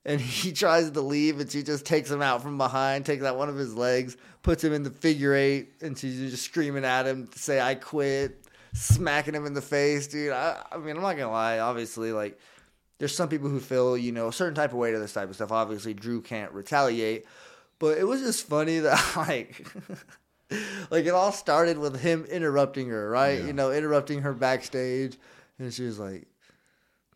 and 0.07 0.21
he 0.21 0.51
tries 0.51 0.89
to 0.89 1.01
leave 1.01 1.39
and 1.39 1.51
she 1.51 1.61
just 1.61 1.85
takes 1.85 2.09
him 2.09 2.23
out 2.23 2.41
from 2.41 2.57
behind, 2.57 3.05
takes 3.05 3.23
out 3.23 3.37
one 3.37 3.49
of 3.49 3.57
his 3.57 3.75
legs, 3.75 4.17
puts 4.41 4.63
him 4.63 4.73
in 4.73 4.81
the 4.81 4.89
figure 4.89 5.35
eight, 5.35 5.73
and 5.81 5.95
she's 5.95 6.31
just 6.31 6.43
screaming 6.43 6.85
at 6.85 7.05
him 7.05 7.27
to 7.27 7.37
say, 7.37 7.59
I 7.59 7.75
quit, 7.75 8.43
smacking 8.73 9.35
him 9.35 9.45
in 9.45 9.53
the 9.53 9.61
face, 9.61 10.07
dude. 10.07 10.31
I, 10.31 10.63
I 10.71 10.77
mean, 10.77 10.95
I'm 10.95 11.03
not 11.03 11.17
gonna 11.17 11.31
lie, 11.31 11.59
obviously, 11.59 12.11
like, 12.11 12.39
there's 12.97 13.15
some 13.15 13.29
people 13.29 13.49
who 13.49 13.59
feel, 13.59 13.95
you 13.95 14.11
know, 14.11 14.29
a 14.29 14.33
certain 14.33 14.55
type 14.55 14.71
of 14.71 14.77
way 14.77 14.91
to 14.91 14.97
this 14.97 15.13
type 15.13 15.29
of 15.29 15.35
stuff. 15.35 15.51
Obviously, 15.51 15.93
Drew 15.93 16.21
can't 16.21 16.51
retaliate, 16.51 17.25
but 17.77 17.97
it 17.97 18.05
was 18.05 18.21
just 18.21 18.47
funny 18.47 18.79
that, 18.79 19.13
like, 19.15 19.67
like 20.89 21.05
it 21.05 21.13
all 21.13 21.31
started 21.31 21.77
with 21.77 21.99
him 21.99 22.25
interrupting 22.25 22.87
her, 22.89 23.09
right? 23.09 23.39
Yeah. 23.39 23.47
You 23.47 23.53
know, 23.53 23.71
interrupting 23.71 24.21
her 24.21 24.33
backstage, 24.33 25.17
and 25.59 25.73
she 25.73 25.83
was 25.83 25.99
like, 25.99 26.27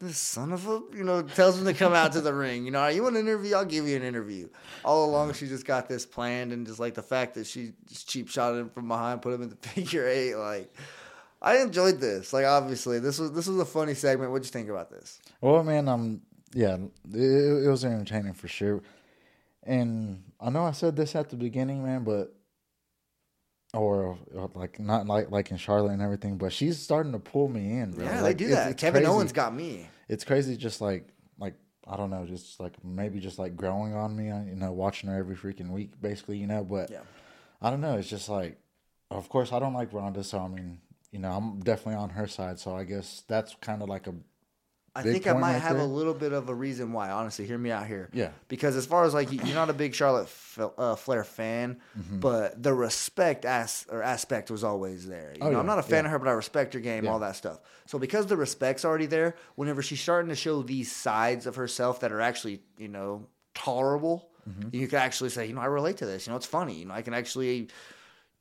this 0.02 0.18
son 0.18 0.52
of 0.52 0.68
a, 0.68 0.82
you 0.96 1.04
know, 1.04 1.22
tells 1.22 1.60
him 1.60 1.66
to 1.66 1.74
come 1.74 1.94
out 1.94 2.12
to 2.14 2.22
the 2.22 2.34
ring. 2.34 2.66
You 2.66 2.72
know, 2.72 2.88
you 2.88 3.04
want 3.04 3.16
an 3.16 3.22
interview? 3.22 3.56
I'll 3.56 3.66
give 3.66 3.88
you 3.88 3.96
an 3.96 4.04
interview. 4.04 4.50
All 4.84 5.06
along, 5.06 5.34
she 5.34 5.48
just 5.48 5.66
got 5.66 5.88
this 5.88 6.06
planned, 6.06 6.52
and 6.52 6.66
just 6.66 6.80
like 6.80 6.96
the 6.96 7.02
fact 7.04 7.36
that 7.36 7.48
she 7.48 7.74
just 7.88 8.10
cheap 8.10 8.28
shot 8.28 8.56
him 8.56 8.70
from 8.70 8.88
behind, 8.88 9.22
put 9.22 9.34
him 9.34 9.44
in 9.44 9.50
the 9.50 9.56
figure 9.68 10.08
eight. 10.08 10.36
Like, 10.36 10.74
I 11.42 11.58
enjoyed 11.58 12.00
this. 12.00 12.34
Like, 12.34 12.46
obviously, 12.46 13.00
this 13.00 13.20
was 13.20 13.32
this 13.32 13.48
was 13.48 13.60
a 13.60 13.66
funny 13.66 13.94
segment. 13.94 14.32
What'd 14.32 14.46
you 14.46 14.52
think 14.52 14.70
about 14.70 14.90
this? 14.90 15.20
Well, 15.40 15.64
man, 15.64 15.88
um, 15.88 16.22
yeah, 16.54 16.78
it, 17.14 17.66
it 17.66 17.70
was 17.70 17.86
entertaining 17.86 18.34
for 18.34 18.48
sure. 18.48 18.82
And 19.64 20.24
I 20.40 20.50
know 20.50 20.66
I 20.66 20.72
said 20.72 20.96
this 20.96 21.16
at 21.16 21.30
the 21.30 21.36
beginning, 21.36 21.84
man, 21.84 22.04
but 22.04 22.34
or, 23.74 24.18
or, 24.34 24.50
like 24.54 24.80
not 24.80 25.08
like 25.08 25.32
like 25.32 25.52
in 25.52 25.58
Charlotte 25.58 25.94
and 25.94 26.02
everything, 26.02 26.38
but 26.38 26.52
she's 26.52 26.78
starting 26.78 27.12
to 27.14 27.20
pull 27.20 27.48
me 27.48 27.80
in. 27.80 27.92
Bro. 27.92 28.06
Yeah, 28.06 28.22
like, 28.22 28.38
they 28.38 28.46
do 28.46 28.50
that. 28.52 28.78
Kevin 28.78 29.04
crazy. 29.04 29.16
Owens 29.16 29.32
got 29.32 29.56
me. 29.56 29.90
It's 30.10 30.24
crazy, 30.24 30.58
just 30.58 30.82
like 30.82 31.08
like 31.40 31.56
I 31.88 31.96
don't 31.96 32.10
know, 32.10 32.26
just 32.26 32.60
like 32.60 32.74
maybe 32.84 33.20
just 33.20 33.40
like 33.40 33.56
growing 33.56 33.94
on 33.94 34.16
me. 34.16 34.30
Uh, 34.30 34.44
you 34.44 34.56
know, 34.56 34.72
watching 34.72 35.10
her 35.10 35.18
every 35.18 35.36
freaking 35.36 35.70
week, 35.70 35.92
basically. 36.02 36.38
You 36.38 36.48
know, 36.48 36.64
but 36.64 36.90
yeah. 36.92 37.02
I 37.62 37.70
don't 37.70 37.82
know. 37.82 37.98
It's 37.98 38.10
just 38.10 38.28
like, 38.28 38.58
of 39.10 39.30
course, 39.30 39.54
I 39.54 39.60
don't 39.60 39.74
like 39.74 39.94
Ronda, 39.94 40.24
so 40.24 40.40
I 40.40 40.48
mean, 40.48 40.80
you 41.12 41.20
know, 41.20 41.32
I'm 41.32 41.60
definitely 41.60 41.96
on 41.96 42.10
her 42.10 42.28
side. 42.28 42.60
So 42.60 42.76
I 42.76 42.84
guess 42.84 43.24
that's 43.28 43.56
kind 43.62 43.82
of 43.82 43.90
like 43.90 44.08
a 44.08 44.14
I 44.94 45.04
think 45.04 45.26
I 45.26 45.34
might 45.34 45.54
right 45.54 45.62
have 45.62 45.78
there. 45.78 45.86
a 45.86 45.88
little 45.88 46.14
bit 46.14 46.34
of 46.34 46.50
a 46.50 46.54
reason 46.54 46.92
why. 46.92 47.12
Honestly, 47.12 47.46
hear 47.46 47.58
me 47.58 47.72
out 47.72 47.88
here. 47.88 48.10
Yeah. 48.12 48.32
Because 48.50 48.76
as 48.76 48.86
far 48.86 49.06
as 49.06 49.14
like 49.14 49.32
you're 49.32 49.56
not 49.56 49.70
a 49.70 49.74
big 49.74 49.96
Charlotte 49.96 50.28
uh, 50.78 50.96
Flair 50.96 51.24
fan, 51.24 51.80
mm-hmm. 51.98 52.20
but 52.20 52.62
the 52.62 52.74
respect 52.74 53.46
as 53.46 53.86
or 53.90 54.04
aspect 54.04 54.52
was 54.52 54.66
always 54.66 55.08
there. 55.08 55.32
You 55.36 55.42
oh, 55.42 55.46
know, 55.46 55.52
yeah. 55.52 55.60
I'm 55.60 55.66
not 55.66 55.80
a 55.80 55.84
fan 55.84 56.04
yeah. 56.04 56.08
of 56.08 56.12
her, 56.12 56.20
but 56.20 56.28
I 56.28 56.34
respect 56.34 56.74
her 56.74 56.82
game, 56.82 57.06
yeah. 57.06 57.12
all 57.12 57.20
that 57.20 57.38
stuff. 57.38 57.60
So 57.86 58.00
because 58.00 58.28
the 58.28 58.36
respect's 58.36 58.84
already 58.84 59.06
there, 59.06 59.36
whenever 59.56 59.82
she's 59.82 60.02
starting 60.02 60.30
to 60.30 60.36
show 60.36 60.62
these 60.62 60.92
sides 60.92 61.48
of 61.48 61.56
herself 61.56 62.02
that 62.02 62.12
are 62.12 62.22
actually 62.22 62.62
you 62.78 62.90
know 62.90 63.28
tolerable, 63.54 64.30
mm-hmm. 64.50 64.76
you 64.76 64.90
can 64.90 65.00
actually 65.00 65.30
say, 65.30 65.46
you 65.46 65.54
know, 65.54 65.62
I 65.62 65.66
relate 65.66 65.98
to 65.98 66.06
this. 66.06 66.28
You 66.28 66.32
know, 66.32 66.38
it's 66.38 66.46
funny. 66.46 66.80
You 66.80 66.86
know, 66.86 66.94
I 66.94 67.02
can 67.02 67.14
actually 67.14 67.70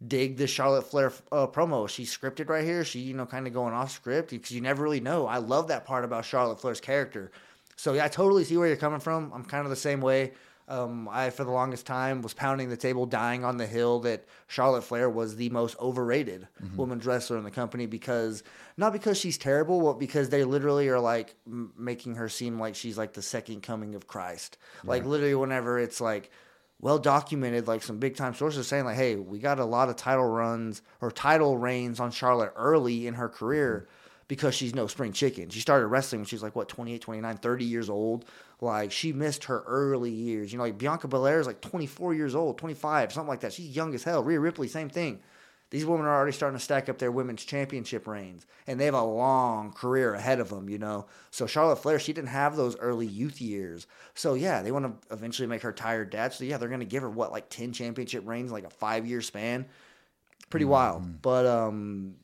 dig 0.06 0.36
the 0.36 0.46
Charlotte 0.46 0.82
Flair 0.86 1.12
uh, 1.30 1.46
promo. 1.46 1.88
She's 1.88 2.16
scripted 2.16 2.48
right 2.48 2.64
here. 2.64 2.84
She, 2.84 3.00
you 3.00 3.14
know, 3.14 3.26
kind 3.26 3.46
of 3.46 3.52
going 3.52 3.74
off 3.74 3.90
script 3.90 4.30
because 4.30 4.50
you 4.50 4.60
never 4.60 4.82
really 4.82 5.00
know. 5.00 5.26
I 5.26 5.38
love 5.38 5.68
that 5.68 5.84
part 5.84 6.04
about 6.04 6.24
Charlotte 6.24 6.60
Flair's 6.60 6.80
character. 6.80 7.30
So 7.76 7.92
yeah, 7.94 8.04
I 8.04 8.08
totally 8.08 8.44
see 8.44 8.56
where 8.56 8.68
you're 8.68 8.76
coming 8.76 9.00
from. 9.00 9.32
I'm 9.34 9.44
kind 9.44 9.64
of 9.64 9.70
the 9.70 9.76
same 9.76 10.00
way. 10.00 10.32
Um, 10.68 11.08
I, 11.10 11.30
for 11.30 11.42
the 11.42 11.50
longest 11.50 11.84
time, 11.84 12.22
was 12.22 12.32
pounding 12.32 12.68
the 12.68 12.76
table, 12.76 13.04
dying 13.04 13.44
on 13.44 13.56
the 13.56 13.66
hill 13.66 13.98
that 14.00 14.24
Charlotte 14.46 14.82
Flair 14.84 15.10
was 15.10 15.34
the 15.34 15.50
most 15.50 15.76
overrated 15.80 16.46
women's 16.76 17.04
wrestler 17.04 17.38
in 17.38 17.42
the 17.42 17.50
company 17.50 17.86
because 17.86 18.44
not 18.76 18.92
because 18.92 19.18
she's 19.18 19.36
terrible, 19.36 19.80
but 19.82 19.98
because 19.98 20.28
they 20.28 20.44
literally 20.44 20.88
are 20.88 21.00
like 21.00 21.34
m- 21.44 21.72
making 21.76 22.14
her 22.14 22.28
seem 22.28 22.60
like 22.60 22.76
she's 22.76 22.96
like 22.96 23.14
the 23.14 23.22
second 23.22 23.62
coming 23.64 23.96
of 23.96 24.06
Christ. 24.06 24.58
Like 24.84 25.04
literally, 25.04 25.34
whenever 25.34 25.80
it's 25.80 26.00
like 26.00 26.30
well 26.80 26.98
documented, 26.98 27.68
like 27.68 27.82
some 27.82 27.98
big 27.98 28.16
time 28.16 28.34
sources 28.34 28.66
saying 28.66 28.84
like, 28.84 28.96
hey, 28.96 29.16
we 29.16 29.38
got 29.38 29.58
a 29.58 29.64
lot 29.64 29.88
of 29.88 29.96
title 29.96 30.26
runs 30.26 30.82
or 31.00 31.10
title 31.10 31.58
reigns 31.58 32.00
on 32.00 32.10
Charlotte 32.10 32.52
early 32.56 33.06
in 33.06 33.14
her 33.14 33.28
career 33.28 33.86
mm-hmm. 33.86 34.24
because 34.28 34.54
she's 34.54 34.74
no 34.74 34.86
spring 34.86 35.12
chicken. 35.12 35.50
She 35.50 35.60
started 35.60 35.88
wrestling 35.88 36.20
when 36.22 36.26
she 36.26 36.36
was 36.36 36.42
like, 36.42 36.56
what, 36.56 36.68
28, 36.68 37.00
29, 37.00 37.36
30 37.36 37.64
years 37.64 37.90
old. 37.90 38.24
Like, 38.62 38.92
she 38.92 39.12
missed 39.12 39.44
her 39.44 39.62
early 39.66 40.10
years. 40.10 40.52
You 40.52 40.58
know, 40.58 40.64
like 40.64 40.78
Bianca 40.78 41.08
Belair 41.08 41.40
is 41.40 41.46
like 41.46 41.60
24 41.60 42.14
years 42.14 42.34
old, 42.34 42.58
25, 42.58 43.12
something 43.12 43.28
like 43.28 43.40
that. 43.40 43.52
She's 43.52 43.74
young 43.76 43.94
as 43.94 44.02
hell. 44.02 44.22
Rhea 44.22 44.40
Ripley, 44.40 44.68
same 44.68 44.88
thing. 44.88 45.20
These 45.70 45.86
women 45.86 46.06
are 46.06 46.14
already 46.14 46.32
starting 46.32 46.58
to 46.58 46.64
stack 46.64 46.88
up 46.88 46.98
their 46.98 47.12
women's 47.12 47.44
championship 47.44 48.08
reigns, 48.08 48.44
and 48.66 48.78
they 48.78 48.86
have 48.86 48.94
a 48.94 49.02
long 49.02 49.72
career 49.72 50.14
ahead 50.14 50.40
of 50.40 50.48
them, 50.48 50.68
you 50.68 50.78
know. 50.78 51.06
So 51.30 51.46
Charlotte 51.46 51.76
Flair, 51.76 52.00
she 52.00 52.12
didn't 52.12 52.30
have 52.30 52.56
those 52.56 52.76
early 52.78 53.06
youth 53.06 53.40
years. 53.40 53.86
So 54.14 54.34
yeah, 54.34 54.62
they 54.62 54.72
want 54.72 54.86
to 54.86 55.14
eventually 55.14 55.46
make 55.46 55.62
her 55.62 55.72
tired 55.72 56.10
dad. 56.10 56.32
So 56.32 56.44
yeah, 56.44 56.56
they're 56.56 56.68
gonna 56.68 56.84
give 56.84 57.02
her 57.02 57.10
what 57.10 57.30
like 57.30 57.48
ten 57.50 57.72
championship 57.72 58.26
reigns, 58.26 58.50
in, 58.50 58.52
like 58.52 58.64
a 58.64 58.70
five 58.70 59.06
year 59.06 59.20
span. 59.20 59.66
Pretty 60.50 60.66
wild. 60.66 61.22
But 61.22 61.46
um, 61.46 62.16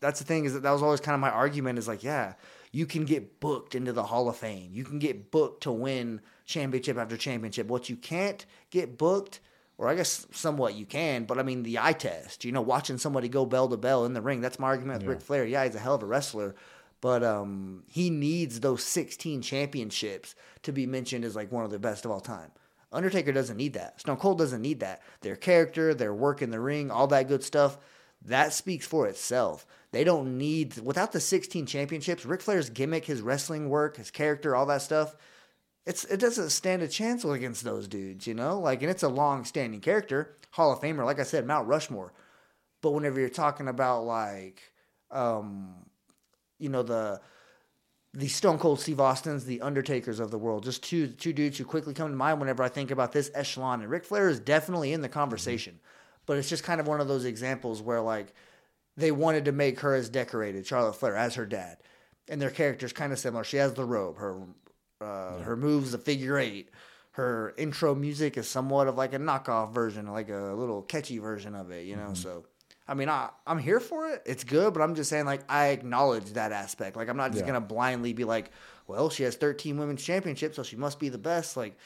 that's 0.00 0.18
the 0.18 0.24
thing 0.24 0.46
is 0.46 0.54
that 0.54 0.62
that 0.62 0.70
was 0.72 0.82
always 0.82 1.00
kind 1.00 1.14
of 1.14 1.20
my 1.20 1.30
argument 1.30 1.78
is 1.78 1.86
like, 1.86 2.02
yeah, 2.02 2.32
you 2.72 2.86
can 2.86 3.04
get 3.04 3.40
booked 3.40 3.74
into 3.74 3.92
the 3.92 4.04
Hall 4.04 4.28
of 4.28 4.36
Fame. 4.36 4.70
You 4.72 4.84
can 4.84 4.98
get 4.98 5.30
booked 5.30 5.64
to 5.64 5.72
win 5.72 6.20
championship 6.46 6.96
after 6.96 7.16
championship. 7.16 7.66
What 7.66 7.90
you 7.90 7.96
can't 7.96 8.44
get 8.70 8.96
booked, 8.96 9.40
or 9.80 9.88
I 9.88 9.94
guess 9.94 10.26
somewhat 10.30 10.74
you 10.74 10.84
can, 10.84 11.24
but 11.24 11.38
I 11.38 11.42
mean 11.42 11.62
the 11.62 11.78
eye 11.78 11.94
test. 11.94 12.44
You 12.44 12.52
know, 12.52 12.60
watching 12.60 12.98
somebody 12.98 13.30
go 13.30 13.46
bell 13.46 13.66
to 13.66 13.78
bell 13.78 14.04
in 14.04 14.12
the 14.12 14.20
ring. 14.20 14.42
That's 14.42 14.58
my 14.58 14.66
argument 14.66 14.98
with 14.98 15.08
Ric 15.08 15.22
Flair. 15.22 15.46
Yeah, 15.46 15.64
he's 15.64 15.74
a 15.74 15.78
hell 15.78 15.94
of 15.94 16.02
a 16.02 16.06
wrestler, 16.06 16.54
but 17.00 17.24
um, 17.24 17.84
he 17.88 18.10
needs 18.10 18.60
those 18.60 18.84
16 18.84 19.40
championships 19.40 20.34
to 20.64 20.72
be 20.72 20.84
mentioned 20.84 21.24
as 21.24 21.34
like 21.34 21.50
one 21.50 21.64
of 21.64 21.70
the 21.70 21.78
best 21.78 22.04
of 22.04 22.10
all 22.10 22.20
time. 22.20 22.50
Undertaker 22.92 23.32
doesn't 23.32 23.56
need 23.56 23.72
that. 23.72 23.98
Stone 24.02 24.18
Cold 24.18 24.36
doesn't 24.36 24.60
need 24.60 24.80
that. 24.80 25.00
Their 25.22 25.36
character, 25.36 25.94
their 25.94 26.12
work 26.12 26.42
in 26.42 26.50
the 26.50 26.60
ring, 26.60 26.90
all 26.90 27.06
that 27.06 27.28
good 27.28 27.42
stuff, 27.42 27.78
that 28.26 28.52
speaks 28.52 28.86
for 28.86 29.06
itself. 29.06 29.66
They 29.92 30.04
don't 30.04 30.36
need 30.36 30.76
without 30.80 31.12
the 31.12 31.20
16 31.20 31.64
championships, 31.64 32.26
Ric 32.26 32.42
Flair's 32.42 32.68
gimmick, 32.68 33.06
his 33.06 33.22
wrestling 33.22 33.70
work, 33.70 33.96
his 33.96 34.10
character, 34.10 34.54
all 34.54 34.66
that 34.66 34.82
stuff. 34.82 35.16
It's 35.86 36.04
it 36.04 36.20
doesn't 36.20 36.50
stand 36.50 36.82
a 36.82 36.88
chance 36.88 37.24
against 37.24 37.64
those 37.64 37.88
dudes, 37.88 38.26
you 38.26 38.34
know? 38.34 38.58
Like 38.58 38.82
and 38.82 38.90
it's 38.90 39.02
a 39.02 39.08
long 39.08 39.44
standing 39.44 39.80
character, 39.80 40.36
Hall 40.50 40.72
of 40.72 40.80
Famer, 40.80 41.04
like 41.04 41.20
I 41.20 41.24
said, 41.24 41.46
Mount 41.46 41.68
Rushmore. 41.68 42.12
But 42.82 42.92
whenever 42.92 43.20
you're 43.20 43.28
talking 43.28 43.68
about 43.68 44.04
like 44.04 44.62
um 45.10 45.74
you 46.58 46.68
know 46.68 46.82
the 46.82 47.20
the 48.12 48.28
Stone 48.28 48.58
Cold 48.58 48.80
Steve 48.80 49.00
Austins, 49.00 49.44
the 49.44 49.60
Undertakers 49.60 50.18
of 50.18 50.30
the 50.30 50.38
world, 50.38 50.64
just 50.64 50.82
two 50.82 51.08
two 51.08 51.32
dudes 51.32 51.58
who 51.58 51.64
quickly 51.64 51.94
come 51.94 52.10
to 52.10 52.16
mind 52.16 52.40
whenever 52.40 52.62
I 52.62 52.68
think 52.68 52.90
about 52.90 53.12
this 53.12 53.30
echelon. 53.34 53.80
And 53.80 53.90
Ric 53.90 54.04
Flair 54.04 54.28
is 54.28 54.40
definitely 54.40 54.92
in 54.92 55.00
the 55.00 55.08
conversation, 55.08 55.80
but 56.26 56.36
it's 56.36 56.48
just 56.48 56.64
kind 56.64 56.80
of 56.80 56.88
one 56.88 57.00
of 57.00 57.08
those 57.08 57.24
examples 57.24 57.80
where 57.80 58.00
like 58.00 58.34
they 58.96 59.12
wanted 59.12 59.46
to 59.46 59.52
make 59.52 59.80
her 59.80 59.94
as 59.94 60.08
decorated, 60.08 60.66
Charlotte 60.66 60.94
Flair, 60.94 61.16
as 61.16 61.36
her 61.36 61.46
dad, 61.46 61.78
and 62.28 62.40
their 62.40 62.50
characters 62.50 62.92
kind 62.92 63.12
of 63.12 63.18
similar. 63.18 63.44
She 63.44 63.56
has 63.56 63.74
the 63.74 63.84
robe, 63.84 64.18
her 64.18 64.42
uh, 65.00 65.38
her 65.40 65.56
moves, 65.56 65.92
the 65.92 65.98
figure 65.98 66.38
eight. 66.38 66.70
Her 67.12 67.54
intro 67.58 67.94
music 67.94 68.36
is 68.36 68.48
somewhat 68.48 68.86
of 68.88 68.96
like 68.96 69.12
a 69.12 69.18
knockoff 69.18 69.72
version, 69.72 70.06
like 70.06 70.28
a 70.30 70.54
little 70.54 70.82
catchy 70.82 71.18
version 71.18 71.54
of 71.54 71.70
it, 71.70 71.84
you 71.86 71.96
know. 71.96 72.14
So, 72.14 72.44
I 72.86 72.94
mean, 72.94 73.08
I 73.08 73.30
I'm 73.46 73.58
here 73.58 73.80
for 73.80 74.08
it. 74.10 74.22
It's 74.26 74.44
good, 74.44 74.72
but 74.74 74.80
I'm 74.80 74.94
just 74.94 75.10
saying, 75.10 75.24
like, 75.26 75.42
I 75.48 75.68
acknowledge 75.68 76.32
that 76.34 76.52
aspect. 76.52 76.96
Like, 76.96 77.08
I'm 77.08 77.16
not 77.16 77.32
just 77.32 77.42
Yeah. 77.42 77.48
gonna 77.48 77.60
blindly 77.60 78.12
be 78.12 78.24
like, 78.24 78.50
well, 78.86 79.10
she 79.10 79.24
has 79.24 79.34
13 79.36 79.76
women's 79.76 80.02
championships, 80.04 80.56
so 80.56 80.62
she 80.62 80.76
must 80.76 81.00
be 81.00 81.08
the 81.08 81.18
best. 81.18 81.56
Like, 81.56 81.76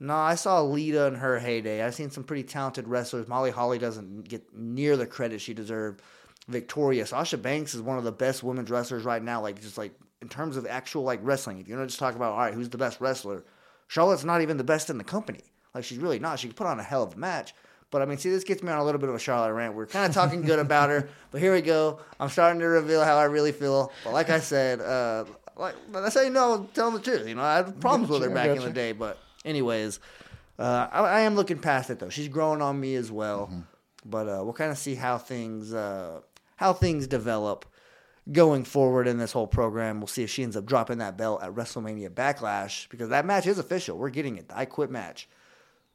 no, 0.00 0.14
I 0.14 0.34
saw 0.34 0.60
Lita 0.62 1.06
in 1.06 1.14
her 1.14 1.38
heyday. 1.38 1.82
I've 1.82 1.94
seen 1.94 2.10
some 2.10 2.24
pretty 2.24 2.42
talented 2.42 2.86
wrestlers. 2.88 3.28
Molly 3.28 3.50
Holly 3.52 3.78
doesn't 3.78 4.28
get 4.28 4.52
near 4.54 4.96
the 4.96 5.06
credit 5.06 5.40
she 5.40 5.54
deserved. 5.54 6.02
Victoria, 6.48 7.06
Sasha 7.06 7.38
Banks 7.38 7.74
is 7.74 7.80
one 7.82 7.98
of 7.98 8.04
the 8.04 8.12
best 8.12 8.42
women's 8.42 8.70
wrestlers 8.70 9.04
right 9.04 9.22
now. 9.22 9.40
Like 9.40 9.60
just 9.60 9.78
like 9.78 9.92
in 10.22 10.28
terms 10.28 10.56
of 10.56 10.66
actual 10.66 11.02
like 11.02 11.20
wrestling. 11.22 11.58
If 11.58 11.68
you're 11.68 11.76
gonna 11.76 11.88
just 11.88 11.98
talk 11.98 12.14
about 12.14 12.32
all 12.32 12.38
right, 12.38 12.54
who's 12.54 12.68
the 12.68 12.78
best 12.78 13.00
wrestler? 13.00 13.44
Charlotte's 13.88 14.24
not 14.24 14.40
even 14.42 14.56
the 14.56 14.64
best 14.64 14.90
in 14.90 14.98
the 14.98 15.04
company. 15.04 15.42
Like 15.74 15.84
she's 15.84 15.98
really 15.98 16.18
not. 16.18 16.38
She 16.38 16.48
can 16.48 16.54
put 16.54 16.66
on 16.66 16.80
a 16.80 16.82
hell 16.82 17.02
of 17.02 17.14
a 17.14 17.16
match. 17.16 17.54
But 17.90 18.02
I 18.02 18.04
mean, 18.04 18.18
see, 18.18 18.30
this 18.30 18.42
gets 18.42 18.62
me 18.62 18.72
on 18.72 18.78
a 18.78 18.84
little 18.84 19.00
bit 19.00 19.08
of 19.08 19.14
a 19.14 19.18
Charlotte 19.18 19.52
rant. 19.52 19.74
We're 19.74 19.86
kind 19.86 20.06
of 20.08 20.14
talking 20.14 20.42
good 20.42 20.58
about 20.58 20.90
her, 20.90 21.08
but 21.30 21.40
here 21.40 21.52
we 21.52 21.60
go. 21.62 22.00
I'm 22.18 22.28
starting 22.28 22.60
to 22.60 22.66
reveal 22.66 23.04
how 23.04 23.16
I 23.16 23.24
really 23.24 23.52
feel. 23.52 23.92
But 24.04 24.12
like 24.12 24.28
I 24.28 24.40
said, 24.40 24.80
uh, 24.80 25.24
like 25.56 25.74
that's 25.92 26.14
how 26.14 26.22
you 26.22 26.30
know 26.30 26.54
I'm 26.54 26.66
telling 26.68 26.94
the 26.94 27.00
truth. 27.00 27.28
You 27.28 27.36
know, 27.36 27.42
I 27.42 27.56
had 27.56 27.80
problems 27.80 28.10
with 28.10 28.22
her 28.22 28.30
back 28.30 28.56
in 28.56 28.62
the 28.62 28.70
day, 28.70 28.92
but 28.92 29.18
anyways, 29.44 30.00
uh, 30.58 30.88
I, 30.90 31.00
I 31.00 31.20
am 31.20 31.36
looking 31.36 31.58
past 31.58 31.90
it 31.90 31.98
though. 32.00 32.08
She's 32.08 32.28
growing 32.28 32.60
on 32.60 32.80
me 32.80 32.96
as 32.96 33.12
well. 33.12 33.50
But 34.04 34.28
uh, 34.28 34.40
we'll 34.44 34.52
kind 34.52 34.70
of 34.70 34.78
see 34.78 34.94
how 34.94 35.18
things 35.18 35.72
uh, 35.72 36.20
how 36.56 36.72
things 36.72 37.06
develop 37.06 37.66
going 38.30 38.64
forward 38.64 39.06
in 39.06 39.18
this 39.18 39.32
whole 39.32 39.46
program. 39.46 40.00
We'll 40.00 40.08
see 40.08 40.24
if 40.24 40.30
she 40.30 40.42
ends 40.42 40.56
up 40.56 40.66
dropping 40.66 40.98
that 40.98 41.16
belt 41.16 41.42
at 41.42 41.54
WrestleMania 41.54 42.10
Backlash 42.10 42.88
because 42.88 43.10
that 43.10 43.26
match 43.26 43.46
is 43.46 43.58
official. 43.58 43.98
We're 43.98 44.10
getting 44.10 44.36
it. 44.36 44.48
The 44.48 44.58
I 44.58 44.64
Quit 44.64 44.90
match. 44.90 45.28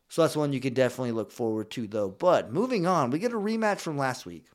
So 0.09 0.21
that's 0.21 0.35
one 0.35 0.51
you 0.51 0.59
can 0.59 0.73
definitely 0.73 1.13
look 1.13 1.31
forward 1.31 1.71
to, 1.71 1.87
though. 1.87 2.09
But 2.09 2.51
moving 2.51 2.85
on, 2.85 3.11
we 3.11 3.19
get 3.19 3.31
a 3.31 3.37
rematch 3.37 3.79
from 3.79 3.97
last 3.97 4.25
week. 4.25 4.45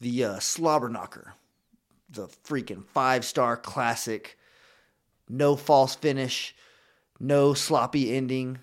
The 0.00 0.24
uh, 0.24 0.38
Slobber 0.38 0.88
Knocker, 0.88 1.34
the 2.08 2.28
freaking 2.28 2.84
five 2.86 3.24
star 3.24 3.56
classic, 3.56 4.38
no 5.28 5.56
false 5.56 5.94
finish, 5.94 6.54
no 7.20 7.52
sloppy 7.52 8.14
ending. 8.14 8.58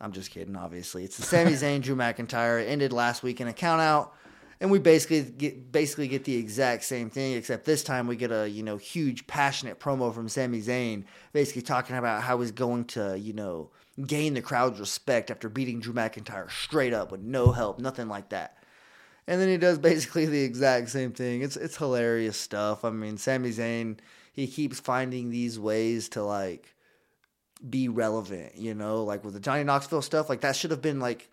I'm 0.00 0.12
just 0.12 0.30
kidding, 0.30 0.56
obviously. 0.56 1.04
It's 1.04 1.18
the 1.18 1.22
Sami 1.22 1.52
Zayn 1.52 1.82
Drew 1.82 1.94
McIntyre. 1.94 2.62
It 2.62 2.66
ended 2.66 2.92
last 2.92 3.22
week 3.22 3.40
in 3.40 3.48
a 3.48 3.52
count 3.52 3.80
out. 3.80 4.14
And 4.60 4.70
we 4.70 4.78
basically 4.78 5.22
get 5.22 5.72
basically 5.72 6.06
get 6.06 6.24
the 6.24 6.36
exact 6.36 6.84
same 6.84 7.08
thing, 7.08 7.32
except 7.32 7.64
this 7.64 7.82
time 7.82 8.06
we 8.06 8.16
get 8.16 8.30
a 8.30 8.48
you 8.48 8.62
know 8.62 8.76
huge 8.76 9.26
passionate 9.26 9.80
promo 9.80 10.14
from 10.14 10.28
Sami 10.28 10.60
Zayn, 10.60 11.04
basically 11.32 11.62
talking 11.62 11.96
about 11.96 12.22
how 12.22 12.40
he's 12.40 12.52
going 12.52 12.84
to 12.86 13.18
you 13.18 13.32
know 13.32 13.70
gain 14.06 14.34
the 14.34 14.42
crowd's 14.42 14.78
respect 14.78 15.30
after 15.30 15.48
beating 15.48 15.80
Drew 15.80 15.94
McIntyre 15.94 16.50
straight 16.50 16.92
up 16.92 17.10
with 17.10 17.22
no 17.22 17.52
help, 17.52 17.78
nothing 17.78 18.08
like 18.08 18.28
that. 18.30 18.58
And 19.26 19.40
then 19.40 19.48
he 19.48 19.56
does 19.56 19.78
basically 19.90 20.26
the 20.26 20.42
exact 20.42 20.90
same 20.90 21.12
thing. 21.12 21.40
It's 21.40 21.56
it's 21.56 21.78
hilarious 21.78 22.36
stuff. 22.36 22.84
I 22.84 22.90
mean, 22.90 23.16
Sami 23.16 23.50
Zayn, 23.50 23.98
he 24.32 24.46
keeps 24.46 24.78
finding 24.78 25.30
these 25.30 25.58
ways 25.58 26.10
to 26.10 26.22
like 26.22 26.74
be 27.68 27.88
relevant, 27.88 28.56
you 28.56 28.74
know, 28.74 29.04
like 29.04 29.24
with 29.24 29.34
the 29.34 29.40
Johnny 29.40 29.64
Knoxville 29.64 30.02
stuff, 30.02 30.28
like 30.28 30.42
that 30.42 30.56
should 30.56 30.70
have 30.70 30.82
been 30.82 31.00
like 31.00 31.29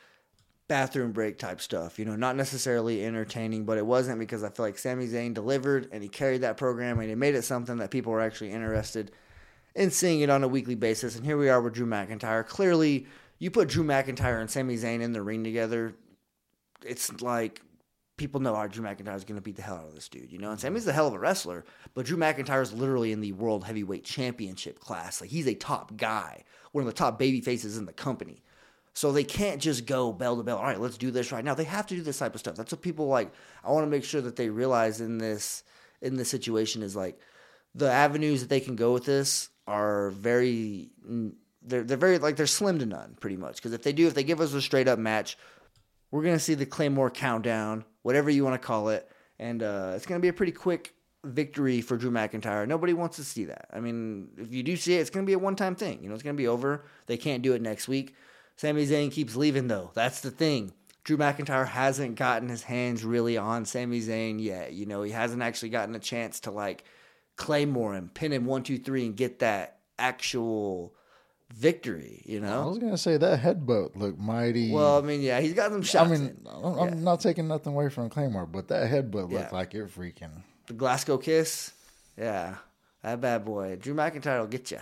bathroom 0.67 1.11
break 1.11 1.37
type 1.37 1.61
stuff, 1.61 1.97
you 1.97 2.05
know, 2.05 2.15
not 2.15 2.35
necessarily 2.35 3.05
entertaining, 3.05 3.65
but 3.65 3.77
it 3.77 3.85
wasn't 3.85 4.19
because 4.19 4.43
I 4.43 4.49
feel 4.49 4.65
like 4.65 4.77
Sami 4.77 5.07
Zayn 5.07 5.33
delivered 5.33 5.87
and 5.91 6.03
he 6.03 6.09
carried 6.09 6.41
that 6.41 6.57
program 6.57 6.99
and 6.99 7.09
he 7.09 7.15
made 7.15 7.35
it 7.35 7.43
something 7.43 7.77
that 7.77 7.91
people 7.91 8.11
were 8.11 8.21
actually 8.21 8.51
interested 8.51 9.11
in 9.75 9.91
seeing 9.91 10.21
it 10.21 10.29
on 10.29 10.43
a 10.43 10.47
weekly 10.47 10.75
basis. 10.75 11.15
And 11.15 11.25
here 11.25 11.37
we 11.37 11.49
are 11.49 11.61
with 11.61 11.73
Drew 11.73 11.85
McIntyre. 11.85 12.45
Clearly, 12.45 13.05
you 13.39 13.51
put 13.51 13.69
Drew 13.69 13.83
McIntyre 13.83 14.41
and 14.41 14.49
Sami 14.49 14.75
Zayn 14.75 15.01
in 15.01 15.13
the 15.13 15.21
ring 15.21 15.43
together, 15.43 15.95
it's 16.85 17.21
like 17.21 17.61
people 18.17 18.41
know 18.41 18.55
how 18.55 18.67
Drew 18.67 18.83
McIntyre 18.83 19.15
is 19.15 19.23
going 19.23 19.37
to 19.37 19.43
beat 19.43 19.55
the 19.55 19.61
hell 19.61 19.77
out 19.77 19.87
of 19.87 19.95
this 19.95 20.09
dude, 20.09 20.31
you 20.31 20.39
know. 20.39 20.51
And 20.51 20.59
Sami's 20.59 20.87
a 20.87 20.91
hell 20.91 21.07
of 21.07 21.13
a 21.13 21.19
wrestler, 21.19 21.63
but 21.93 22.05
Drew 22.05 22.17
McIntyre 22.17 22.61
is 22.61 22.73
literally 22.73 23.11
in 23.11 23.21
the 23.21 23.31
World 23.31 23.63
Heavyweight 23.63 24.03
Championship 24.03 24.79
class. 24.79 25.21
Like 25.21 25.29
he's 25.29 25.47
a 25.47 25.53
top 25.53 25.95
guy, 25.95 26.43
one 26.71 26.81
of 26.81 26.87
the 26.87 26.93
top 26.93 27.19
baby 27.19 27.41
faces 27.41 27.77
in 27.77 27.85
the 27.85 27.93
company. 27.93 28.41
So 28.97 29.11
they 29.11 29.23
can't 29.23 29.61
just 29.61 29.85
go 29.85 30.11
bell 30.11 30.37
to 30.37 30.41
bell. 30.41 30.57
All 30.57 30.63
right, 30.63 30.81
let's 30.81 30.97
do 30.97 31.11
this 31.11 31.31
right 31.31 31.45
now. 31.45 31.53
They 31.53 31.65
have 31.65 31.85
to 31.85 31.95
do 31.95 32.01
this 32.01 32.17
type 32.17 32.33
of 32.33 32.39
stuff. 32.39 32.55
That's 32.55 32.71
what 32.71 32.81
people 32.81 33.05
like. 33.05 33.31
I 33.63 33.71
want 33.71 33.85
to 33.85 33.91
make 33.91 34.03
sure 34.03 34.21
that 34.21 34.35
they 34.35 34.49
realize 34.49 35.01
in 35.01 35.19
this 35.19 35.61
in 36.01 36.15
this 36.15 36.29
situation 36.29 36.81
is 36.81 36.95
like 36.95 37.19
the 37.75 37.91
avenues 37.91 38.41
that 38.41 38.49
they 38.49 38.59
can 38.59 38.75
go 38.75 38.93
with 38.93 39.05
this 39.05 39.49
are 39.67 40.09
very 40.09 40.89
they're 41.61 41.83
they're 41.83 41.95
very 41.95 42.17
like 42.17 42.37
they're 42.37 42.47
slim 42.47 42.79
to 42.79 42.87
none 42.87 43.15
pretty 43.19 43.37
much 43.37 43.57
because 43.57 43.71
if 43.71 43.83
they 43.83 43.93
do 43.93 44.07
if 44.07 44.15
they 44.15 44.23
give 44.23 44.41
us 44.41 44.51
a 44.55 44.61
straight 44.63 44.87
up 44.87 44.97
match 44.97 45.37
we're 46.09 46.23
gonna 46.23 46.39
see 46.39 46.55
the 46.55 46.65
Claymore 46.65 47.11
countdown, 47.11 47.85
whatever 48.01 48.31
you 48.31 48.43
want 48.43 48.59
to 48.59 48.65
call 48.65 48.89
it, 48.89 49.07
and 49.37 49.61
uh, 49.61 49.93
it's 49.95 50.07
gonna 50.07 50.21
be 50.21 50.29
a 50.29 50.33
pretty 50.33 50.53
quick 50.53 50.95
victory 51.23 51.81
for 51.81 51.97
Drew 51.97 52.09
McIntyre. 52.09 52.67
Nobody 52.67 52.93
wants 52.93 53.17
to 53.17 53.23
see 53.23 53.45
that. 53.45 53.67
I 53.71 53.79
mean, 53.79 54.29
if 54.37 54.51
you 54.53 54.63
do 54.63 54.75
see 54.75 54.95
it, 54.95 55.01
it's 55.01 55.11
gonna 55.11 55.27
be 55.27 55.33
a 55.33 55.39
one 55.39 55.55
time 55.55 55.75
thing. 55.75 56.01
You 56.01 56.09
know, 56.09 56.15
it's 56.15 56.23
gonna 56.23 56.33
be 56.33 56.47
over. 56.47 56.85
They 57.05 57.17
can't 57.17 57.43
do 57.43 57.53
it 57.53 57.61
next 57.61 57.87
week. 57.87 58.15
Sami 58.57 58.85
Zayn 58.85 59.11
keeps 59.11 59.35
leaving 59.35 59.67
though. 59.67 59.91
That's 59.93 60.21
the 60.21 60.31
thing. 60.31 60.73
Drew 61.03 61.15
McIntyre 61.17 61.65
hasn't 61.67 62.15
gotten 62.15 62.49
his 62.49 62.63
hands 62.63 63.05
really 63.05 63.37
on 63.37 63.63
Sami 63.65 64.01
Zayn 64.01 64.43
yet. 64.43 64.73
You 64.73 64.85
know, 64.85 65.03
he 65.03 65.11
hasn't 65.11 65.41
actually 65.41 65.69
gotten 65.69 65.95
a 65.95 65.99
chance 65.99 66.41
to 66.41 66.51
like 66.51 66.83
Claymore 67.37 67.93
him, 67.93 68.09
pin 68.13 68.33
him 68.33 68.45
one, 68.45 68.63
two, 68.63 68.77
three, 68.77 69.05
and 69.05 69.15
get 69.15 69.39
that 69.39 69.77
actual 69.97 70.93
victory. 71.53 72.23
You 72.25 72.39
know, 72.41 72.63
I 72.63 72.65
was 72.65 72.79
gonna 72.79 72.97
say 72.97 73.15
that 73.17 73.39
headbutt 73.41 73.95
looked 73.95 74.19
mighty. 74.19 74.71
Well, 74.73 74.97
I 74.97 75.01
mean, 75.01 75.21
yeah, 75.21 75.39
he's 75.39 75.53
got 75.53 75.71
some 75.71 75.81
I 75.81 75.83
shots. 75.85 76.09
mean, 76.09 76.21
in. 76.21 76.47
I'm, 76.51 76.79
I'm 76.79 77.03
not 77.03 77.21
taking 77.21 77.47
nothing 77.47 77.73
away 77.73 77.89
from 77.89 78.09
Claymore, 78.09 78.45
but 78.47 78.67
that 78.69 78.89
headbutt 78.91 79.31
Yeah. 79.31 79.39
looked 79.39 79.53
like 79.53 79.73
it 79.75 79.87
freaking. 79.95 80.41
the 80.65 80.73
Glasgow 80.73 81.17
kiss. 81.17 81.71
Yeah, 82.17 82.55
that 83.03 83.21
bad 83.21 83.45
boy. 83.45 83.77
Drew 83.79 83.93
McIntyre 83.93 84.39
will 84.39 84.47
get 84.47 84.71
you. 84.71 84.79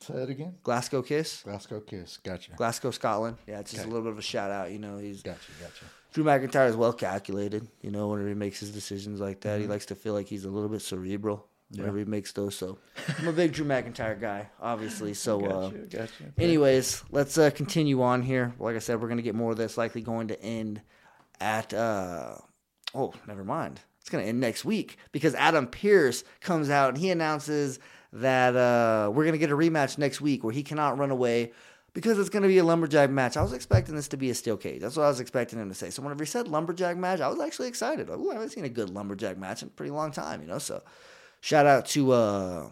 Say 0.00 0.14
it 0.14 0.30
again. 0.30 0.56
Glasgow 0.62 1.02
kiss. 1.02 1.42
Glasgow 1.42 1.80
kiss. 1.80 2.18
Gotcha. 2.18 2.52
Glasgow, 2.56 2.90
Scotland. 2.90 3.38
Yeah, 3.46 3.60
it's 3.60 3.70
just 3.70 3.82
Okay. 3.82 3.90
a 3.90 3.92
little 3.92 4.04
bit 4.04 4.12
of 4.12 4.18
a 4.18 4.22
shout 4.22 4.50
out. 4.50 4.70
You 4.70 4.78
know, 4.78 4.98
he's 4.98 5.22
Gotcha. 5.22 5.50
Gotcha. 5.60 5.84
Drew 6.12 6.24
McIntyre 6.24 6.68
is 6.68 6.76
well 6.76 6.92
calculated. 6.92 7.66
You 7.80 7.90
know, 7.90 8.08
whenever 8.08 8.28
he 8.28 8.34
makes 8.34 8.60
his 8.60 8.70
decisions 8.70 9.20
like 9.20 9.40
that, 9.42 9.54
Mm-hmm. 9.54 9.62
he 9.62 9.68
likes 9.68 9.86
to 9.86 9.94
feel 9.94 10.12
like 10.12 10.26
he's 10.26 10.44
a 10.44 10.50
little 10.50 10.68
bit 10.68 10.82
cerebral 10.82 11.48
whenever 11.70 11.98
he 11.98 12.04
makes 12.04 12.32
those. 12.32 12.54
So 12.54 12.78
I'm 13.18 13.28
a 13.28 13.32
big 13.32 13.52
Drew 13.52 13.64
McIntyre 13.64 14.20
guy, 14.20 14.50
obviously. 14.60 15.14
So, 15.14 15.40
uh, 15.44 15.70
Gotcha. 15.70 15.86
Gotcha. 15.96 16.24
anyways, 16.38 17.02
let's 17.10 17.38
uh, 17.38 17.50
continue 17.50 18.02
on 18.02 18.22
here. 18.22 18.52
Like 18.58 18.76
I 18.76 18.80
said, 18.80 19.00
we're 19.00 19.08
gonna 19.08 19.22
get 19.22 19.34
more 19.34 19.52
of 19.52 19.56
this. 19.56 19.78
Likely 19.78 20.02
going 20.02 20.28
to 20.28 20.40
end 20.42 20.82
at. 21.40 21.72
Uh, 21.72 22.36
oh, 22.94 23.14
never 23.26 23.42
mind. 23.44 23.80
It's 24.00 24.10
gonna 24.10 24.24
end 24.24 24.38
next 24.38 24.64
week 24.66 24.98
because 25.12 25.34
Adam 25.34 25.66
Pearce 25.66 26.24
comes 26.42 26.68
out 26.68 26.90
and 26.90 26.98
he 26.98 27.10
announces 27.10 27.78
that 28.14 28.56
uh, 28.56 29.10
we're 29.10 29.24
gonna 29.24 29.38
get 29.38 29.50
a 29.50 29.56
rematch 29.56 29.98
next 29.98 30.20
week 30.20 30.42
where 30.42 30.52
he 30.52 30.62
cannot 30.62 30.98
run 30.98 31.10
away 31.10 31.52
because 31.92 32.18
it's 32.18 32.30
gonna 32.30 32.48
be 32.48 32.58
a 32.58 32.64
lumberjack 32.64 33.10
match. 33.10 33.36
I 33.36 33.42
was 33.42 33.52
expecting 33.52 33.94
this 33.94 34.08
to 34.08 34.16
be 34.16 34.30
a 34.30 34.34
steel 34.34 34.56
cage. 34.56 34.80
That's 34.80 34.96
what 34.96 35.04
I 35.04 35.08
was 35.08 35.20
expecting 35.20 35.58
him 35.58 35.68
to 35.68 35.74
say. 35.74 35.90
So 35.90 36.02
whenever 36.02 36.24
he 36.24 36.28
said 36.28 36.48
lumberjack 36.48 36.96
match, 36.96 37.20
I 37.20 37.28
was 37.28 37.40
actually 37.40 37.68
excited. 37.68 38.08
Ooh, 38.08 38.30
I 38.30 38.34
haven't 38.34 38.50
seen 38.50 38.64
a 38.64 38.68
good 38.68 38.90
lumberjack 38.90 39.36
match 39.36 39.62
in 39.62 39.68
a 39.68 39.70
pretty 39.70 39.90
long 39.90 40.10
time, 40.12 40.40
you 40.40 40.48
know. 40.48 40.58
So 40.58 40.82
shout 41.40 41.66
out 41.66 41.86
to. 41.86 42.12
Uh, 42.12 42.68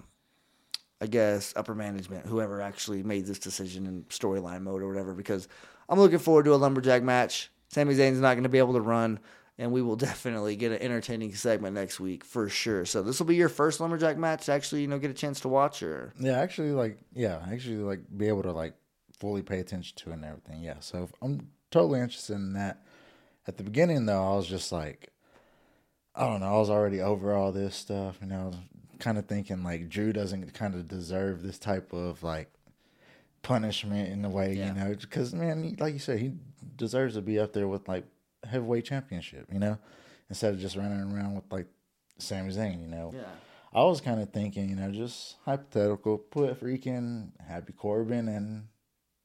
I 1.03 1.07
guess 1.07 1.53
upper 1.57 1.75
management, 1.75 2.27
whoever 2.27 2.61
actually 2.61 3.03
made 3.03 3.27
this 3.27 3.41
decision 3.41 3.87
in 3.87 4.05
storyline 4.05 4.63
mode 4.63 4.83
or 4.83 4.89
whatever, 4.89 5.15
because 5.15 5.49
I'm 5.89 5.99
looking 5.99 6.21
forward 6.21 6.45
to 6.45 6.55
a 6.55 6.57
lumberjack 6.57 7.03
match. 7.03 7.51
Sami 7.71 7.97
Zayn's 7.97 8.21
not 8.21 8.35
going 8.35 8.45
to 8.45 8.49
be 8.49 8.59
able 8.59 8.75
to 8.75 8.81
run, 8.81 9.19
and 9.59 9.73
we 9.73 9.83
will 9.83 9.97
definitely 10.11 10.57
get 10.57 10.73
an 10.73 10.79
entertaining 10.83 11.35
segment 11.35 11.75
next 11.75 12.01
week 12.01 12.25
for 12.25 12.49
sure. 12.49 12.85
So 12.85 13.03
this 13.03 13.19
will 13.19 13.27
be 13.27 13.37
your 13.37 13.49
first 13.49 13.81
lumberjack 13.81 14.17
match 14.19 14.47
to 14.47 14.53
actually, 14.53 14.83
you 14.83 14.89
know, 14.89 14.99
get 14.99 15.11
a 15.11 15.15
chance 15.15 15.41
to 15.41 15.49
watch, 15.49 15.83
or 15.83 16.13
Yeah, 16.19 16.39
actually, 16.39 16.73
like, 16.73 16.99
yeah, 17.15 17.45
actually, 17.51 17.77
like, 17.77 18.01
be 18.17 18.29
able 18.29 18.43
to 18.43 18.53
like 18.53 18.75
fully 19.19 19.43
pay 19.43 19.61
attention 19.61 19.97
to 19.99 20.11
it 20.11 20.15
and 20.15 20.25
everything. 20.25 20.63
Yeah, 20.63 20.81
so 20.81 21.09
I'm 21.21 21.49
totally 21.71 22.01
interested 22.01 22.35
in 22.35 22.55
that. 22.55 22.83
At 23.47 23.57
the 23.57 23.65
beginning, 23.65 24.07
though, 24.07 24.33
I 24.33 24.37
was 24.37 24.47
just 24.47 24.71
like, 24.73 25.09
I 26.15 26.27
don't 26.27 26.41
know, 26.41 26.47
I 26.57 26.59
was 26.59 26.71
already 26.71 27.01
over 27.01 27.35
all 27.35 27.53
this 27.53 27.75
stuff, 27.75 28.19
you 28.21 28.27
know, 28.29 28.53
kind 28.99 29.19
of 29.19 29.27
thinking 29.27 29.65
like 29.65 29.89
Drew 29.89 30.13
doesn't 30.13 30.55
kind 30.55 30.75
of 30.75 30.87
deserve 30.87 31.43
this 31.43 31.59
type 31.59 31.93
of 31.93 32.23
like 32.23 32.53
punishment 33.43 34.11
in 34.13 34.25
a 34.25 34.29
way, 34.31 34.55
Yeah. 34.55 34.69
you 34.69 34.75
know, 34.75 34.95
because 34.95 35.35
man, 35.35 35.77
like 35.81 35.93
you 35.95 35.99
said, 35.99 36.19
he 36.21 36.33
deserves 36.77 37.15
to 37.15 37.23
be 37.23 37.39
up 37.39 37.53
there 37.53 37.67
with 37.67 37.89
like 37.89 38.05
heavyweight 38.53 38.85
championship, 38.85 39.47
you 39.53 39.59
know, 39.59 39.79
instead 40.29 40.55
of 40.55 40.61
just 40.61 40.77
running 40.77 41.01
around 41.13 41.35
with 41.35 41.45
like 41.51 41.67
Sami 42.19 42.53
Zayn, 42.53 42.81
you 42.81 42.89
know. 42.89 43.13
Yeah. 43.15 43.25
I 43.75 43.85
was 43.85 44.03
kind 44.03 44.21
of 44.21 44.31
thinking, 44.31 44.69
you 44.69 44.77
know, 44.77 44.91
just 44.91 45.37
hypothetical, 45.45 46.19
put 46.19 46.61
freaking 46.61 47.31
Happy 47.47 47.73
Corbin 47.73 48.29
and 48.29 48.69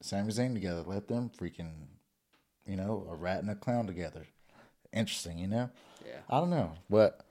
Sami 0.02 0.32
Zayn 0.32 0.54
together. 0.54 0.84
Let 0.86 1.10
them 1.10 1.30
freaking, 1.30 1.88
you 2.66 2.78
know, 2.78 3.08
a 3.12 3.16
rat 3.16 3.40
and 3.40 3.50
a 3.50 3.56
clown 3.56 3.88
together. 3.88 4.26
Interesting, 4.94 5.38
you 5.38 5.48
know? 5.48 5.70
Yeah. 6.06 6.20
I 6.30 6.40
don't 6.40 6.50
know. 6.50 6.72
But 6.90 7.26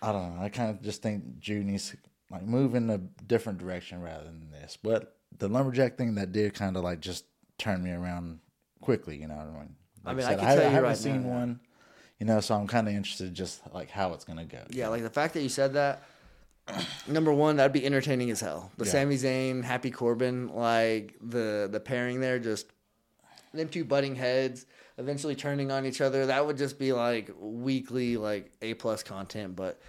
I 0.00 0.12
don't 0.12 0.36
know. 0.36 0.42
I 0.42 0.48
kind 0.48 0.70
of 0.70 0.80
just 0.80 1.02
think 1.02 1.40
Drew 1.40 1.64
needs 1.64 1.90
to 1.90 1.96
like 2.30 2.44
move 2.44 2.76
in 2.76 2.88
a 2.88 2.98
different 2.98 3.58
direction 3.58 4.00
rather 4.00 4.24
than 4.24 4.50
this. 4.52 4.78
But 4.80 5.16
the 5.36 5.48
lumberjack 5.48 5.98
thing 5.98 6.14
that 6.14 6.30
did 6.30 6.54
kind 6.54 6.76
of 6.76 6.84
like 6.84 7.00
just 7.00 7.24
turn 7.58 7.82
me 7.82 7.90
around 7.90 8.38
quickly, 8.80 9.16
you 9.16 9.26
know 9.26 9.34
what 9.34 9.48
I 9.48 9.58
mean? 9.60 9.76
I 10.06 10.10
Like 10.10 10.16
mean, 10.16 10.26
I 10.26 10.28
said, 10.30 10.38
can 10.38 10.46
tell 10.48 10.56
you 10.56 10.70
haven't 10.70 10.82
right 10.84 10.96
seen 10.96 11.22
now, 11.22 11.28
yeah. 11.28 11.34
one, 11.34 11.60
you 12.20 12.26
know, 12.26 12.40
so 12.40 12.54
I'm 12.54 12.66
kind 12.66 12.88
of 12.88 12.94
interested 12.94 13.34
just 13.34 13.60
like 13.74 13.90
how 13.90 14.12
it's 14.14 14.24
going 14.24 14.38
to 14.38 14.44
go. 14.44 14.62
Yeah, 14.70 14.88
like 14.88 15.02
the 15.02 15.10
fact 15.10 15.34
that 15.34 15.42
you 15.42 15.48
said 15.48 15.74
that. 15.74 16.02
Number 17.06 17.32
one, 17.32 17.56
that'd 17.56 17.72
be 17.72 17.84
entertaining 17.86 18.30
as 18.30 18.40
hell. 18.40 18.72
The 18.76 18.84
Yeah. 18.86 18.90
Sami 18.92 19.16
Zayn, 19.16 19.62
Happy 19.62 19.90
Corbin, 19.90 20.48
like 20.48 21.14
the 21.20 21.68
the 21.70 21.78
pairing 21.80 22.20
there, 22.20 22.38
just 22.38 22.66
them 23.52 23.68
two 23.68 23.84
butting 23.84 24.16
heads, 24.16 24.66
eventually 24.98 25.34
turning 25.36 25.70
on 25.70 25.86
each 25.86 26.00
other. 26.00 26.26
That 26.26 26.44
would 26.46 26.56
just 26.56 26.78
be 26.78 26.92
like 26.92 27.30
weekly, 27.38 28.16
like 28.16 28.50
A 28.62 28.74
plus 28.74 29.02
content. 29.02 29.54
But 29.56 29.80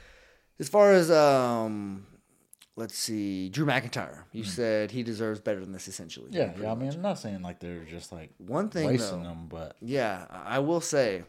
as 0.59 0.70
far 0.70 0.91
as 0.93 1.09
um, 1.09 2.05
let's 2.78 2.97
see, 2.97 3.49
Drew 3.49 3.65
McIntyre, 3.65 4.23
you 4.32 4.43
hmm. 4.43 4.49
said 4.49 4.91
he 4.91 5.03
deserves 5.03 5.41
better 5.41 5.59
than 5.59 5.73
this, 5.73 5.89
essentially. 5.89 6.30
Yeah, 6.32 6.53
yeah. 6.61 6.71
I 6.71 6.75
mean, 6.75 6.89
I'm 6.89 7.01
not 7.01 7.19
saying 7.19 7.41
like 7.41 7.59
they're 7.59 7.84
just 7.84 8.13
like 8.13 8.30
One 8.38 8.69
thing, 8.69 8.88
wasting 8.88 9.23
though- 9.23 9.30
them, 9.30 9.47
but 9.49 9.75
Yeah, 9.82 10.25
I 10.30 10.59
will 10.59 10.80
say 10.80 11.23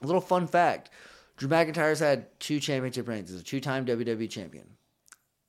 a 0.00 0.06
little 0.06 0.20
fun 0.20 0.46
fact: 0.46 0.90
Drew 1.36 1.48
McIntyre's 1.48 1.98
had 1.98 2.38
two 2.38 2.60
championship 2.60 3.08
reigns. 3.08 3.30
He's 3.30 3.40
a 3.40 3.44
two-time 3.44 3.86
WWE 3.86 4.30
champion. 4.30 4.68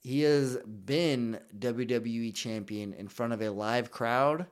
He 0.02 0.22
has 0.22 0.58
been 0.58 1.40
WWE 1.58 2.34
champion 2.34 2.94
in 2.94 3.08
front 3.08 3.34
of 3.34 3.42
a 3.42 3.50
live 3.50 3.92
crowd 3.92 4.48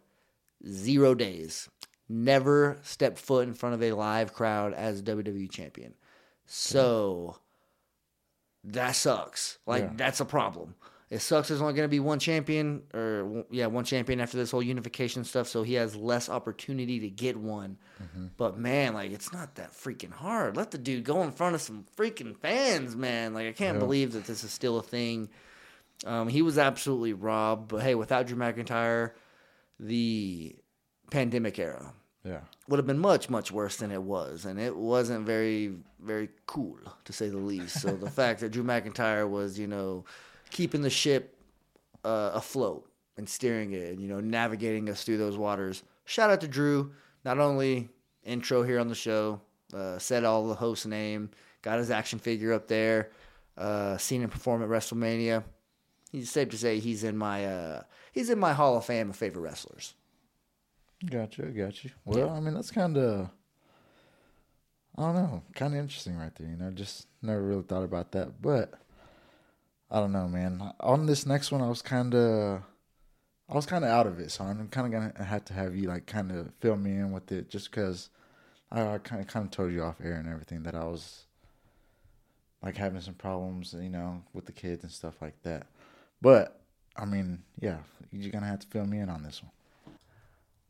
zero 0.67 1.15
days. 1.15 1.69
Never 2.09 2.77
stepped 2.81 3.17
foot 3.17 3.47
in 3.47 3.53
front 3.53 3.75
of 3.75 3.81
a 3.81 3.93
live 3.93 4.33
crowd 4.33 4.73
as 4.73 5.01
WWE 5.01 5.49
champion. 5.49 5.93
So 6.45 7.37
that 8.65 8.91
sucks. 8.95 9.57
Like 9.65 9.83
Yeah. 9.83 9.89
that's 9.95 10.19
a 10.19 10.25
problem. 10.25 10.75
It 11.09 11.19
sucks. 11.21 11.49
There's 11.49 11.61
only 11.61 11.73
going 11.75 11.85
to 11.85 11.91
be 11.91 11.99
one 11.99 12.17
champion, 12.17 12.81
or 12.91 13.45
yeah, 13.51 13.67
one 13.67 13.83
champion 13.85 14.19
after 14.19 14.35
this 14.35 14.49
whole 14.49 14.63
unification 14.63 15.23
stuff. 15.23 15.47
So 15.47 15.61
he 15.61 15.75
has 15.75 15.95
less 15.95 16.27
opportunity 16.27 17.01
to 17.01 17.09
get 17.09 17.37
one. 17.37 17.77
But 18.35 18.57
man, 18.57 18.95
like 18.95 19.11
it's 19.11 19.31
not 19.31 19.55
that 19.55 19.73
freaking 19.73 20.11
hard. 20.11 20.57
Let 20.57 20.71
the 20.71 20.79
dude 20.79 21.03
go 21.03 21.21
in 21.21 21.31
front 21.31 21.53
of 21.53 21.61
some 21.61 21.85
freaking 21.95 22.35
fans, 22.37 22.95
man. 22.95 23.33
Like 23.35 23.47
I 23.47 23.51
can't 23.51 23.77
believe 23.79 24.13
that 24.13 24.25
this 24.25 24.43
is 24.43 24.51
still 24.51 24.79
a 24.79 24.83
thing. 24.83 25.29
Um, 26.05 26.27
he 26.29 26.41
was 26.41 26.57
absolutely 26.57 27.13
robbed. 27.13 27.67
But 27.67 27.83
hey, 27.83 27.93
without 27.95 28.25
Drew 28.25 28.35
McIntyre, 28.37 29.11
the 29.79 30.55
pandemic 31.11 31.59
era 31.59 31.93
yeah, 32.23 32.39
would 32.67 32.77
have 32.77 32.87
been 32.87 32.99
much 32.99 33.29
much 33.29 33.51
worse 33.51 33.77
than 33.77 33.91
it 33.91 34.01
was. 34.01 34.45
And 34.45 34.59
it 34.59 34.75
wasn't 34.75 35.25
very 35.25 35.73
very 36.01 36.29
cool 36.45 36.77
to 37.05 37.13
say 37.13 37.29
the 37.29 37.37
least. 37.37 37.81
So 37.81 37.95
the 37.95 38.09
fact 38.21 38.39
that 38.39 38.51
drew 38.51 38.63
mcintyre 38.63 39.29
was 39.29 39.59
you 39.59 39.67
know 39.67 40.05
keeping 40.49 40.81
the 40.81 40.89
ship 40.89 41.37
uh, 42.03 42.31
afloat 42.33 42.89
and 43.17 43.27
steering 43.27 43.73
it 43.73 43.91
and 43.91 44.01
you 44.01 44.07
know 44.07 44.19
navigating 44.19 44.89
us 44.89 45.03
through 45.03 45.17
those 45.17 45.37
waters. 45.37 45.83
Shout 46.05 46.29
out 46.29 46.41
to 46.41 46.47
drew. 46.47 46.93
Not 47.25 47.39
only 47.39 47.89
intro 48.23 48.63
here 48.63 48.79
on 48.79 48.87
the 48.87 48.95
show 48.95 49.41
uh, 49.73 49.97
said 49.97 50.23
all 50.23 50.47
the 50.47 50.55
host 50.55 50.85
name 50.85 51.29
got 51.61 51.79
his 51.79 51.91
action 51.91 52.19
figure 52.19 52.53
up 52.53 52.67
there 52.67 53.11
uh, 53.57 53.97
seen 53.97 54.21
him 54.21 54.29
perform 54.29 54.63
at 54.63 54.69
wrestlemania. 54.69 55.43
He's 56.11 56.29
safe 56.29 56.49
to 56.49 56.57
say 56.57 56.79
he's 56.79 57.03
in 57.03 57.17
my 57.17 57.45
uh, 57.45 57.81
he's 58.13 58.29
in 58.29 58.39
my 58.39 58.53
hall 58.53 58.77
of 58.77 58.85
fame 58.85 59.09
of 59.09 59.15
favorite 59.15 59.41
wrestlers 59.41 59.93
gotcha, 61.05 61.43
gotcha. 61.43 61.89
Well, 62.05 62.29
I 62.29 62.39
mean, 62.39 62.53
that's 62.53 62.71
kind 62.71 62.97
of, 62.97 63.29
I 64.97 65.01
don't 65.01 65.15
know, 65.15 65.43
kind 65.53 65.73
of 65.73 65.79
interesting 65.79 66.17
right 66.17 66.33
there. 66.35 66.47
You 66.47 66.57
know, 66.57 66.71
just 66.71 67.07
never 67.21 67.41
really 67.41 67.63
thought 67.63 67.83
about 67.83 68.11
that, 68.13 68.41
but 68.41 68.73
I 69.89 69.99
don't 69.99 70.11
know, 70.11 70.27
man. 70.27 70.73
On 70.79 71.05
this 71.05 71.25
next 71.25 71.51
one, 71.51 71.61
I 71.61 71.69
was 71.69 71.81
kind 71.81 72.13
of, 72.15 72.61
I 73.49 73.55
was 73.55 73.65
kind 73.65 73.83
of 73.83 73.91
out 73.91 74.07
of 74.07 74.19
it, 74.19 74.31
so 74.31 74.43
I'm 74.43 74.67
kind 74.69 74.87
of 74.87 74.93
gonna 74.93 75.25
have 75.25 75.45
to 75.45 75.53
have 75.53 75.75
you 75.75 75.87
like 75.87 76.05
kind 76.05 76.31
of 76.31 76.51
fill 76.59 76.77
me 76.77 76.91
in 76.91 77.11
with 77.11 77.31
it, 77.31 77.49
just 77.49 77.69
because 77.69 78.09
I 78.71 78.97
kind 78.99 79.21
of 79.21 79.27
kind 79.27 79.45
of 79.45 79.51
told 79.51 79.71
you 79.71 79.83
off 79.83 80.01
air 80.03 80.15
and 80.15 80.27
everything 80.27 80.63
that 80.63 80.75
I 80.75 80.85
was 80.85 81.25
like 82.63 82.77
having 82.77 83.01
some 83.01 83.13
problems, 83.13 83.75
you 83.77 83.89
know, 83.89 84.23
with 84.33 84.45
the 84.45 84.51
kids 84.51 84.83
and 84.83 84.91
stuff 84.91 85.21
like 85.21 85.41
that. 85.43 85.67
But 86.21 86.61
I 86.95 87.05
mean, 87.05 87.43
yeah, 87.59 87.79
you're 88.11 88.31
gonna 88.31 88.47
have 88.47 88.59
to 88.59 88.67
fill 88.67 88.85
me 88.85 88.99
in 88.99 89.09
on 89.09 89.23
this 89.23 89.43
one. 89.43 89.51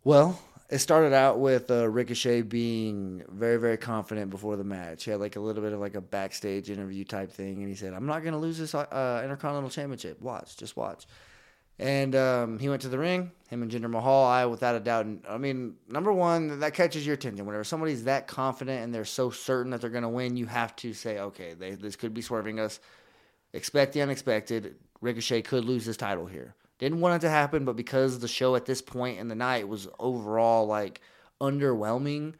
Well, 0.06 0.38
it 0.70 0.80
started 0.80 1.14
out 1.14 1.40
with 1.40 1.72
uh, 1.72 1.88
Ricochet 1.88 2.42
being 2.42 3.24
very, 3.30 3.58
very 3.58 3.78
confident 3.78 4.32
before 4.32 4.58
the 4.58 4.64
match. 4.64 5.06
He 5.06 5.12
had 5.12 5.22
like 5.22 5.38
a 5.38 5.40
little 5.40 5.62
bit 5.62 5.72
of 5.72 5.80
like 5.80 5.96
a 5.96 6.02
backstage 6.02 6.70
interview 6.70 7.06
type 7.06 7.32
thing, 7.32 7.60
and 7.60 7.70
he 7.70 7.76
said, 7.76 7.94
"I'm 7.94 8.06
not 8.06 8.24
to 8.24 8.38
lose 8.38 8.58
this 8.58 8.76
uh, 8.76 9.22
Intercontinental 9.24 9.70
Championship. 9.70 10.22
Watch, 10.22 10.58
just 10.58 10.76
watch." 10.76 11.06
And 11.80 12.16
um, 12.16 12.60
he 12.60 12.70
went 12.70 12.82
to 12.84 12.90
the 12.90 13.00
ring. 13.00 13.32
Him 13.50 13.62
and 13.62 13.72
Jinder 13.72 13.90
Mahal. 13.90 14.26
I, 14.26 14.46
without 14.46 14.76
a 14.76 14.80
doubt, 14.80 15.08
I 15.28 15.38
mean, 15.38 15.76
number 15.88 16.12
one, 16.12 16.60
that 16.60 16.74
catches 16.74 17.06
your 17.06 17.16
attention. 17.16 17.46
Whenever 17.46 17.64
somebody's 17.64 18.04
that 18.04 18.28
confident 18.28 18.84
and 18.84 18.94
they're 18.94 19.06
so 19.06 19.30
certain 19.30 19.72
that 19.72 19.82
they're 19.82 19.90
to 19.90 20.10
win, 20.10 20.36
you 20.36 20.48
have 20.48 20.76
to 20.78 20.94
say, 20.94 21.20
"Okay, 21.20 21.54
they, 21.54 21.72
this 21.72 21.96
could 21.96 22.14
be 22.14 22.22
swerving 22.22 22.60
us." 22.60 22.82
Expect 23.54 23.94
the 23.94 24.02
unexpected. 24.02 24.76
Ricochet 25.00 25.44
could 25.44 25.64
lose 25.64 25.86
his 25.86 25.98
title 25.98 26.26
here. 26.26 26.56
Didn't 26.80 27.02
want 27.02 27.16
it 27.16 27.26
to 27.26 27.30
happen, 27.30 27.66
but 27.66 27.76
because 27.76 28.20
the 28.20 28.28
show 28.28 28.56
at 28.56 28.66
this 28.66 28.82
point 28.82 29.20
in 29.20 29.28
the 29.28 29.36
night 29.36 29.68
was 29.68 29.88
overall 30.00 30.66
like 30.66 31.02
underwhelming, 31.40 32.34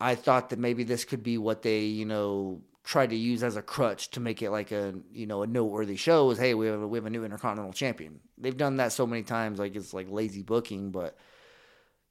I 0.00 0.14
thought 0.14 0.50
that 0.50 0.58
maybe 0.58 0.84
this 0.84 1.04
could 1.04 1.22
be 1.22 1.38
what 1.38 1.62
they, 1.62 1.80
you 1.80 2.04
know, 2.04 2.62
tried 2.84 3.10
to 3.10 3.16
use 3.16 3.42
as 3.42 3.56
a 3.56 3.62
crutch 3.62 4.10
to 4.10 4.20
make 4.20 4.42
it 4.42 4.50
like 4.50 4.72
a 4.72 4.94
you 5.12 5.26
know 5.26 5.42
a 5.42 5.46
noteworthy 5.46 5.96
show 5.96 6.30
is 6.30 6.38
hey 6.38 6.54
we 6.54 6.66
have 6.66 6.82
a, 6.82 6.88
we 6.88 6.98
have 6.98 7.06
a 7.06 7.10
new 7.10 7.24
intercontinental 7.24 7.72
champion. 7.72 8.20
They've 8.38 8.56
done 8.56 8.76
that 8.76 8.92
so 8.92 9.06
many 9.06 9.22
times 9.22 9.58
like 9.58 9.76
it's 9.76 9.94
like 9.94 10.10
lazy 10.10 10.42
booking, 10.42 10.90
but 10.90 11.16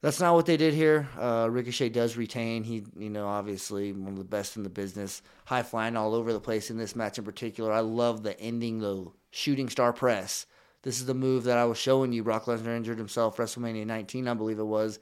that's 0.01 0.19
not 0.19 0.33
what 0.33 0.45
they 0.45 0.57
did 0.57 0.73
here. 0.73 1.07
Uh, 1.19 1.47
Ricochet 1.51 1.89
does 1.89 2.17
retain. 2.17 2.63
He 2.63 2.83
you 2.97 3.09
know 3.09 3.27
obviously 3.27 3.91
one 3.91 4.13
of 4.13 4.17
the 4.17 4.23
best 4.23 4.55
in 4.55 4.63
the 4.63 4.69
business, 4.69 5.21
high 5.45 5.63
flying 5.63 5.97
all 5.97 6.15
over 6.15 6.31
the 6.31 6.39
place 6.39 6.69
in 6.69 6.77
this 6.77 6.95
match 6.95 7.17
in 7.17 7.25
particular. 7.25 7.71
I 7.71 7.81
love 7.81 8.23
the 8.23 8.39
ending 8.39 8.79
though, 8.79 9.13
shooting 9.31 9.69
star 9.69 9.91
press. 9.91 10.45
This 10.84 10.99
is 10.99 11.05
the 11.05 11.13
move 11.13 11.43
that 11.43 11.57
I 11.57 11.65
was 11.65 11.77
showing 11.77 12.11
you. 12.11 12.23
Brock 12.23 12.45
Lesnar 12.45 12.75
injured 12.75 12.97
himself 12.97 13.38
WrestleMania 13.38 13.86
19, 13.86 14.27
I 14.27 14.34
believe 14.34 14.59
it 14.59 14.63
was. 14.63 14.99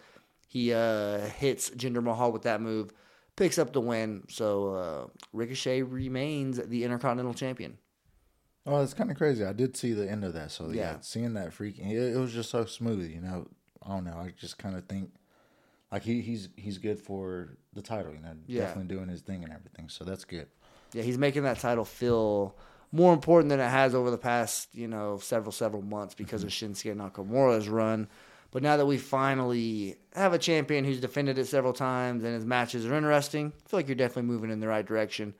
He 0.47 0.73
uh, 0.73 1.19
hits 1.19 1.69
Jinder 1.69 2.03
Mahal 2.03 2.31
with 2.31 2.41
that 2.43 2.61
move 2.61 2.91
picks 3.35 3.57
up 3.57 3.71
the 3.71 3.79
win. 3.79 4.23
So 4.29 4.73
uh, 4.73 5.07
Ricochet 5.31 5.83
remains 5.83 6.57
the 6.57 6.83
Intercontinental 6.83 7.33
Champion. 7.33 7.77
Oh, 8.65 8.81
it's 8.83 8.93
kind 8.93 9.09
of 9.09 9.17
crazy. 9.17 9.45
I 9.45 9.53
did 9.53 9.77
see 9.77 9.93
the 9.93 10.09
end 10.09 10.25
of 10.25 10.33
that. 10.33 10.51
So 10.51 10.65
yeah, 10.65 10.73
Yeah. 10.73 10.97
seeing 11.01 11.33
that 11.35 11.51
freaking, 11.51 11.89
it, 11.91 12.15
it 12.15 12.17
was 12.19 12.33
just 12.33 12.49
so 12.49 12.65
smooth. 12.65 13.09
You 13.09 13.21
know, 13.21 13.47
I 13.81 13.89
don't 13.89 14.03
know. 14.03 14.17
I 14.17 14.33
just 14.37 14.57
kind 14.57 14.75
of 14.75 14.85
think 14.85 15.11
like 15.91 16.03
he, 16.03 16.21
he's 16.21 16.49
he's 16.57 16.77
good 16.77 16.99
for 16.99 17.57
the 17.73 17.81
title. 17.81 18.13
You 18.13 18.19
know, 18.21 18.33
Yeah. 18.47 18.65
definitely 18.65 18.93
doing 18.93 19.07
his 19.07 19.21
thing 19.21 19.43
and 19.45 19.53
everything. 19.53 19.87
So 19.87 20.03
that's 20.03 20.25
good. 20.25 20.47
Yeah, 20.93 21.03
he's 21.03 21.17
making 21.17 21.43
that 21.43 21.59
title 21.59 21.85
feel 21.85 22.55
more 22.91 23.13
important 23.13 23.49
than 23.49 23.59
it 23.59 23.69
has 23.69 23.93
over 23.93 24.09
the 24.09 24.17
past, 24.17 24.69
you 24.73 24.87
know, 24.87 25.17
several 25.17 25.51
several 25.51 25.81
months 25.81 26.15
because 26.15 26.43
of 26.43 26.49
Shinsuke 26.49 26.95
Nakamura's 26.95 27.69
run. 27.69 28.07
But 28.51 28.63
now 28.63 28.77
that 28.77 28.87
we 28.87 28.97
finally 28.97 29.97
have 30.15 30.33
a 30.33 30.39
champion 30.39 30.83
who's 30.83 30.99
defended 30.99 31.37
it 31.37 31.45
several 31.45 31.73
times 31.73 32.23
and 32.23 32.33
his 32.33 32.45
matches 32.45 32.85
are 32.85 32.95
interesting, 32.95 33.53
I 33.65 33.69
feel 33.69 33.77
like 33.77 33.87
you're 33.87 33.95
definitely 33.95 34.23
moving 34.23 34.49
in 34.49 34.59
the 34.59 34.67
right 34.67 34.85
direction. 34.85 35.35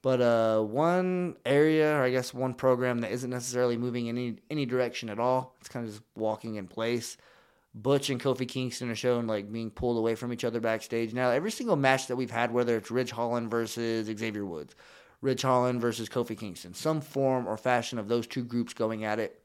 But 0.00 0.20
uh, 0.20 0.60
one 0.62 1.36
area, 1.44 1.96
or 1.96 2.02
I 2.02 2.10
guess 2.10 2.34
one 2.34 2.54
program 2.54 3.00
that 3.00 3.12
isn't 3.12 3.30
necessarily 3.30 3.76
moving 3.76 4.06
in 4.06 4.16
any 4.16 4.36
any 4.50 4.66
direction 4.66 5.08
at 5.10 5.18
all, 5.18 5.56
it's 5.60 5.68
kind 5.68 5.86
of 5.86 5.92
just 5.92 6.04
walking 6.16 6.56
in 6.56 6.66
place. 6.66 7.16
Butch 7.74 8.10
and 8.10 8.20
Kofi 8.20 8.46
Kingston 8.46 8.90
are 8.90 8.96
shown 8.96 9.26
like 9.26 9.50
being 9.50 9.70
pulled 9.70 9.96
away 9.96 10.14
from 10.14 10.32
each 10.32 10.44
other 10.44 10.60
backstage. 10.60 11.14
Now, 11.14 11.30
every 11.30 11.50
single 11.50 11.76
match 11.76 12.08
that 12.08 12.16
we've 12.16 12.30
had, 12.30 12.52
whether 12.52 12.76
it's 12.76 12.90
Ridge 12.90 13.12
Holland 13.12 13.50
versus 13.50 14.06
Xavier 14.06 14.44
Woods, 14.44 14.74
Ridge 15.22 15.42
Holland 15.42 15.80
versus 15.80 16.08
Kofi 16.08 16.36
Kingston, 16.38 16.74
some 16.74 17.00
form 17.00 17.46
or 17.46 17.56
fashion 17.56 17.98
of 17.98 18.08
those 18.08 18.26
two 18.26 18.44
groups 18.44 18.74
going 18.74 19.04
at 19.04 19.18
it. 19.18 19.40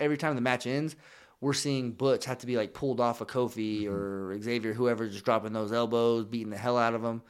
Every 0.00 0.16
time 0.16 0.34
the 0.34 0.40
match 0.40 0.66
ends, 0.66 0.96
we're 1.40 1.52
seeing 1.52 1.92
Butch 1.92 2.24
have 2.24 2.38
to 2.38 2.46
be 2.46 2.56
like 2.56 2.72
pulled 2.72 3.00
off 3.00 3.20
of 3.20 3.28
Kofi 3.28 3.86
or 3.86 4.36
Xavier, 4.40 4.72
whoever, 4.72 5.06
just 5.06 5.24
dropping 5.24 5.52
those 5.52 5.72
elbows, 5.72 6.24
beating 6.24 6.50
the 6.50 6.56
hell 6.56 6.78
out 6.78 6.94
of 6.94 7.04
him. 7.04 7.22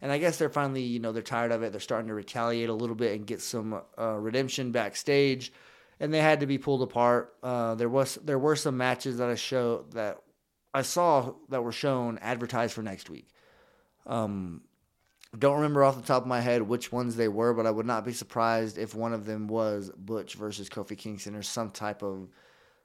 And 0.00 0.10
I 0.10 0.18
guess 0.18 0.38
they're 0.38 0.48
finally, 0.48 0.82
you 0.82 1.00
know, 1.00 1.12
they're 1.12 1.22
tired 1.22 1.52
of 1.52 1.62
it. 1.62 1.72
They're 1.72 1.80
starting 1.80 2.08
to 2.08 2.14
retaliate 2.14 2.70
a 2.70 2.74
little 2.74 2.96
bit 2.96 3.14
and 3.14 3.26
get 3.26 3.42
some 3.42 3.82
uh, 3.98 4.14
redemption 4.14 4.72
backstage. 4.72 5.52
And 6.00 6.14
they 6.14 6.20
had 6.20 6.40
to 6.40 6.46
be 6.46 6.58
pulled 6.58 6.82
apart. 6.82 7.34
Uh, 7.42 7.74
there 7.74 7.88
was 7.88 8.14
there 8.24 8.38
were 8.38 8.56
some 8.56 8.76
matches 8.76 9.18
that 9.18 9.28
I 9.28 9.34
show 9.34 9.84
that 9.92 10.18
I 10.72 10.82
saw 10.82 11.34
that 11.48 11.62
were 11.62 11.72
shown 11.72 12.18
advertised 12.18 12.72
for 12.72 12.82
next 12.82 13.10
week. 13.10 13.28
Um, 14.06 14.62
don't 15.36 15.56
remember 15.56 15.84
off 15.84 15.96
the 15.96 16.02
top 16.06 16.22
of 16.22 16.28
my 16.28 16.40
head 16.40 16.62
which 16.62 16.90
ones 16.92 17.16
they 17.16 17.28
were, 17.28 17.52
but 17.52 17.66
I 17.66 17.70
would 17.70 17.86
not 17.86 18.04
be 18.04 18.12
surprised 18.12 18.78
if 18.78 18.94
one 18.94 19.12
of 19.12 19.26
them 19.26 19.46
was 19.48 19.90
Butch 19.96 20.34
versus 20.34 20.68
Kofi 20.68 20.96
Kingston 20.96 21.34
or 21.34 21.42
some 21.42 21.70
type 21.70 22.02
of, 22.02 22.28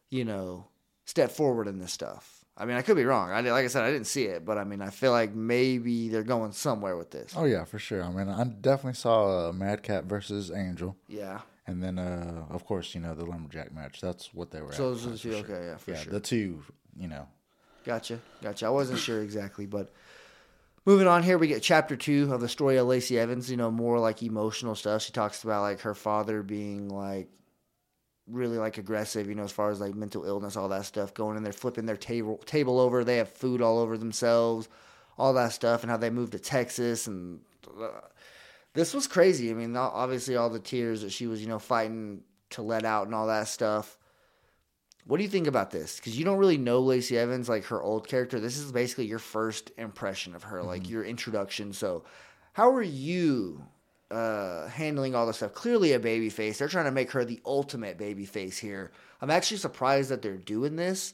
you 0.10 0.26
know, 0.26 0.68
step 1.06 1.32
forward 1.32 1.68
in 1.68 1.80
this 1.80 1.94
stuff. 1.94 2.44
I 2.56 2.66
mean, 2.66 2.78
I 2.78 2.82
could 2.84 2.98
be 2.98 3.06
wrong. 3.06 3.32
I 3.32 3.40
like 3.42 3.66
I 3.66 3.68
said, 3.68 3.84
I 3.84 3.92
didn't 3.92 4.06
see 4.08 4.26
it, 4.26 4.46
but 4.46 4.58
I 4.60 4.64
mean, 4.64 4.82
I 4.82 4.90
feel 4.92 5.12
like 5.12 5.34
maybe 5.34 6.10
they're 6.10 6.22
going 6.22 6.52
somewhere 6.52 6.96
with 6.98 7.10
this. 7.10 7.34
Oh 7.36 7.46
yeah, 7.46 7.64
for 7.66 7.80
sure. 7.80 8.04
I 8.04 8.12
mean, 8.12 8.30
I 8.30 8.44
definitely 8.44 8.94
saw 8.94 9.50
uh, 9.50 9.52
Madcap 9.54 10.04
versus 10.04 10.52
Angel, 10.52 10.96
Yeah. 11.08 11.40
and 11.66 11.82
then 11.82 11.98
uh, 11.98 12.46
of 12.52 12.64
course 12.66 12.94
you 12.94 13.02
know 13.02 13.16
the 13.16 13.26
lumberjack 13.26 13.74
match. 13.74 14.02
That's 14.02 14.34
what 14.36 14.52
they 14.52 14.62
were. 14.62 14.72
So 14.72 14.92
those 14.94 15.08
are 15.08 15.10
the 15.12 15.18
two. 15.18 15.32
sure. 15.32 15.40
Okay, 15.40 15.66
yeah, 15.66 15.78
for 15.78 15.92
yeah, 15.92 15.98
sure. 15.98 16.14
the 16.14 16.20
two. 16.20 16.62
You 16.96 17.08
know, 17.08 17.28
Gotcha. 17.86 18.20
Gotcha. 18.44 18.68
I 18.68 18.70
wasn't 18.70 19.00
sure 19.00 19.24
exactly, 19.24 19.66
but 19.66 19.92
moving 20.86 21.08
on 21.08 21.24
here, 21.24 21.38
we 21.38 21.48
get 21.48 21.62
chapter 21.62 21.96
two 21.96 22.32
of 22.34 22.42
the 22.42 22.50
story 22.50 22.78
of 22.78 22.88
Lacey 22.88 23.18
Evans. 23.20 23.50
You 23.50 23.58
know, 23.58 23.72
more 23.72 24.00
like 24.00 24.24
emotional 24.24 24.76
stuff. 24.76 25.02
She 25.02 25.12
talks 25.12 25.44
about 25.44 25.62
like 25.62 25.82
her 25.82 25.96
father 25.96 26.44
being 26.44 26.90
like 26.90 27.30
really 28.28 28.58
like 28.58 28.78
aggressive, 28.78 29.28
you 29.28 29.36
know, 29.36 29.44
as 29.44 29.52
far 29.52 29.70
as 29.70 29.80
like 29.80 29.96
mental 29.96 30.24
illness, 30.26 30.56
all 30.56 30.70
that 30.70 30.86
stuff, 30.86 31.14
going 31.14 31.38
in 31.38 31.44
there, 31.44 31.54
flipping 31.54 31.86
their 31.86 31.98
table 31.98 32.38
table 32.46 32.80
over. 32.80 33.04
They 33.04 33.18
have 33.18 33.30
food 33.30 33.62
all 33.62 33.80
over 33.80 33.98
themselves, 33.98 34.70
all 35.18 35.34
that 35.34 35.54
stuff, 35.54 35.84
and 35.84 35.92
how 35.92 35.98
they 35.98 36.10
moved 36.10 36.34
to 36.34 36.40
Texas 36.40 37.08
and. 37.08 37.42
Uh, 37.80 37.90
this 38.74 38.94
was 38.94 39.06
crazy. 39.06 39.52
I 39.52 39.54
mean, 39.54 39.76
obviously, 39.76 40.36
all 40.36 40.50
the 40.50 40.60
tears 40.60 41.02
that 41.04 41.12
she 41.12 41.28
was, 41.28 41.42
you 41.42 41.48
know, 41.48 41.60
fighting 41.60 42.22
to 42.52 42.62
let 42.62 42.86
out 42.86 43.06
and 43.06 43.14
all 43.14 43.28
that 43.28 43.48
stuff. 43.48 43.98
What 45.06 45.18
do 45.18 45.24
you 45.24 45.30
think 45.30 45.48
about 45.48 45.72
this? 45.72 45.98
Because 45.98 46.18
you 46.18 46.24
don't 46.24 46.38
really 46.38 46.58
know 46.58 46.80
Lacey 46.80 47.18
Evans, 47.18 47.50
like 47.50 47.66
her 47.66 47.82
old 47.82 48.08
character. 48.08 48.40
This 48.40 48.58
is 48.58 48.72
basically 48.72 49.06
your 49.06 49.20
first 49.20 49.72
impression 49.78 50.34
of 50.34 50.44
her, 50.44 50.64
like 50.64 50.90
your 50.90 51.04
introduction. 51.04 51.74
So, 51.74 52.06
how 52.54 52.74
are 52.74 52.82
you 52.82 53.62
uh, 54.12 54.68
handling 54.68 55.14
all 55.14 55.26
this 55.26 55.38
stuff? 55.38 55.54
Clearly, 55.54 55.94
a 55.94 56.00
baby 56.00 56.30
face. 56.30 56.58
They're 56.58 56.70
trying 56.70 56.86
to 56.86 56.92
make 56.92 57.12
her 57.12 57.26
the 57.26 57.42
ultimate 57.46 57.98
baby 57.98 58.26
face 58.26 58.58
here. 58.58 58.92
I'm 59.22 59.30
actually 59.30 59.58
surprised 59.58 60.10
that 60.10 60.22
they're 60.22 60.38
doing 60.38 60.78
this 60.78 61.14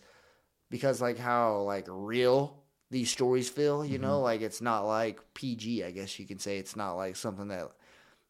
because, 0.69 1.01
like, 1.01 1.17
how 1.17 1.61
like 1.61 1.85
real 1.89 2.59
these 2.91 3.11
stories 3.11 3.49
feel. 3.49 3.83
You 3.83 3.97
know, 3.97 4.19
like 4.21 4.41
it's 4.41 4.61
not 4.61 4.81
like 4.81 5.19
PG. 5.33 5.83
I 5.83 5.91
guess 5.91 6.19
you 6.19 6.27
can 6.27 6.37
say 6.39 6.57
it's 6.57 6.75
not 6.75 6.93
like 6.93 7.15
something 7.15 7.47
that 7.47 7.71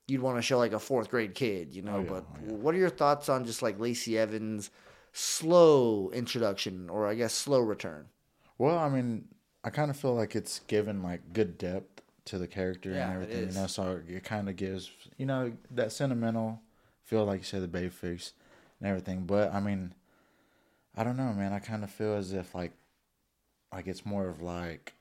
you'd 0.07 0.22
want 0.22 0.38
to 0.38 0.41
show 0.41 0.57
like 0.57 0.74
a 0.74 0.80
fourth 0.80 1.10
grade 1.10 1.36
kid. 1.36 1.74
You 1.74 1.82
know, 1.82 2.05
but 2.07 2.24
what 2.41 2.74
are 2.76 2.80
your 2.80 2.89
thoughts 2.89 3.28
on 3.28 3.45
just 3.45 3.62
like 3.62 3.80
Lacey 3.80 4.18
Evans? 4.18 4.72
Slow 5.14 6.10
introduction 6.14 6.89
or 6.89 7.07
I 7.07 7.16
guess 7.16 7.34
slow 7.34 7.60
return. 7.60 8.07
Well, 8.57 8.78
I 8.78 8.89
mean, 8.89 9.28
I 9.64 9.70
kind 9.70 9.89
of 9.89 9.97
feel 9.97 10.16
like 10.16 10.36
it's 10.36 10.60
given 10.68 11.01
like 11.03 11.34
good 11.34 11.57
depth 11.57 12.01
to 12.26 12.38
the 12.38 12.47
character 12.47 12.93
Yeah, 12.93 13.05
and 13.05 13.14
everything, 13.24 13.47
you 13.47 13.53
know. 13.53 13.68
So 13.68 14.01
it 14.07 14.24
kind 14.24 14.49
of 14.49 14.55
gives, 14.55 14.91
you 15.18 15.26
know, 15.26 15.53
that 15.72 15.91
sentimental 15.91 16.62
feel, 17.03 17.26
like 17.26 17.39
you 17.39 17.45
said, 17.45 17.62
the 17.62 17.68
baby 17.68 17.89
face 17.89 18.34
and 18.80 18.88
everything. 18.89 19.26
But 19.26 19.53
I 19.53 19.60
mean, 19.60 19.93
I 20.95 21.03
don't 21.03 21.18
know, 21.18 21.34
man. 21.34 21.53
I 21.53 21.60
kind 21.60 21.84
of 21.84 21.89
feel 21.91 22.16
as 22.16 22.34
if 22.34 22.53
like, 22.53 22.74
like 23.72 23.88
it's 23.88 24.05
more 24.05 24.28
of 24.28 24.41
like, 24.41 24.93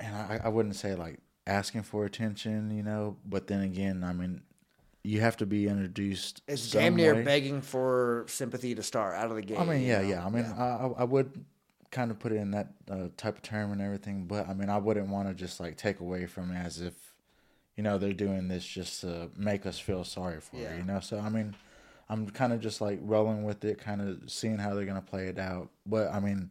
and 0.00 0.14
I, 0.14 0.40
I 0.44 0.48
wouldn't 0.48 0.76
say 0.76 0.94
like 0.94 1.18
asking 1.46 1.82
for 1.82 2.04
attention, 2.04 2.70
you 2.70 2.82
know. 2.82 3.16
But 3.24 3.46
then 3.46 3.62
again, 3.62 4.04
I 4.04 4.12
mean, 4.12 4.42
you 5.04 5.20
have 5.20 5.36
to 5.38 5.46
be 5.46 5.66
introduced. 5.66 6.42
It's 6.46 6.70
damn 6.70 6.94
near 6.96 7.14
way. 7.14 7.24
begging 7.24 7.60
for 7.60 8.24
sympathy 8.28 8.74
to 8.74 8.82
start 8.82 9.14
out 9.16 9.30
of 9.30 9.36
the 9.36 9.42
gate. 9.42 9.58
I 9.58 9.64
mean, 9.64 9.80
you 9.82 9.88
yeah, 9.88 10.02
know? 10.02 10.08
yeah. 10.08 10.26
I 10.26 10.30
mean, 10.30 10.44
I, 10.44 10.64
I 10.64 10.86
I 10.98 11.04
would 11.04 11.44
kind 11.90 12.10
of 12.10 12.18
put 12.18 12.32
it 12.32 12.36
in 12.36 12.52
that 12.52 12.68
uh, 12.90 13.08
type 13.16 13.36
of 13.36 13.42
term 13.42 13.72
and 13.72 13.80
everything, 13.82 14.26
but 14.26 14.48
I 14.48 14.54
mean, 14.54 14.70
I 14.70 14.78
wouldn't 14.78 15.08
want 15.08 15.28
to 15.28 15.34
just 15.34 15.60
like 15.60 15.76
take 15.76 16.00
away 16.00 16.26
from 16.26 16.50
it 16.50 16.56
as 16.56 16.80
if, 16.80 16.94
you 17.76 17.82
know, 17.82 17.98
they're 17.98 18.12
doing 18.14 18.48
this 18.48 18.64
just 18.64 19.02
to 19.02 19.30
make 19.36 19.66
us 19.66 19.78
feel 19.78 20.04
sorry 20.04 20.40
for 20.40 20.56
Yeah. 20.56 20.68
her, 20.70 20.76
you 20.78 20.84
know. 20.84 21.00
So 21.00 21.18
I 21.18 21.28
mean, 21.28 21.54
I'm 22.08 22.30
kind 22.30 22.52
of 22.52 22.60
just 22.60 22.80
like 22.80 22.98
rolling 23.02 23.44
with 23.44 23.64
it, 23.64 23.78
kind 23.78 24.00
of 24.00 24.30
seeing 24.30 24.58
how 24.58 24.74
they're 24.74 24.86
gonna 24.86 25.02
play 25.02 25.26
it 25.26 25.38
out. 25.38 25.68
But 25.84 26.12
I 26.12 26.20
mean, 26.20 26.50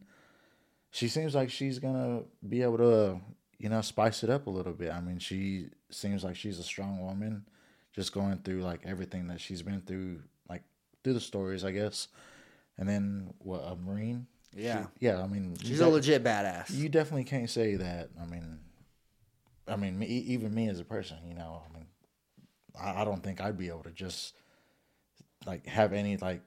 she 0.90 1.08
seems 1.08 1.34
like 1.34 1.50
she's 1.50 1.78
gonna 1.78 2.22
be 2.48 2.62
able 2.62 2.78
to, 2.78 3.20
you 3.58 3.68
know, 3.68 3.80
spice 3.80 4.22
it 4.22 4.30
up 4.30 4.46
a 4.46 4.50
little 4.50 4.74
bit. 4.74 4.92
I 4.92 5.00
mean, 5.00 5.18
she 5.18 5.68
seems 5.90 6.22
like 6.22 6.36
she's 6.36 6.58
a 6.58 6.62
strong 6.64 7.00
woman, 7.00 7.46
just 7.92 8.12
going 8.12 8.38
through 8.38 8.62
like 8.62 8.80
everything 8.84 9.28
that 9.28 9.40
she's 9.40 9.62
been 9.62 9.80
through, 9.82 10.22
like 10.48 10.62
through 11.04 11.14
the 11.14 11.20
stories, 11.20 11.64
I 11.64 11.72
guess. 11.72 12.08
And 12.78 12.88
then 12.88 13.34
what 13.38 13.60
a 13.60 13.76
marine? 13.76 14.26
Yeah. 14.54 14.82
She- 14.98 15.06
yeah. 15.06 15.22
I 15.22 15.26
mean, 15.26 15.56
She's 15.62 15.80
a 15.80 15.84
de- 15.84 15.90
legit 15.90 16.24
badass. 16.24 16.70
You 16.74 16.88
definitely 16.88 17.24
can't 17.24 17.50
say 17.50 17.76
that. 17.76 18.10
I 18.20 18.24
mean, 18.26 18.58
I 19.68 19.76
mean, 19.76 19.98
me, 19.98 20.06
even 20.06 20.54
me 20.54 20.68
as 20.68 20.80
a 20.80 20.84
person, 20.84 21.18
you 21.28 21.34
know, 21.34 21.62
I 21.68 21.74
mean, 21.74 21.86
I, 22.80 23.02
I 23.02 23.04
don't 23.04 23.22
think 23.22 23.40
I'd 23.40 23.58
be 23.58 23.68
able 23.68 23.82
to 23.84 23.90
just 23.92 24.34
like 25.46 25.66
have 25.66 25.92
any 25.92 26.16
like 26.16 26.42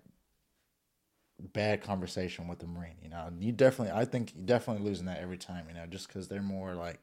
bad 1.53 1.81
conversation 1.81 2.47
with 2.47 2.59
the 2.59 2.67
marine. 2.67 2.95
You 3.01 3.09
know, 3.09 3.29
you 3.39 3.51
definitely, 3.51 3.93
I 3.93 4.05
think 4.05 4.33
you 4.35 4.41
definitely 4.43 4.83
losing 4.87 5.05
that 5.05 5.19
every 5.19 5.37
time. 5.37 5.65
You 5.69 5.75
know, 5.75 5.85
just 5.85 6.07
because 6.07 6.27
they're 6.27 6.41
more 6.41 6.73
like, 6.75 6.99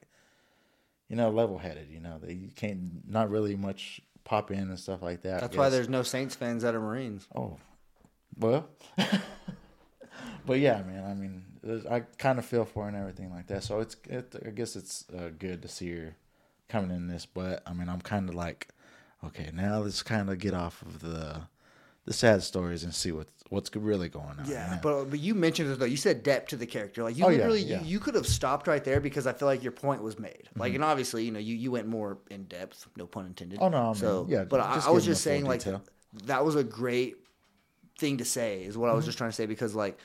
you 1.09 1.17
know, 1.17 1.31
level 1.31 1.59
headed. 1.59 1.89
You 1.91 2.01
know, 2.01 2.19
they 2.23 2.35
you 2.35 2.51
can't 2.55 3.09
not 3.09 3.31
really 3.31 3.57
much 3.57 4.01
pop 4.25 4.51
in 4.51 4.59
and 4.59 4.79
stuff 4.79 5.03
like 5.03 5.23
that. 5.23 5.41
That's 5.41 5.57
why 5.57 5.69
there's 5.69 5.89
no 5.89 6.03
Saints 6.03 6.35
fans 6.35 6.63
that 6.63 6.75
are 6.75 6.81
Marines. 6.81 7.27
Oh, 7.35 7.59
well, 8.39 8.69
but 10.47 10.59
yeah, 10.59 10.83
man. 10.83 11.05
I 11.05 11.15
mean, 11.15 11.85
I 11.91 12.01
kind 12.19 12.39
of 12.39 12.45
feel 12.45 12.65
for 12.65 12.85
her 12.85 12.89
and 12.89 12.97
everything 12.97 13.31
like 13.31 13.47
that. 13.49 13.63
So 13.63 13.81
it's, 13.81 13.97
it, 14.09 14.35
I 14.45 14.51
guess 14.51 14.77
it's 14.77 15.05
uh, 15.11 15.31
good 15.39 15.63
to 15.63 15.69
see 15.69 15.91
her 15.93 16.17
coming 16.69 16.91
in 16.91 17.09
this. 17.09 17.27
But 17.27 17.63
I 17.67 17.73
mean, 17.73 17.89
I'm 17.89 18.01
kind 18.01 18.29
of 18.29 18.35
like, 18.35 18.69
okay, 19.25 19.51
now 19.53 19.79
let's 19.79 20.03
kind 20.03 20.31
of 20.31 20.39
get 20.39 20.55
off 20.55 20.83
of 20.83 21.01
the 21.01 21.43
the 22.05 22.13
sad 22.13 22.43
stories 22.43 22.83
and 22.83 22.95
see 22.95 23.13
what 23.13 23.29
what's 23.53 23.75
really 23.77 24.09
going 24.09 24.27
on. 24.39 24.45
Yeah, 24.47 24.79
but 24.83 25.05
but 25.11 25.21
you 25.21 25.35
mentioned 25.35 25.71
it 25.71 25.79
though. 25.79 25.85
You 25.85 25.97
said 25.97 26.23
depth 26.23 26.49
to 26.49 26.57
the 26.57 26.67
character. 26.67 27.03
Like 27.05 27.17
you 27.17 27.25
Oh, 27.25 27.29
literally, 27.29 27.63
yeah. 27.63 27.81
You, 27.83 27.87
you 27.87 28.01
could 28.01 28.15
have 28.15 28.27
stopped 28.27 28.67
right 28.67 28.83
there 28.83 29.01
because 29.01 29.27
I 29.27 29.33
feel 29.33 29.47
like 29.47 29.63
your 29.63 29.73
point 29.73 30.03
was 30.03 30.19
made. 30.19 30.45
Mm-hmm. 30.51 30.61
Like, 30.61 30.75
and 30.75 30.83
obviously, 30.83 31.25
you 31.25 31.31
know, 31.31 31.39
you, 31.39 31.55
you 31.55 31.71
went 31.71 31.87
more 31.87 32.19
in 32.31 32.45
depth. 32.45 32.89
No 32.97 33.07
pun 33.07 33.27
intended. 33.27 33.59
Oh, 33.61 33.69
no, 33.69 33.95
so 33.95 34.27
yeah, 34.29 34.45
But 34.45 34.61
I, 34.61 34.83
I 34.87 34.91
was 34.91 35.05
just 35.05 35.23
saying, 35.23 35.45
like, 35.45 35.61
detail. 35.61 35.83
that 36.27 36.45
was 36.45 36.57
a 36.57 36.65
great 36.65 37.17
thing 37.99 38.19
to 38.19 38.25
say. 38.25 38.65
Is 38.65 38.77
what 38.77 38.91
I 38.91 38.95
was 38.95 39.03
Mm-hmm. 39.03 39.09
just 39.09 39.19
trying 39.19 39.31
to 39.31 39.37
say 39.37 39.47
because 39.47 39.75
like. 39.75 39.99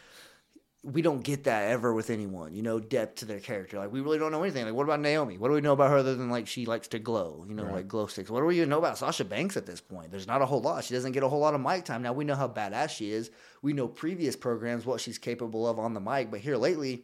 We 0.90 1.02
don't 1.02 1.22
get 1.22 1.44
that 1.44 1.70
ever 1.70 1.94
with 1.94 2.10
anyone, 2.10 2.54
you 2.54 2.62
know, 2.62 2.80
depth 2.80 3.16
to 3.16 3.26
their 3.26 3.42
character. 3.42 3.78
Like 3.78 3.92
we 3.92 4.00
really 4.00 4.18
don't 4.18 4.32
know 4.32 4.42
anything. 4.42 4.64
Like 4.64 4.74
what 4.74 4.86
about 4.86 5.02
Naomi? 5.02 5.38
What 5.38 5.50
do 5.50 5.54
we 5.54 5.60
know 5.60 5.74
about 5.74 5.90
her 5.92 5.98
other 5.98 6.16
than 6.16 6.30
like 6.30 6.48
she 6.48 6.66
likes 6.66 6.88
to 6.90 7.00
glow, 7.00 7.44
you 7.46 7.54
know, 7.54 7.66
like 7.66 7.90
glow 7.90 8.08
sticks? 8.08 8.30
What 8.30 8.40
do 8.40 8.46
we 8.46 8.56
even 8.56 8.70
know 8.70 8.78
about 8.78 8.98
Sasha 8.98 9.26
Banks 9.26 9.58
at 9.58 9.66
this 9.66 9.82
point? 9.82 10.12
There's 10.12 10.28
not 10.28 10.42
a 10.42 10.46
whole 10.46 10.62
lot. 10.62 10.86
She 10.86 10.94
doesn't 10.94 11.12
get 11.12 11.24
a 11.24 11.28
whole 11.28 11.40
lot 11.40 11.54
of 11.54 11.60
mic 11.60 11.84
time. 11.84 12.02
Now 12.02 12.14
we 12.14 12.24
know 12.24 12.36
how 12.36 12.48
badass 12.48 12.92
she 12.92 13.12
is. 13.12 13.32
We 13.62 13.74
know 13.74 13.88
previous 13.90 14.38
programs 14.38 14.86
what 14.86 15.02
she's 15.02 15.18
capable 15.18 15.68
of 15.68 15.78
on 15.78 15.94
the 15.94 16.00
mic, 16.00 16.32
but 16.32 16.40
here 16.40 16.56
lately, 16.56 17.04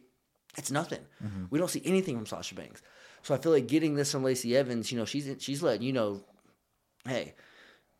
it's 0.56 0.70
nothing. 0.70 1.00
Mm-hmm. 1.22 1.46
We 1.50 1.58
don't 1.58 1.70
see 1.70 1.82
anything 1.84 2.16
from 2.16 2.26
Sasha 2.26 2.54
Banks. 2.54 2.80
So 3.22 3.34
I 3.34 3.38
feel 3.38 3.52
like 3.52 3.66
getting 3.66 3.96
this 3.96 4.12
from 4.12 4.24
Lacey 4.24 4.56
Evans, 4.56 4.92
you 4.92 4.98
know, 4.98 5.04
she's 5.04 5.28
she's 5.40 5.62
letting 5.62 5.82
you 5.82 5.92
know, 5.92 6.24
hey, 7.06 7.34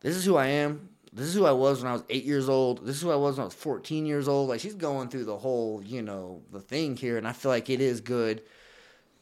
this 0.00 0.16
is 0.16 0.24
who 0.24 0.36
I 0.36 0.46
am. 0.46 0.88
This 1.14 1.28
is 1.28 1.34
who 1.34 1.46
I 1.46 1.52
was 1.52 1.80
when 1.80 1.90
I 1.90 1.92
was 1.92 2.02
eight 2.10 2.24
years 2.24 2.48
old. 2.48 2.84
This 2.84 2.96
is 2.96 3.02
who 3.02 3.12
I 3.12 3.16
was 3.16 3.36
when 3.36 3.42
I 3.42 3.44
was 3.44 3.54
14 3.54 4.04
years 4.04 4.26
old. 4.26 4.48
Like 4.48 4.58
she's 4.58 4.74
going 4.74 5.08
through 5.08 5.26
the 5.26 5.38
whole, 5.38 5.80
you 5.80 6.02
know, 6.02 6.42
the 6.50 6.60
thing 6.60 6.96
here. 6.96 7.16
And 7.16 7.28
I 7.28 7.32
feel 7.32 7.52
like 7.52 7.70
it 7.70 7.80
is 7.80 8.00
good 8.00 8.42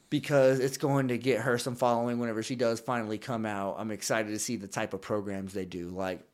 because 0.08 0.58
it's 0.58 0.78
going 0.78 1.08
to 1.08 1.18
get 1.18 1.42
her 1.42 1.58
some 1.58 1.76
following 1.76 2.18
whenever 2.18 2.42
she 2.42 2.56
does 2.56 2.80
finally 2.80 3.18
come 3.18 3.44
out. 3.44 3.76
I'm 3.78 3.90
excited 3.90 4.30
to 4.30 4.38
see 4.38 4.56
the 4.56 4.68
type 4.68 4.94
of 4.94 5.02
programs 5.02 5.52
they 5.52 5.66
do. 5.66 5.88
Like, 5.88 6.26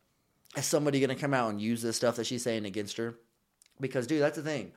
is 0.57 0.65
somebody 0.65 1.01
going 1.01 1.11
to 1.11 1.21
come 1.21 1.35
out 1.35 1.51
and 1.51 1.61
use 1.61 1.83
this 1.83 1.97
stuff 1.97 2.17
that 2.17 2.27
she's 2.27 2.45
saying 2.45 2.65
against 2.65 2.97
her? 2.97 3.17
Because, 3.81 4.07
dude, 4.07 4.23
that's 4.23 4.37
the 4.37 4.43
thing. 4.43 4.73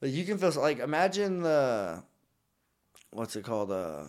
Like, 0.00 0.12
you 0.12 0.24
can 0.24 0.38
feel 0.38 0.52
like 0.60 0.80
imagine 0.80 1.42
the 1.42 2.02
what's 3.12 3.36
it 3.36 3.44
called? 3.44 3.70
Uh, 3.70 4.04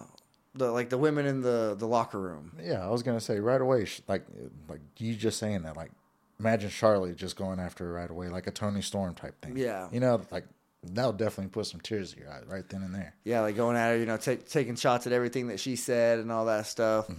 the 0.56 0.72
like 0.72 0.90
the 0.90 0.98
women 0.98 1.26
in 1.26 1.42
the 1.42 1.76
the 1.78 1.88
locker 1.88 2.20
room. 2.20 2.52
Yeah, 2.64 2.86
I 2.86 2.90
was 2.90 3.04
gonna 3.04 3.20
say 3.20 3.40
right 3.40 3.60
away, 3.62 3.88
like 4.08 4.26
like 4.70 4.82
you 4.98 5.16
just 5.16 5.40
saying 5.40 5.64
that, 5.64 5.76
like 5.76 5.92
imagine 6.40 6.70
Charlotte 6.70 7.16
just 7.16 7.36
going 7.36 7.60
after 7.60 7.86
her 7.86 7.94
right 7.94 8.10
away, 8.10 8.28
like 8.30 8.48
a 8.48 8.52
Toni 8.52 8.82
Storm 8.82 9.16
type 9.16 9.40
thing. 9.42 9.58
Yeah. 9.58 9.88
you 9.92 10.00
know, 10.00 10.22
like 10.32 10.46
that'll 10.84 11.14
definitely 11.14 11.50
put 11.50 11.66
some 11.66 11.80
tears 11.80 12.14
in 12.14 12.20
your 12.20 12.32
eyes 12.32 12.44
right 12.48 12.68
then 12.68 12.84
and 12.84 12.94
there. 12.94 13.16
Yeah, 13.24 13.42
like 13.42 13.56
going 13.56 13.78
at 13.78 13.92
her, 13.92 13.98
you 13.98 14.06
know, 14.06 14.18
ta 14.18 14.36
taking 14.50 14.76
shots 14.76 15.08
at 15.08 15.14
everything 15.14 15.48
that 15.48 15.60
she 15.60 15.76
said 15.76 16.20
and 16.20 16.32
all 16.32 16.46
that 16.46 16.66
stuff. 16.68 17.10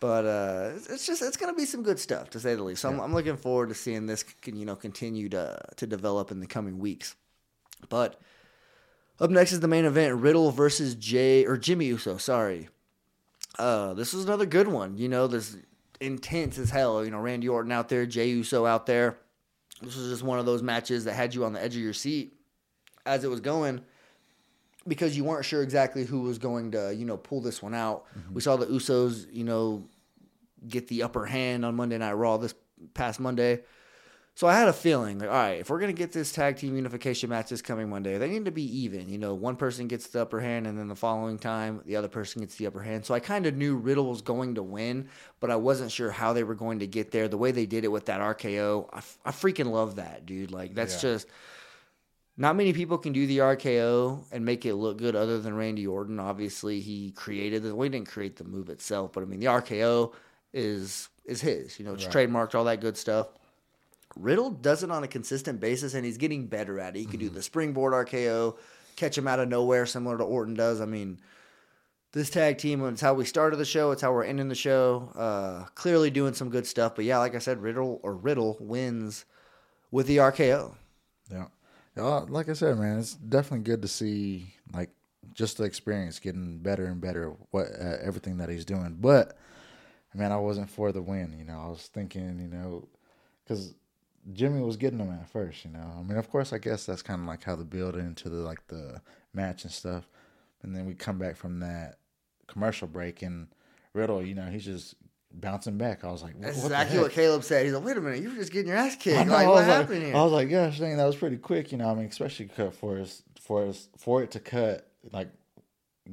But 0.00 0.24
uh, 0.26 0.70
it's- 0.76 1.06
just 1.06 1.22
it's 1.22 1.36
gonna 1.36 1.54
be 1.54 1.64
some 1.66 1.82
good 1.84 2.00
stuff 2.00 2.30
to 2.30 2.40
say 2.40 2.54
the 2.56 2.62
least. 2.64 2.82
So 2.82 2.88
I'm, 2.88 2.98
I'm 3.00 3.14
looking 3.14 3.36
forward 3.36 3.68
to 3.68 3.74
seeing 3.76 4.06
this, 4.06 4.24
can, 4.24 4.56
you 4.56 4.64
know, 4.64 4.74
continue 4.74 5.28
to 5.28 5.60
to 5.76 5.86
develop 5.86 6.30
in 6.32 6.40
the 6.40 6.46
coming 6.48 6.78
weeks. 6.80 7.14
But 7.88 8.20
up 9.22 9.30
next 9.30 9.52
is 9.52 9.60
the 9.60 9.68
main 9.68 9.84
event: 9.84 10.20
Riddle 10.20 10.50
versus 10.50 10.94
Jay 10.94 11.46
or 11.46 11.56
Jimmy 11.56 11.86
Uso. 11.86 12.16
Sorry, 12.16 12.68
uh, 13.58 13.94
this 13.94 14.12
is 14.12 14.24
another 14.24 14.46
good 14.46 14.68
one. 14.68 14.98
You 14.98 15.08
know, 15.08 15.26
this 15.28 15.56
intense 16.00 16.58
as 16.58 16.70
hell. 16.70 17.04
You 17.04 17.10
know, 17.12 17.20
Randy 17.20 17.48
Orton 17.48 17.72
out 17.72 17.88
there, 17.88 18.04
Jay 18.04 18.28
Uso 18.28 18.66
out 18.66 18.86
there. 18.86 19.18
This 19.80 19.96
was 19.96 20.10
just 20.10 20.22
one 20.22 20.38
of 20.38 20.46
those 20.46 20.62
matches 20.62 21.04
that 21.04 21.14
had 21.14 21.34
you 21.34 21.44
on 21.44 21.52
the 21.52 21.62
edge 21.62 21.74
of 21.76 21.82
your 21.82 21.92
seat 21.92 22.34
as 23.06 23.24
it 23.24 23.28
was 23.28 23.40
going 23.40 23.80
because 24.86 25.16
you 25.16 25.24
weren't 25.24 25.44
sure 25.44 25.62
exactly 25.62 26.04
who 26.04 26.22
was 26.22 26.38
going 26.38 26.72
to, 26.72 26.94
you 26.94 27.04
know, 27.04 27.16
pull 27.16 27.40
this 27.40 27.62
one 27.62 27.74
out. 27.74 28.04
We 28.32 28.40
saw 28.40 28.56
the 28.56 28.66
Usos, 28.66 29.32
you 29.32 29.44
know, 29.44 29.84
get 30.66 30.88
the 30.88 31.02
upper 31.02 31.26
hand 31.26 31.64
on 31.64 31.74
Monday 31.74 31.98
Night 31.98 32.12
Raw 32.12 32.36
this 32.36 32.54
past 32.94 33.20
Monday. 33.20 33.60
So 34.34 34.46
I 34.46 34.54
had 34.54 34.68
a 34.68 34.72
feeling 34.72 35.18
like, 35.18 35.28
all 35.28 35.34
right, 35.34 35.60
if 35.60 35.68
we're 35.68 35.78
gonna 35.78 35.92
get 35.92 36.10
this 36.12 36.32
tag 36.32 36.56
team 36.56 36.74
unification 36.74 37.28
match 37.28 37.50
this 37.50 37.60
coming 37.60 37.90
Monday, 37.90 38.16
they 38.16 38.28
need 38.28 38.46
to 38.46 38.50
be 38.50 38.64
even. 38.84 39.10
You 39.10 39.18
know, 39.18 39.34
one 39.34 39.56
person 39.56 39.88
gets 39.88 40.06
the 40.06 40.22
upper 40.22 40.40
hand, 40.40 40.66
and 40.66 40.78
then 40.78 40.88
the 40.88 40.96
following 40.96 41.38
time, 41.38 41.82
the 41.84 41.96
other 41.96 42.08
person 42.08 42.40
gets 42.40 42.54
the 42.56 42.66
upper 42.66 42.80
hand. 42.80 43.04
So 43.04 43.12
I 43.12 43.20
kind 43.20 43.44
of 43.44 43.54
knew 43.54 43.76
Riddle 43.76 44.08
was 44.08 44.22
going 44.22 44.54
to 44.54 44.62
win, 44.62 45.08
but 45.38 45.50
I 45.50 45.56
wasn't 45.56 45.92
sure 45.92 46.10
how 46.10 46.32
they 46.32 46.44
were 46.44 46.54
going 46.54 46.78
to 46.78 46.86
get 46.86 47.10
there. 47.10 47.28
The 47.28 47.36
way 47.36 47.50
they 47.50 47.66
did 47.66 47.84
it 47.84 47.88
with 47.92 48.06
that 48.06 48.20
RKO, 48.20 48.88
I, 48.92 48.98
f- 48.98 49.18
I 49.24 49.30
freaking 49.32 49.70
love 49.70 49.96
that, 49.96 50.24
dude. 50.24 50.50
Like 50.50 50.74
that's 50.74 50.94
just 51.02 51.26
not 52.38 52.56
many 52.56 52.72
people 52.72 52.96
can 52.96 53.12
do 53.12 53.26
the 53.26 53.38
RKO 53.38 54.24
and 54.32 54.44
make 54.46 54.64
it 54.64 54.74
look 54.74 54.96
good 54.96 55.14
other 55.14 55.38
than 55.40 55.54
Randy 55.54 55.86
Orton. 55.86 56.18
Obviously, 56.18 56.80
he 56.80 57.10
created 57.10 57.62
the. 57.64 57.74
Well, 57.74 57.84
he 57.84 57.90
didn't 57.90 58.08
create 58.08 58.36
the 58.36 58.44
move 58.44 58.70
itself, 58.70 59.12
but 59.12 59.22
I 59.22 59.26
mean, 59.26 59.40
the 59.40 59.46
RKO 59.46 60.14
is 60.54 61.10
is 61.26 61.42
his. 61.42 61.78
You 61.78 61.84
know, 61.84 61.92
it's 61.92 62.04
trademarked, 62.10 62.54
all 62.54 62.64
that 62.64 62.80
good 62.80 62.96
stuff. 62.96 63.28
Riddle 64.16 64.50
does 64.50 64.82
it 64.82 64.90
on 64.90 65.04
a 65.04 65.08
consistent 65.08 65.60
basis, 65.60 65.94
and 65.94 66.04
he's 66.04 66.18
getting 66.18 66.46
better 66.46 66.78
at 66.78 66.96
it. 66.96 67.00
He 67.00 67.06
can 67.06 67.18
do 67.20 67.28
the 67.28 67.42
springboard 67.42 67.92
RKO, 67.92 68.56
catch 68.96 69.16
him 69.16 69.28
out 69.28 69.40
of 69.40 69.48
nowhere, 69.48 69.86
similar 69.86 70.18
to 70.18 70.24
Orton 70.24 70.54
does. 70.54 70.80
I 70.80 70.86
mean, 70.86 71.18
this 72.12 72.28
tag 72.28 72.58
team, 72.58 72.84
it's 72.86 73.00
how 73.00 73.14
we 73.14 73.24
started 73.24 73.56
the 73.56 73.64
show. 73.64 73.90
It's 73.90 74.02
how 74.02 74.12
we're 74.12 74.24
ending 74.24 74.48
the 74.48 74.54
show. 74.54 75.10
Uh, 75.14 75.64
clearly 75.74 76.10
doing 76.10 76.34
some 76.34 76.50
good 76.50 76.66
stuff. 76.66 76.94
But 76.94 77.06
yeah, 77.06 77.18
like 77.18 77.34
I 77.34 77.38
said, 77.38 77.62
Riddle 77.62 78.00
or 78.02 78.14
Riddle 78.14 78.56
wins 78.60 79.24
with 79.90 80.06
the 80.06 80.18
RKO. 80.18 80.74
Yeah. 81.30 81.46
Yeah, 81.96 82.24
like 82.28 82.48
I 82.48 82.54
said, 82.54 82.78
man, 82.78 82.98
it's 82.98 83.14
definitely 83.14 83.64
good 83.64 83.82
to 83.82 83.88
see 83.88 84.54
like 84.72 84.90
just 85.34 85.58
the 85.58 85.64
experience 85.64 86.18
getting 86.18 86.58
better 86.58 86.86
and 86.86 87.00
better 87.00 87.34
what 87.50 87.66
uh, 87.78 87.96
everything 88.02 88.38
that 88.38 88.48
he's 88.48 88.64
doing. 88.64 88.96
But 88.98 89.36
man, 90.14 90.32
I 90.32 90.36
wasn't 90.36 90.70
for 90.70 90.90
the 90.90 91.02
win. 91.02 91.34
You 91.38 91.44
know, 91.44 91.60
I 91.60 91.68
was 91.68 91.90
thinking, 91.92 92.38
you 92.40 92.48
know, 92.48 92.88
because 93.44 93.74
Jimmy 94.32 94.62
was 94.62 94.76
getting 94.76 94.98
him 94.98 95.10
at 95.10 95.28
first. 95.28 95.64
You 95.64 95.72
know, 95.72 95.94
I 95.98 96.02
mean, 96.02 96.18
of 96.18 96.30
course, 96.30 96.52
I 96.52 96.58
guess 96.58 96.86
that's 96.86 97.02
kind 97.02 97.20
of 97.20 97.26
like 97.26 97.42
how 97.42 97.56
the 97.56 97.64
build 97.64 97.96
into 97.96 98.28
the 98.28 98.36
like 98.36 98.66
the 98.68 99.00
match 99.34 99.64
and 99.64 99.72
stuff. 99.72 100.08
And 100.62 100.74
then 100.74 100.86
we 100.86 100.94
come 100.94 101.18
back 101.18 101.36
from 101.36 101.60
that 101.60 101.98
commercial 102.46 102.86
break, 102.86 103.22
and 103.22 103.48
Riddle, 103.94 104.24
you 104.24 104.34
know, 104.34 104.46
he's 104.46 104.64
just 104.64 104.94
bouncing 105.32 105.78
back. 105.78 106.04
I 106.04 106.12
was 106.12 106.22
like, 106.22 106.34
what, 106.34 106.42
That's 106.42 106.62
exactly 106.62 106.98
what 106.98 107.12
Caleb 107.12 107.42
said. 107.42 107.64
He's 107.64 107.74
like, 107.74 107.84
wait 107.84 107.96
a 107.96 108.00
minute, 108.00 108.22
you 108.22 108.28
were 108.28 108.36
just 108.36 108.52
getting 108.52 108.68
your 108.68 108.76
ass 108.76 108.96
kicked. 108.96 109.26
Know, 109.26 109.32
like, 109.32 109.46
what 109.46 109.56
was 109.56 109.66
like, 109.66 109.76
happened 109.76 110.02
here? 110.02 110.16
I 110.16 110.22
was 110.22 110.32
like, 110.32 110.50
gosh, 110.50 110.78
dang, 110.78 110.96
that 110.96 111.04
was 111.04 111.16
pretty 111.16 111.38
quick, 111.38 111.72
you 111.72 111.78
know. 111.78 111.90
I 111.90 111.94
mean, 111.94 112.06
especially 112.06 112.46
cut 112.46 112.74
for 112.74 112.98
us, 112.98 113.22
for 113.40 113.66
us, 113.66 113.88
for 113.96 114.22
it 114.22 114.30
to 114.32 114.40
cut, 114.40 114.88
like 115.12 115.28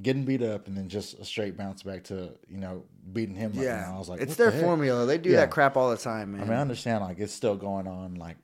getting 0.01 0.23
beat 0.23 0.41
up 0.41 0.67
and 0.67 0.77
then 0.77 0.87
just 0.87 1.17
a 1.19 1.25
straight 1.25 1.57
bounce 1.57 1.83
back 1.83 2.03
to, 2.05 2.31
you 2.47 2.57
know, 2.59 2.83
beating 3.11 3.35
him. 3.35 3.51
Up, 3.51 3.57
you 3.57 3.63
yeah, 3.63 3.87
know, 3.87 3.95
I 3.95 3.97
was 3.99 4.09
like, 4.09 4.21
it's 4.21 4.35
their 4.35 4.51
the 4.51 4.59
formula. 4.61 5.05
They 5.05 5.17
do 5.17 5.29
Yeah. 5.31 5.37
that 5.37 5.51
crap 5.51 5.75
all 5.77 5.89
the 5.89 5.97
time, 5.97 6.33
man. 6.33 6.41
I 6.41 6.43
mean, 6.45 6.53
I 6.53 6.61
understand, 6.61 7.03
like 7.03 7.19
it's 7.19 7.33
still 7.33 7.55
going 7.55 7.87
on, 7.87 8.15
like 8.15 8.37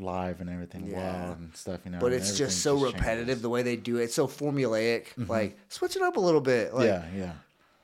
live 0.00 0.40
and 0.40 0.50
everything, 0.50 0.86
Yeah. 0.88 1.32
and 1.32 1.54
stuff, 1.56 1.80
you 1.84 1.90
know. 1.92 1.98
but 2.00 2.12
it's 2.12 2.36
just 2.36 2.62
so 2.62 2.76
changes. 2.76 2.94
repetitive 2.94 3.42
the 3.42 3.48
way 3.48 3.62
they 3.62 3.76
do 3.76 3.98
it. 3.98 4.04
It's 4.04 4.14
so 4.14 4.26
formulaic. 4.26 5.06
Mm-hmm. 5.14 5.30
Like, 5.30 5.56
switch 5.68 5.96
it 5.96 6.02
up 6.02 6.16
a 6.16 6.20
little 6.20 6.40
bit. 6.40 6.74
Like, 6.74 6.86
yeah, 6.86 7.04
yeah, 7.16 7.32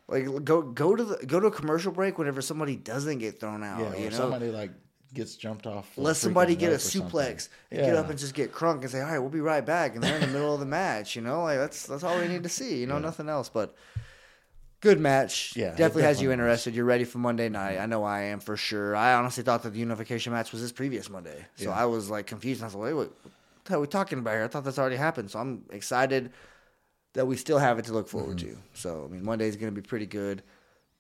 like 0.09 0.45
go 0.45 0.63
go 0.63 0.95
to 0.97 1.05
the 1.05 1.27
go 1.27 1.41
to 1.41 1.47
a 1.47 1.51
commercial 1.51 1.93
break 1.93 2.19
whenever 2.19 2.43
somebody 2.43 2.77
doesn't 2.77 3.19
get 3.19 3.41
thrown 3.41 3.63
out. 3.65 3.81
yeah. 3.81 3.97
you 3.97 4.11
know, 4.11 4.17
somebody 4.17 4.51
like 4.51 4.71
gets 5.15 5.37
jumped 5.37 5.67
off. 5.67 5.91
let 5.97 6.17
somebody 6.17 6.55
get 6.57 6.69
a 6.69 6.71
rope 6.73 6.77
or 6.77 6.81
something. 6.81 7.11
suplex 7.11 7.49
and 7.71 7.81
get 7.81 7.95
up 7.97 8.11
and 8.11 8.19
just 8.19 8.35
get 8.35 8.53
crunk 8.53 8.81
and 8.83 8.91
say, 8.91 9.01
"All 9.01 9.07
right, 9.09 9.19
we'll 9.19 9.31
be 9.31 9.41
right 9.41 9.65
back," 9.65 9.95
and 9.95 10.03
they're 10.05 10.17
in 10.17 10.21
the 10.21 10.27
middle 10.27 10.53
of 10.55 10.61
the 10.61 10.67
match. 10.67 11.17
You 11.17 11.23
know, 11.23 11.43
like 11.45 11.59
that's 11.59 11.87
that's 11.87 12.03
all 12.05 12.19
we 12.19 12.29
need 12.29 12.43
to 12.43 12.49
see. 12.49 12.79
You 12.81 12.87
know, 12.87 12.99
nothing 12.99 13.29
else. 13.29 13.49
But 13.49 13.75
good 14.81 15.01
match. 15.01 15.55
Yeah, 15.57 15.69
it 15.69 15.77
definitely 15.77 16.03
has 16.03 16.21
you 16.21 16.29
definitely 16.29 16.29
was. 16.29 16.33
interested. 16.33 16.75
You're 16.75 16.85
ready 16.85 17.05
for 17.05 17.19
Monday 17.19 17.49
night. 17.49 17.79
I 17.79 17.87
know 17.87 18.05
I 18.05 18.23
am 18.23 18.41
for 18.41 18.57
sure. 18.57 18.95
I 18.97 19.15
honestly 19.15 19.43
thought 19.43 19.63
that 19.63 19.71
the 19.73 19.79
unification 19.79 20.33
match 20.33 20.53
was 20.53 20.61
this 20.61 20.73
previous 20.73 21.09
Monday, 21.09 21.45
so 21.57 21.65
Yeah. 21.65 21.71
I 21.71 21.87
was 21.87 22.11
like 22.11 22.27
confused. 22.27 22.63
I 22.63 22.67
was 22.67 22.75
like, 22.75 22.85
"Wait, 22.85 22.95
what 22.95 23.13
the 23.65 23.71
hell 23.71 23.79
are 23.79 23.83
we 23.83 23.87
talking 23.87 24.19
about 24.19 24.33
here?" 24.35 24.45
I 24.45 24.49
thought 24.49 24.65
that's 24.65 24.79
already 24.79 24.97
happened. 24.97 25.31
So 25.31 25.39
I'm 25.39 25.65
excited 25.71 26.33
that 27.15 27.27
we 27.27 27.37
still 27.37 27.59
have 27.59 27.79
it 27.79 27.85
to 27.87 27.93
look 27.93 28.09
forward 28.09 28.39
Mm-hmm. 28.39 28.55
to. 28.55 28.59
So 28.75 29.05
I 29.09 29.13
mean, 29.13 29.25
Monday's 29.25 29.57
going 29.57 29.73
to 29.75 29.81
be 29.81 29.87
pretty 29.87 30.07
good. 30.07 30.43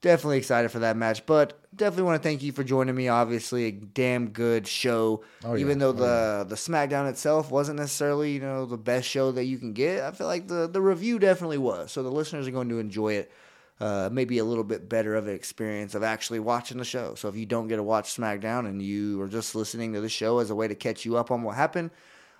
Definitely 0.04 0.36
excited 0.36 0.70
for 0.70 0.80
that 0.80 0.98
match, 0.98 1.24
but 1.24 1.58
definitely 1.74 2.02
want 2.02 2.22
to 2.22 2.28
thank 2.28 2.42
you 2.42 2.52
for 2.52 2.62
joining 2.62 2.94
me. 2.94 3.08
Obviously, 3.08 3.64
a 3.64 3.72
damn 3.72 4.28
good 4.28 4.68
show. 4.68 5.24
Oh, 5.42 5.56
Even 5.56 5.78
yeah. 5.78 5.86
though 5.86 5.92
the 5.92 6.44
the 6.46 6.56
SmackDown 6.56 7.08
itself 7.08 7.50
wasn't 7.50 7.78
necessarily 7.78 8.32
you 8.32 8.40
know 8.40 8.66
the 8.66 8.76
best 8.76 9.08
show 9.08 9.32
that 9.32 9.44
you 9.44 9.56
can 9.56 9.72
get, 9.72 10.02
I 10.02 10.10
feel 10.10 10.26
like 10.26 10.46
the 10.46 10.68
the 10.68 10.82
review 10.82 11.18
definitely 11.18 11.56
was. 11.56 11.90
So 11.90 12.02
the 12.02 12.10
listeners 12.10 12.46
are 12.46 12.50
going 12.50 12.68
to 12.68 12.80
enjoy 12.80 13.14
it. 13.14 13.32
Uh, 13.80 14.10
maybe 14.12 14.36
a 14.36 14.44
little 14.44 14.62
bit 14.62 14.90
better 14.90 15.14
of 15.14 15.26
an 15.26 15.34
experience 15.34 15.94
of 15.94 16.02
actually 16.02 16.38
watching 16.38 16.76
the 16.76 16.84
show. 16.84 17.14
So 17.14 17.30
if 17.30 17.36
you 17.36 17.46
don't 17.46 17.68
get 17.68 17.76
to 17.76 17.82
watch 17.82 18.14
SmackDown 18.14 18.66
and 18.66 18.82
you 18.82 19.22
are 19.22 19.28
just 19.28 19.54
listening 19.54 19.94
to 19.94 20.02
the 20.02 20.10
show 20.10 20.38
as 20.38 20.50
a 20.50 20.54
way 20.54 20.68
to 20.68 20.74
catch 20.74 21.06
you 21.06 21.16
up 21.16 21.30
on 21.30 21.42
what 21.42 21.56
happened, 21.56 21.90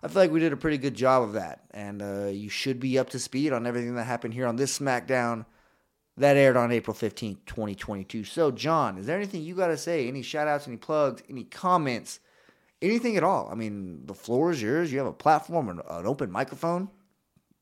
I 0.03 0.09
feel 0.09 0.21
like 0.21 0.31
we 0.33 0.41
did 0.41 0.53
a 0.53 0.59
pretty 0.59 0.77
good 0.77 0.95
job 0.95 1.23
of 1.23 1.33
that. 1.33 1.63
And 1.71 2.03
uh, 2.03 2.27
you 2.27 2.51
should 2.51 2.79
be 2.79 2.99
up 2.99 3.09
to 3.11 3.19
speed 3.19 3.55
on 3.55 3.67
everything 3.67 3.95
that 3.95 4.05
happened 4.05 4.35
here 4.35 4.47
on 4.47 4.57
this 4.57 4.79
SmackDown 4.79 5.47
that 6.17 6.37
aired 6.37 6.57
on 6.57 6.71
April 6.73 6.97
15th, 6.97 7.39
2022. 7.47 8.25
So, 8.25 8.51
John, 8.51 8.99
is 8.99 9.07
there 9.07 9.17
anything 9.17 9.43
you 9.43 9.55
got 9.55 9.69
to 9.69 9.77
say? 9.77 10.07
Any 10.09 10.23
shout 10.23 10.47
outs, 10.49 10.69
any 10.69 10.77
plugs, 10.77 11.23
any 11.29 11.45
comments, 11.45 12.21
anything 12.81 13.17
at 13.17 13.25
all? 13.25 13.49
I 13.51 13.55
mean, 13.55 14.07
the 14.07 14.15
floor 14.15 14.51
is 14.53 14.63
yours. 14.63 14.93
You 14.93 14.99
have 14.99 15.07
a 15.09 15.13
platform, 15.13 15.69
an, 15.69 15.81
an 15.89 16.07
open 16.07 16.31
microphone. 16.31 16.89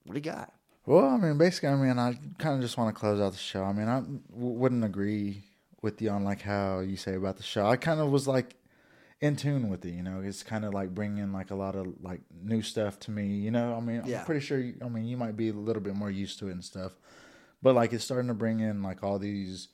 What 0.05 0.15
do 0.15 0.19
you 0.19 0.33
got? 0.33 0.53
Well, 0.85 1.07
I 1.07 1.17
mean, 1.17 1.39
basically, 1.39 1.69
I 1.71 1.77
mean, 1.77 1.99
I 1.99 2.19
kind 2.39 2.57
of 2.57 2.61
just 2.61 2.77
want 2.77 2.95
to 2.95 2.99
close 2.99 3.21
out 3.21 3.33
the 3.33 3.39
show. 3.39 3.63
I 3.63 3.73
mean, 3.73 3.89
I 3.89 4.01
w- 4.01 4.19
wouldn't 4.33 4.85
agree 4.85 5.45
with 5.81 6.03
you 6.03 6.11
on 6.11 6.25
like 6.25 6.43
how 6.43 6.81
you 6.81 6.97
say 6.97 7.15
about 7.15 7.37
the 7.37 7.43
show. 7.43 7.67
I 7.67 7.77
kind 7.77 8.01
of 8.01 8.11
was 8.11 8.27
like 8.27 8.57
in 9.21 9.37
tune 9.37 9.69
with 9.69 9.85
it. 9.85 9.93
You 9.93 10.03
know, 10.03 10.21
it's 10.21 10.43
kind 10.43 10.65
of 10.65 10.75
like 10.75 10.93
bringing 10.93 11.33
like 11.33 11.53
a 11.53 11.55
lot 11.55 11.77
of 11.77 11.87
like 12.03 12.21
new 12.43 12.63
stuff 12.63 12.99
to 13.01 13.13
me. 13.13 13.27
You 13.29 13.53
know, 13.53 13.77
I 13.77 13.81
mean, 13.81 14.03
Yeah. 14.05 14.21
I'm 14.21 14.27
pretty 14.27 14.41
sure. 14.45 14.59
You, 14.59 14.75
I 14.85 14.89
mean, 14.89 15.05
you 15.05 15.17
might 15.17 15.37
be 15.37 15.51
a 15.51 15.53
little 15.55 15.83
bit 15.83 15.95
more 15.95 16.11
used 16.11 16.41
to 16.41 16.49
it 16.49 16.53
and 16.53 16.65
stuff, 16.65 16.93
but 17.63 17.75
like 17.75 17.93
it's 17.93 18.05
starting 18.05 18.29
to 18.29 18.35
bring 18.35 18.61
in 18.61 18.83
like 18.83 19.03
all 19.03 19.19
these 19.19 19.69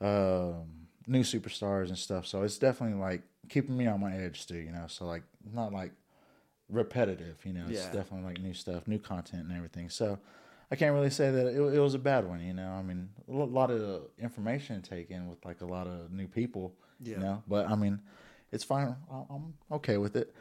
um, 0.00 0.86
new 1.06 1.22
superstars 1.22 1.88
and 1.88 1.98
stuff. 1.98 2.26
So 2.26 2.42
it's 2.42 2.58
definitely 2.58 2.98
like 2.98 3.22
keeping 3.48 3.76
me 3.76 3.86
on 3.86 4.00
my 4.00 4.16
edge 4.16 4.46
too. 4.46 4.56
You 4.58 4.72
know, 4.72 4.84
so 4.88 5.04
like 5.06 5.22
not 5.52 5.72
like 5.72 5.92
repetitive. 6.68 7.36
You 7.44 7.52
know, 7.52 7.64
it's 7.68 7.84
Yeah. 7.84 7.92
definitely 7.92 8.26
like 8.26 8.40
new 8.40 8.54
stuff, 8.54 8.86
new 8.88 8.98
content, 8.98 9.44
and 9.48 9.56
everything. 9.56 9.90
So. 9.90 10.18
I 10.70 10.76
can't 10.76 10.94
really 10.94 11.10
say 11.10 11.30
that 11.30 11.46
it, 11.48 11.56
it 11.74 11.78
was 11.78 11.92
a 11.94 11.98
bad 11.98 12.26
one, 12.26 12.40
you 12.40 12.54
know. 12.54 12.68
I 12.70 12.82
mean, 12.82 13.10
a 13.28 13.32
lot 13.32 13.70
of 13.70 14.08
information 14.18 14.80
taken 14.80 15.28
with 15.28 15.44
like 15.44 15.60
a 15.60 15.66
lot 15.66 15.86
of 15.86 16.10
new 16.10 16.26
people, 16.26 16.74
Yeah. 17.00 17.16
you 17.18 17.22
know. 17.22 17.42
But 17.46 17.68
I 17.70 17.76
mean, 17.76 18.00
it's 18.50 18.64
fine. 18.64 18.96
I'm 19.30 19.54
okay 19.70 19.98
with 19.98 20.16
it. 20.16 20.34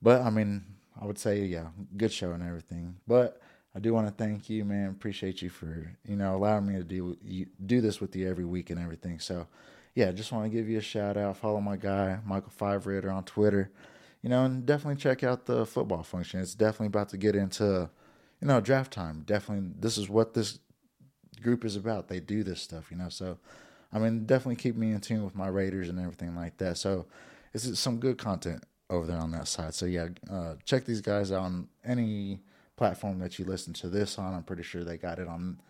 But 0.00 0.22
I 0.22 0.30
mean, 0.30 0.62
I 0.98 1.04
would 1.04 1.18
say, 1.18 1.44
yeah, 1.44 1.66
good 1.96 2.12
show 2.12 2.30
and 2.30 2.42
everything. 2.42 2.96
But 3.06 3.42
I 3.74 3.80
do 3.80 3.92
want 3.92 4.06
to 4.06 4.12
thank 4.12 4.48
you, 4.48 4.64
man. 4.64 4.90
Appreciate 4.90 5.42
you 5.42 5.50
for 5.50 5.90
you 6.06 6.16
know 6.16 6.36
allowing 6.36 6.66
me 6.66 6.74
to 6.74 6.84
do 6.84 7.16
you, 7.24 7.46
do 7.64 7.80
this 7.80 8.00
with 8.00 8.14
you 8.14 8.28
every 8.28 8.44
week 8.44 8.70
and 8.70 8.78
everything. 8.80 9.18
So, 9.18 9.46
yeah, 9.94 10.12
just 10.12 10.30
want 10.30 10.44
to 10.44 10.56
give 10.56 10.68
you 10.68 10.78
a 10.78 10.82
shout 10.82 11.16
out. 11.16 11.36
Follow 11.36 11.60
my 11.60 11.76
guy 11.76 12.18
Michael 12.24 12.52
Five 12.54 12.86
Ritter 12.86 13.10
on 13.10 13.24
Twitter. 13.24 13.70
You 14.22 14.30
know, 14.30 14.44
and 14.44 14.64
definitely 14.64 15.00
check 15.00 15.22
out 15.22 15.44
the 15.44 15.66
football 15.66 16.02
function. 16.02 16.40
It's 16.40 16.54
definitely 16.54 16.86
about 16.86 17.10
to 17.10 17.18
get 17.18 17.36
into, 17.36 17.90
you 18.40 18.48
know, 18.48 18.58
draft 18.58 18.90
time. 18.90 19.22
Definitely, 19.26 19.72
this 19.78 19.98
is 19.98 20.08
what 20.08 20.32
this 20.32 20.60
group 21.42 21.62
is 21.62 21.76
about. 21.76 22.08
They 22.08 22.20
do 22.20 22.42
this 22.42 22.62
stuff, 22.62 22.90
you 22.90 22.96
know. 22.96 23.10
So, 23.10 23.36
I 23.92 23.98
mean, 23.98 24.24
definitely 24.24 24.56
keep 24.56 24.76
me 24.76 24.92
in 24.92 25.00
tune 25.00 25.24
with 25.24 25.34
my 25.34 25.48
Raiders 25.48 25.90
and 25.90 25.98
everything 25.98 26.34
like 26.34 26.56
that. 26.56 26.78
So, 26.78 27.04
it's 27.52 27.78
some 27.78 27.98
good 27.98 28.16
content 28.16 28.64
over 28.88 29.06
there 29.06 29.18
on 29.18 29.30
that 29.32 29.46
side. 29.46 29.74
So, 29.74 29.84
yeah, 29.84 30.08
uh, 30.30 30.54
check 30.64 30.86
these 30.86 31.02
guys 31.02 31.30
out 31.30 31.42
on 31.42 31.68
any 31.84 32.40
platform 32.76 33.18
that 33.20 33.38
you 33.38 33.44
listen 33.44 33.72
to 33.74 33.88
this 33.88 34.18
on. 34.18 34.34
I'm 34.34 34.42
pretty 34.42 34.62
sure 34.62 34.84
they 34.84 34.96
got 34.98 35.18
it 35.18 35.28
on 35.28 35.60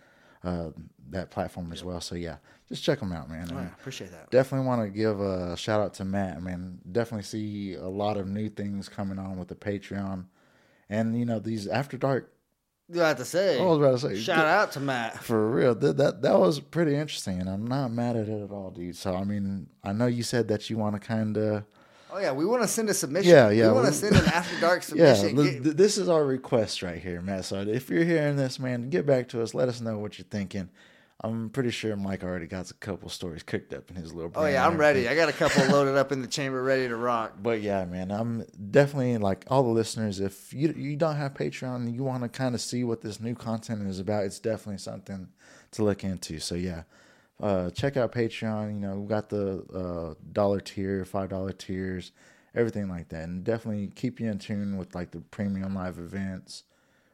uh, 0.42 0.70
that 1.10 1.30
platform 1.30 1.72
as 1.72 1.82
well. 1.84 2.00
So, 2.00 2.14
yeah, 2.14 2.36
just 2.68 2.82
check 2.82 3.00
them 3.00 3.12
out, 3.12 3.28
man. 3.30 3.48
Yeah, 3.50 3.66
appreciate 3.78 4.10
that. 4.10 4.30
Definitely 4.30 4.66
want 4.66 4.82
to 4.82 4.88
give 4.88 5.20
a 5.20 5.56
shout 5.56 5.80
out 5.80 5.94
to 5.94 6.04
Matt. 6.04 6.42
Man, 6.42 6.78
definitely 6.90 7.24
see 7.24 7.74
a 7.74 7.88
lot 7.88 8.16
of 8.16 8.26
new 8.28 8.48
things 8.48 8.88
coming 8.88 9.18
on 9.18 9.38
with 9.38 9.48
the 9.48 9.54
Patreon. 9.54 10.26
And, 10.90 11.18
you 11.18 11.24
know, 11.24 11.38
these 11.38 11.66
After 11.66 11.96
Dark 11.96 12.30
You 12.90 13.00
have 13.00 13.16
to 13.16 13.24
say. 13.24 13.58
I 13.58 13.64
was 13.64 13.78
about 13.78 13.98
to 14.00 14.16
say, 14.16 14.20
Shout 14.22 14.44
out 14.44 14.72
to 14.72 14.80
Matt. 14.80 15.22
for 15.22 15.50
real, 15.50 15.74
that, 15.76 15.96
that 15.96 16.20
that 16.22 16.38
was 16.38 16.60
pretty 16.60 16.94
interesting, 16.94 17.40
and 17.40 17.48
I'm 17.48 17.66
not 17.66 17.90
mad 17.90 18.16
at 18.16 18.28
it 18.28 18.42
at 18.44 18.50
all, 18.50 18.70
dude. 18.70 18.96
So 18.96 19.14
I 19.14 19.24
mean, 19.24 19.68
I 19.82 19.92
know 19.94 20.06
you 20.06 20.22
said 20.22 20.48
that 20.48 20.68
you 20.68 20.76
want 20.76 20.94
to 20.94 21.00
kind 21.00 21.38
of, 21.38 21.64
Oh 22.14 22.20
yeah, 22.20 22.30
we 22.30 22.46
want 22.46 22.62
to 22.62 22.68
send 22.68 22.88
a 22.88 22.94
submission. 22.94 23.28
Yeah, 23.32 23.50
yeah, 23.50 23.68
We 23.68 23.74
want 23.74 23.86
to 23.86 23.92
send 23.92 24.14
an 24.14 24.24
after 24.32 24.60
dark 24.60 24.84
submission. 24.84 25.34
th- 25.36 25.62
Get- 25.64 25.76
this 25.76 25.98
is 25.98 26.08
our 26.08 26.24
request 26.24 26.80
right 26.80 27.02
here, 27.02 27.20
Matt. 27.20 27.44
So 27.44 27.60
if 27.62 27.90
you're 27.90 28.04
hearing 28.04 28.36
this, 28.36 28.60
man, 28.60 28.88
get 28.88 29.04
back 29.04 29.28
to 29.30 29.42
us. 29.42 29.52
Let 29.52 29.68
us 29.68 29.80
know 29.80 29.98
what 29.98 30.16
you're 30.16 30.26
thinking. 30.30 30.68
I'm 31.22 31.50
pretty 31.50 31.70
sure 31.70 31.96
Mike 31.96 32.22
already 32.22 32.46
got 32.46 32.70
a 32.70 32.74
couple 32.74 33.08
stories 33.08 33.42
cooked 33.42 33.72
up 33.72 33.90
in 33.90 33.96
his 33.96 34.14
little. 34.14 34.30
oh 34.36 34.46
yeah, 34.46 34.64
I'm 34.64 34.76
ready. 34.76 35.08
I 35.08 35.16
got 35.16 35.28
a 35.28 35.32
couple 35.32 35.64
loaded 35.70 35.96
up 35.96 36.12
in 36.12 36.20
the 36.22 36.28
chamber, 36.28 36.62
ready 36.62 36.86
to 36.86 36.94
rock. 36.94 37.32
But 37.42 37.62
yeah, 37.62 37.84
man, 37.84 38.12
I'm 38.12 38.44
definitely 38.70 39.16
like 39.18 39.44
all 39.48 39.64
the 39.64 39.70
listeners. 39.70 40.20
If 40.20 40.52
you 40.52 40.72
you 40.76 40.94
don't 40.96 41.16
have 41.16 41.34
Patreon, 41.34 41.76
and 41.76 41.94
you 41.96 42.04
want 42.04 42.22
to 42.22 42.28
kind 42.28 42.54
of 42.54 42.60
see 42.60 42.84
what 42.84 43.00
this 43.00 43.18
new 43.20 43.34
content 43.34 43.88
is 43.88 43.98
about. 43.98 44.24
It's 44.24 44.38
definitely 44.38 44.78
something 44.78 45.28
to 45.72 45.82
look 45.82 46.04
into. 46.04 46.38
So 46.38 46.54
yeah, 46.54 46.82
uh, 47.42 47.70
check 47.70 47.96
out 47.96 48.12
Patreon. 48.12 48.74
You 48.74 48.80
know, 48.80 49.00
we 49.00 49.08
got 49.08 49.28
the 49.28 49.64
uh, 49.74 50.14
dollar 50.32 50.60
tier, 50.60 51.04
five 51.04 51.30
dollar 51.30 51.52
tiers, 51.52 52.12
everything 52.54 52.88
like 52.88 53.08
that, 53.10 53.24
and 53.24 53.44
definitely 53.44 53.88
keep 53.94 54.20
you 54.20 54.30
in 54.30 54.38
tune 54.38 54.76
with 54.76 54.94
like 54.94 55.10
the 55.10 55.20
premium 55.20 55.74
live 55.74 55.98
events 55.98 56.64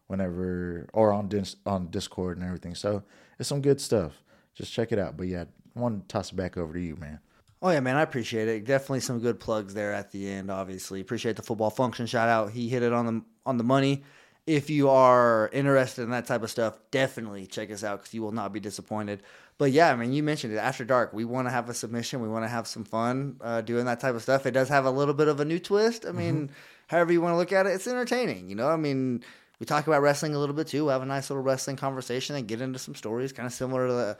whenever 0.07 0.89
or 0.93 1.13
on 1.13 1.29
dis- 1.29 1.57
on 1.65 1.89
Discord 1.89 2.37
and 2.37 2.47
everything. 2.47 2.75
So 2.75 3.03
it's 3.39 3.49
some 3.49 3.63
good 3.63 3.81
stuff. 3.81 4.23
Just 4.55 4.73
check 4.73 4.93
it 4.93 4.99
out. 4.99 5.17
But 5.17 5.29
yeah, 5.29 5.45
I 5.77 5.81
want 5.81 6.09
to 6.09 6.13
toss 6.13 6.33
it 6.33 6.37
back 6.37 6.57
over 6.57 6.75
to 6.75 6.81
you, 6.81 6.97
man. 6.97 7.21
Oh 7.63 7.71
yeah, 7.71 7.81
man, 7.81 7.97
I 7.97 8.03
appreciate 8.03 8.49
it. 8.49 8.65
Definitely 8.65 9.01
some 9.01 9.21
good 9.21 9.39
plugs 9.39 9.75
there 9.75 9.93
at 9.93 10.11
the 10.11 10.29
end. 10.29 10.51
Obviously, 10.51 11.01
appreciate 11.01 11.37
the 11.37 11.43
football 11.43 11.71
function 11.71 12.07
shout 12.07 12.29
out. 12.29 12.51
He 12.53 12.69
hit 12.69 12.83
it 12.83 12.93
on 12.93 13.07
the 13.07 13.23
on 13.47 13.57
the 13.59 13.65
money. 13.65 14.03
If 14.47 14.71
you 14.71 14.89
are 14.89 15.51
interested 15.53 16.03
in 16.03 16.11
that 16.11 16.27
type 16.27 16.43
of 16.43 16.51
stuff, 16.51 16.79
definitely 16.91 17.47
check 17.47 17.71
us 17.71 17.85
out 17.85 18.01
because 18.01 18.15
you 18.15 18.23
will 18.23 18.33
not 18.33 18.53
be 18.53 18.59
disappointed. 18.59 19.23
But 19.61 19.73
yeah, 19.73 19.93
I 19.93 19.97
mean, 19.97 20.15
you 20.15 20.23
mentioned 20.23 20.55
it 20.55 20.57
after 20.57 20.87
dark. 20.87 21.13
We 21.13 21.27
want 21.27 21.47
to 21.47 21.51
have 21.53 21.69
a 21.69 21.75
submission. 21.75 22.23
We 22.23 22.29
want 22.29 22.45
to 22.47 22.49
have 22.49 22.67
some 22.67 22.83
fun 22.83 23.37
uh, 23.43 23.61
doing 23.61 23.85
that 23.85 24.01
type 24.01 24.15
of 24.15 24.23
stuff. 24.23 24.47
It 24.47 24.53
does 24.53 24.71
have 24.71 24.87
a 24.87 24.91
little 24.91 25.13
bit 25.13 25.29
of 25.29 25.39
a 25.39 25.45
new 25.45 25.59
twist. 25.59 26.07
I 26.07 26.13
mean, 26.13 26.49
however 26.87 27.13
you 27.13 27.21
want 27.21 27.35
to 27.35 27.37
look 27.37 27.53
at 27.53 27.67
it, 27.67 27.71
it's 27.75 27.87
entertaining. 27.87 28.49
You 28.49 28.57
know, 28.57 28.69
I 28.69 28.77
mean, 28.77 29.23
we 29.59 29.67
talk 29.67 29.87
about 29.87 30.01
wrestling 30.01 30.35
a 30.35 30.39
little 30.39 30.55
bit 30.55 30.67
too. 30.69 30.87
We 30.87 30.93
have 30.93 31.03
a 31.03 31.07
nice 31.07 31.29
little 31.29 31.43
wrestling 31.43 31.77
conversation 31.77 32.37
and 32.37 32.49
get 32.49 32.63
into 32.63 32.79
some 32.79 32.95
stories, 32.95 33.33
kind 33.35 33.47
of 33.47 33.53
similar 33.53 33.87
to 33.87 33.93
the 33.93 34.19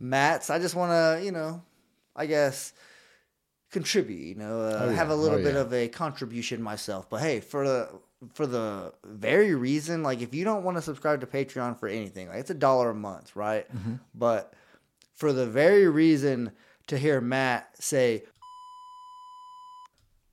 Matt's. 0.00 0.50
I 0.50 0.58
just 0.58 0.74
want 0.74 0.90
to, 0.90 1.24
you 1.24 1.30
know, 1.30 1.62
I 2.16 2.26
guess 2.26 2.72
contribute. 3.70 4.26
You 4.26 4.34
know, 4.34 4.62
uh, 4.62 4.78
Oh, 4.82 4.90
yeah. 4.90 4.96
have 4.96 5.10
a 5.10 5.14
little 5.14 5.38
Oh, 5.38 5.42
bit 5.44 5.54
yeah. 5.54 5.60
of 5.60 5.72
a 5.72 5.86
contribution 5.86 6.60
myself. 6.60 7.08
But 7.08 7.20
hey, 7.20 7.38
for 7.38 7.64
the 7.66 7.88
for 8.34 8.46
the 8.48 8.92
very 9.04 9.54
reason, 9.54 10.02
like 10.02 10.22
if 10.22 10.34
you 10.34 10.44
don't 10.44 10.64
want 10.64 10.76
to 10.76 10.82
subscribe 10.82 11.20
to 11.20 11.26
Patreon 11.28 11.78
for 11.78 11.86
anything, 11.88 12.28
like 12.28 12.38
it's 12.38 12.50
a 12.50 12.54
dollar 12.54 12.90
a 12.90 12.94
month, 12.94 13.36
right? 13.36 13.72
Mm-hmm. 13.72 13.94
But 14.14 14.54
for 15.14 15.32
the 15.32 15.46
very 15.46 15.88
reason 15.88 16.52
to 16.86 16.98
hear 16.98 17.20
Matt 17.20 17.82
say. 17.82 18.24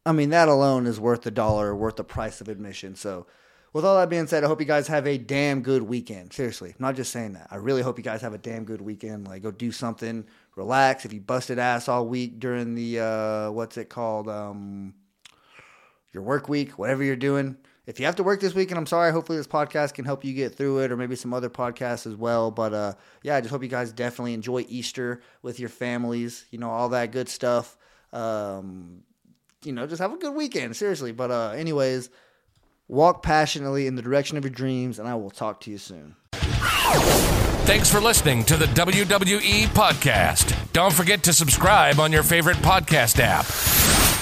I 0.05 0.11
mean, 0.11 0.29
that 0.29 0.47
alone 0.47 0.87
is 0.87 0.99
worth 0.99 1.21
the 1.21 1.31
dollar, 1.31 1.75
worth 1.75 1.97
the 1.97 2.03
price 2.03 2.41
of 2.41 2.47
admission. 2.47 2.95
So, 2.95 3.27
with 3.73 3.85
all 3.85 3.97
that 3.97 4.09
being 4.09 4.25
said, 4.25 4.43
I 4.43 4.47
hope 4.47 4.59
you 4.59 4.65
guys 4.65 4.87
have 4.87 5.05
a 5.05 5.17
damn 5.17 5.61
good 5.61 5.83
weekend. 5.83 6.33
Seriously, 6.33 6.69
I'm 6.69 6.75
not 6.79 6.95
just 6.95 7.11
saying 7.11 7.33
that. 7.33 7.47
I 7.51 7.57
really 7.57 7.83
hope 7.83 7.99
you 7.99 8.03
guys 8.03 8.21
have 8.21 8.33
a 8.33 8.39
damn 8.39 8.63
good 8.63 8.81
weekend. 8.81 9.27
Like, 9.27 9.43
go 9.43 9.51
do 9.51 9.71
something, 9.71 10.25
relax. 10.55 11.05
If 11.05 11.13
you 11.13 11.21
busted 11.21 11.59
ass 11.59 11.87
all 11.87 12.07
week 12.07 12.39
during 12.39 12.73
the 12.73 12.99
uh, 12.99 13.51
what's 13.51 13.77
it 13.77 13.89
called, 13.89 14.27
um, 14.27 14.95
your 16.13 16.23
work 16.23 16.49
week, 16.49 16.79
whatever 16.79 17.03
you're 17.03 17.15
doing. 17.15 17.57
If 17.89 17.99
you 17.99 18.05
have 18.05 18.17
to 18.17 18.23
work 18.23 18.39
this 18.39 18.53
weekend, 18.53 18.77
I'm 18.77 18.85
sorry. 18.85 19.11
Hopefully, 19.11 19.39
this 19.39 19.47
podcast 19.47 19.95
can 19.95 20.05
help 20.05 20.23
you 20.23 20.35
get 20.35 20.53
through 20.53 20.77
it, 20.81 20.91
or 20.91 20.95
maybe 20.95 21.15
some 21.15 21.33
other 21.33 21.49
podcasts 21.49 22.05
as 22.05 22.15
well. 22.15 22.51
But 22.51 22.71
uh, 22.71 22.93
yeah, 23.23 23.35
I 23.35 23.41
just 23.41 23.49
hope 23.49 23.63
you 23.63 23.67
guys 23.67 23.91
definitely 23.91 24.35
enjoy 24.35 24.63
Easter 24.69 25.21
with 25.41 25.59
your 25.59 25.69
families. 25.69 26.45
You 26.51 26.59
know, 26.59 26.69
all 26.69 26.89
that 26.89 27.11
good 27.11 27.27
stuff. 27.27 27.75
Um, 28.13 29.01
you 29.63 29.71
know, 29.71 29.87
just 29.87 30.03
have 30.03 30.13
a 30.13 30.17
good 30.17 30.35
weekend. 30.35 30.75
Seriously. 30.77 31.11
But 31.11 31.31
uh, 31.31 31.49
anyways. 31.55 32.09
Walk 32.91 33.21
passionately 33.21 33.85
in 33.85 33.93
the 33.93 34.01
direction 34.01 34.35
of 34.35 34.43
your 34.43 34.49
dreams, 34.49 34.97
and 34.97 35.07
I 35.07 35.13
will 35.13 35.29
talk 35.29 35.61
to 35.61 35.69
you 35.69 35.77
soon. 35.77 36.15
Thanks 36.33 37.87
for 37.87 38.01
listening 38.01 38.43
to 38.45 38.57
the 38.57 38.65
WWE 38.65 39.67
Podcast. 39.67 40.57
Don't 40.73 40.91
forget 40.91 41.21
to 41.25 41.33
subscribe 41.33 41.99
on 41.99 42.11
your 42.11 42.23
favorite 42.23 42.57
podcast 42.57 43.19
app 43.19 43.45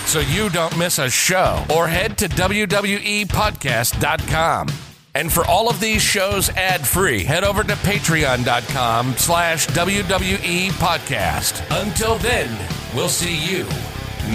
so 0.07 0.19
you 0.19 0.49
don't 0.49 0.77
miss 0.77 0.99
a 0.99 1.09
show 1.09 1.65
or 1.73 1.87
head 1.87 2.17
to 2.19 2.27
WWEpodcast.com. 2.29 4.67
And 5.13 5.31
for 5.31 5.45
all 5.45 5.69
of 5.69 5.79
these 5.79 6.01
shows 6.01 6.49
ad-free, 6.49 7.23
head 7.23 7.43
over 7.43 7.63
to 7.63 7.73
patreon.com 7.73 9.15
slash 9.17 9.67
WWE 9.67 10.69
Podcast. 10.73 11.83
Until 11.83 12.17
then, 12.19 12.55
we'll 12.95 13.09
see 13.09 13.35
you 13.35 13.65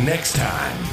next 0.04 0.34
time. 0.34 0.91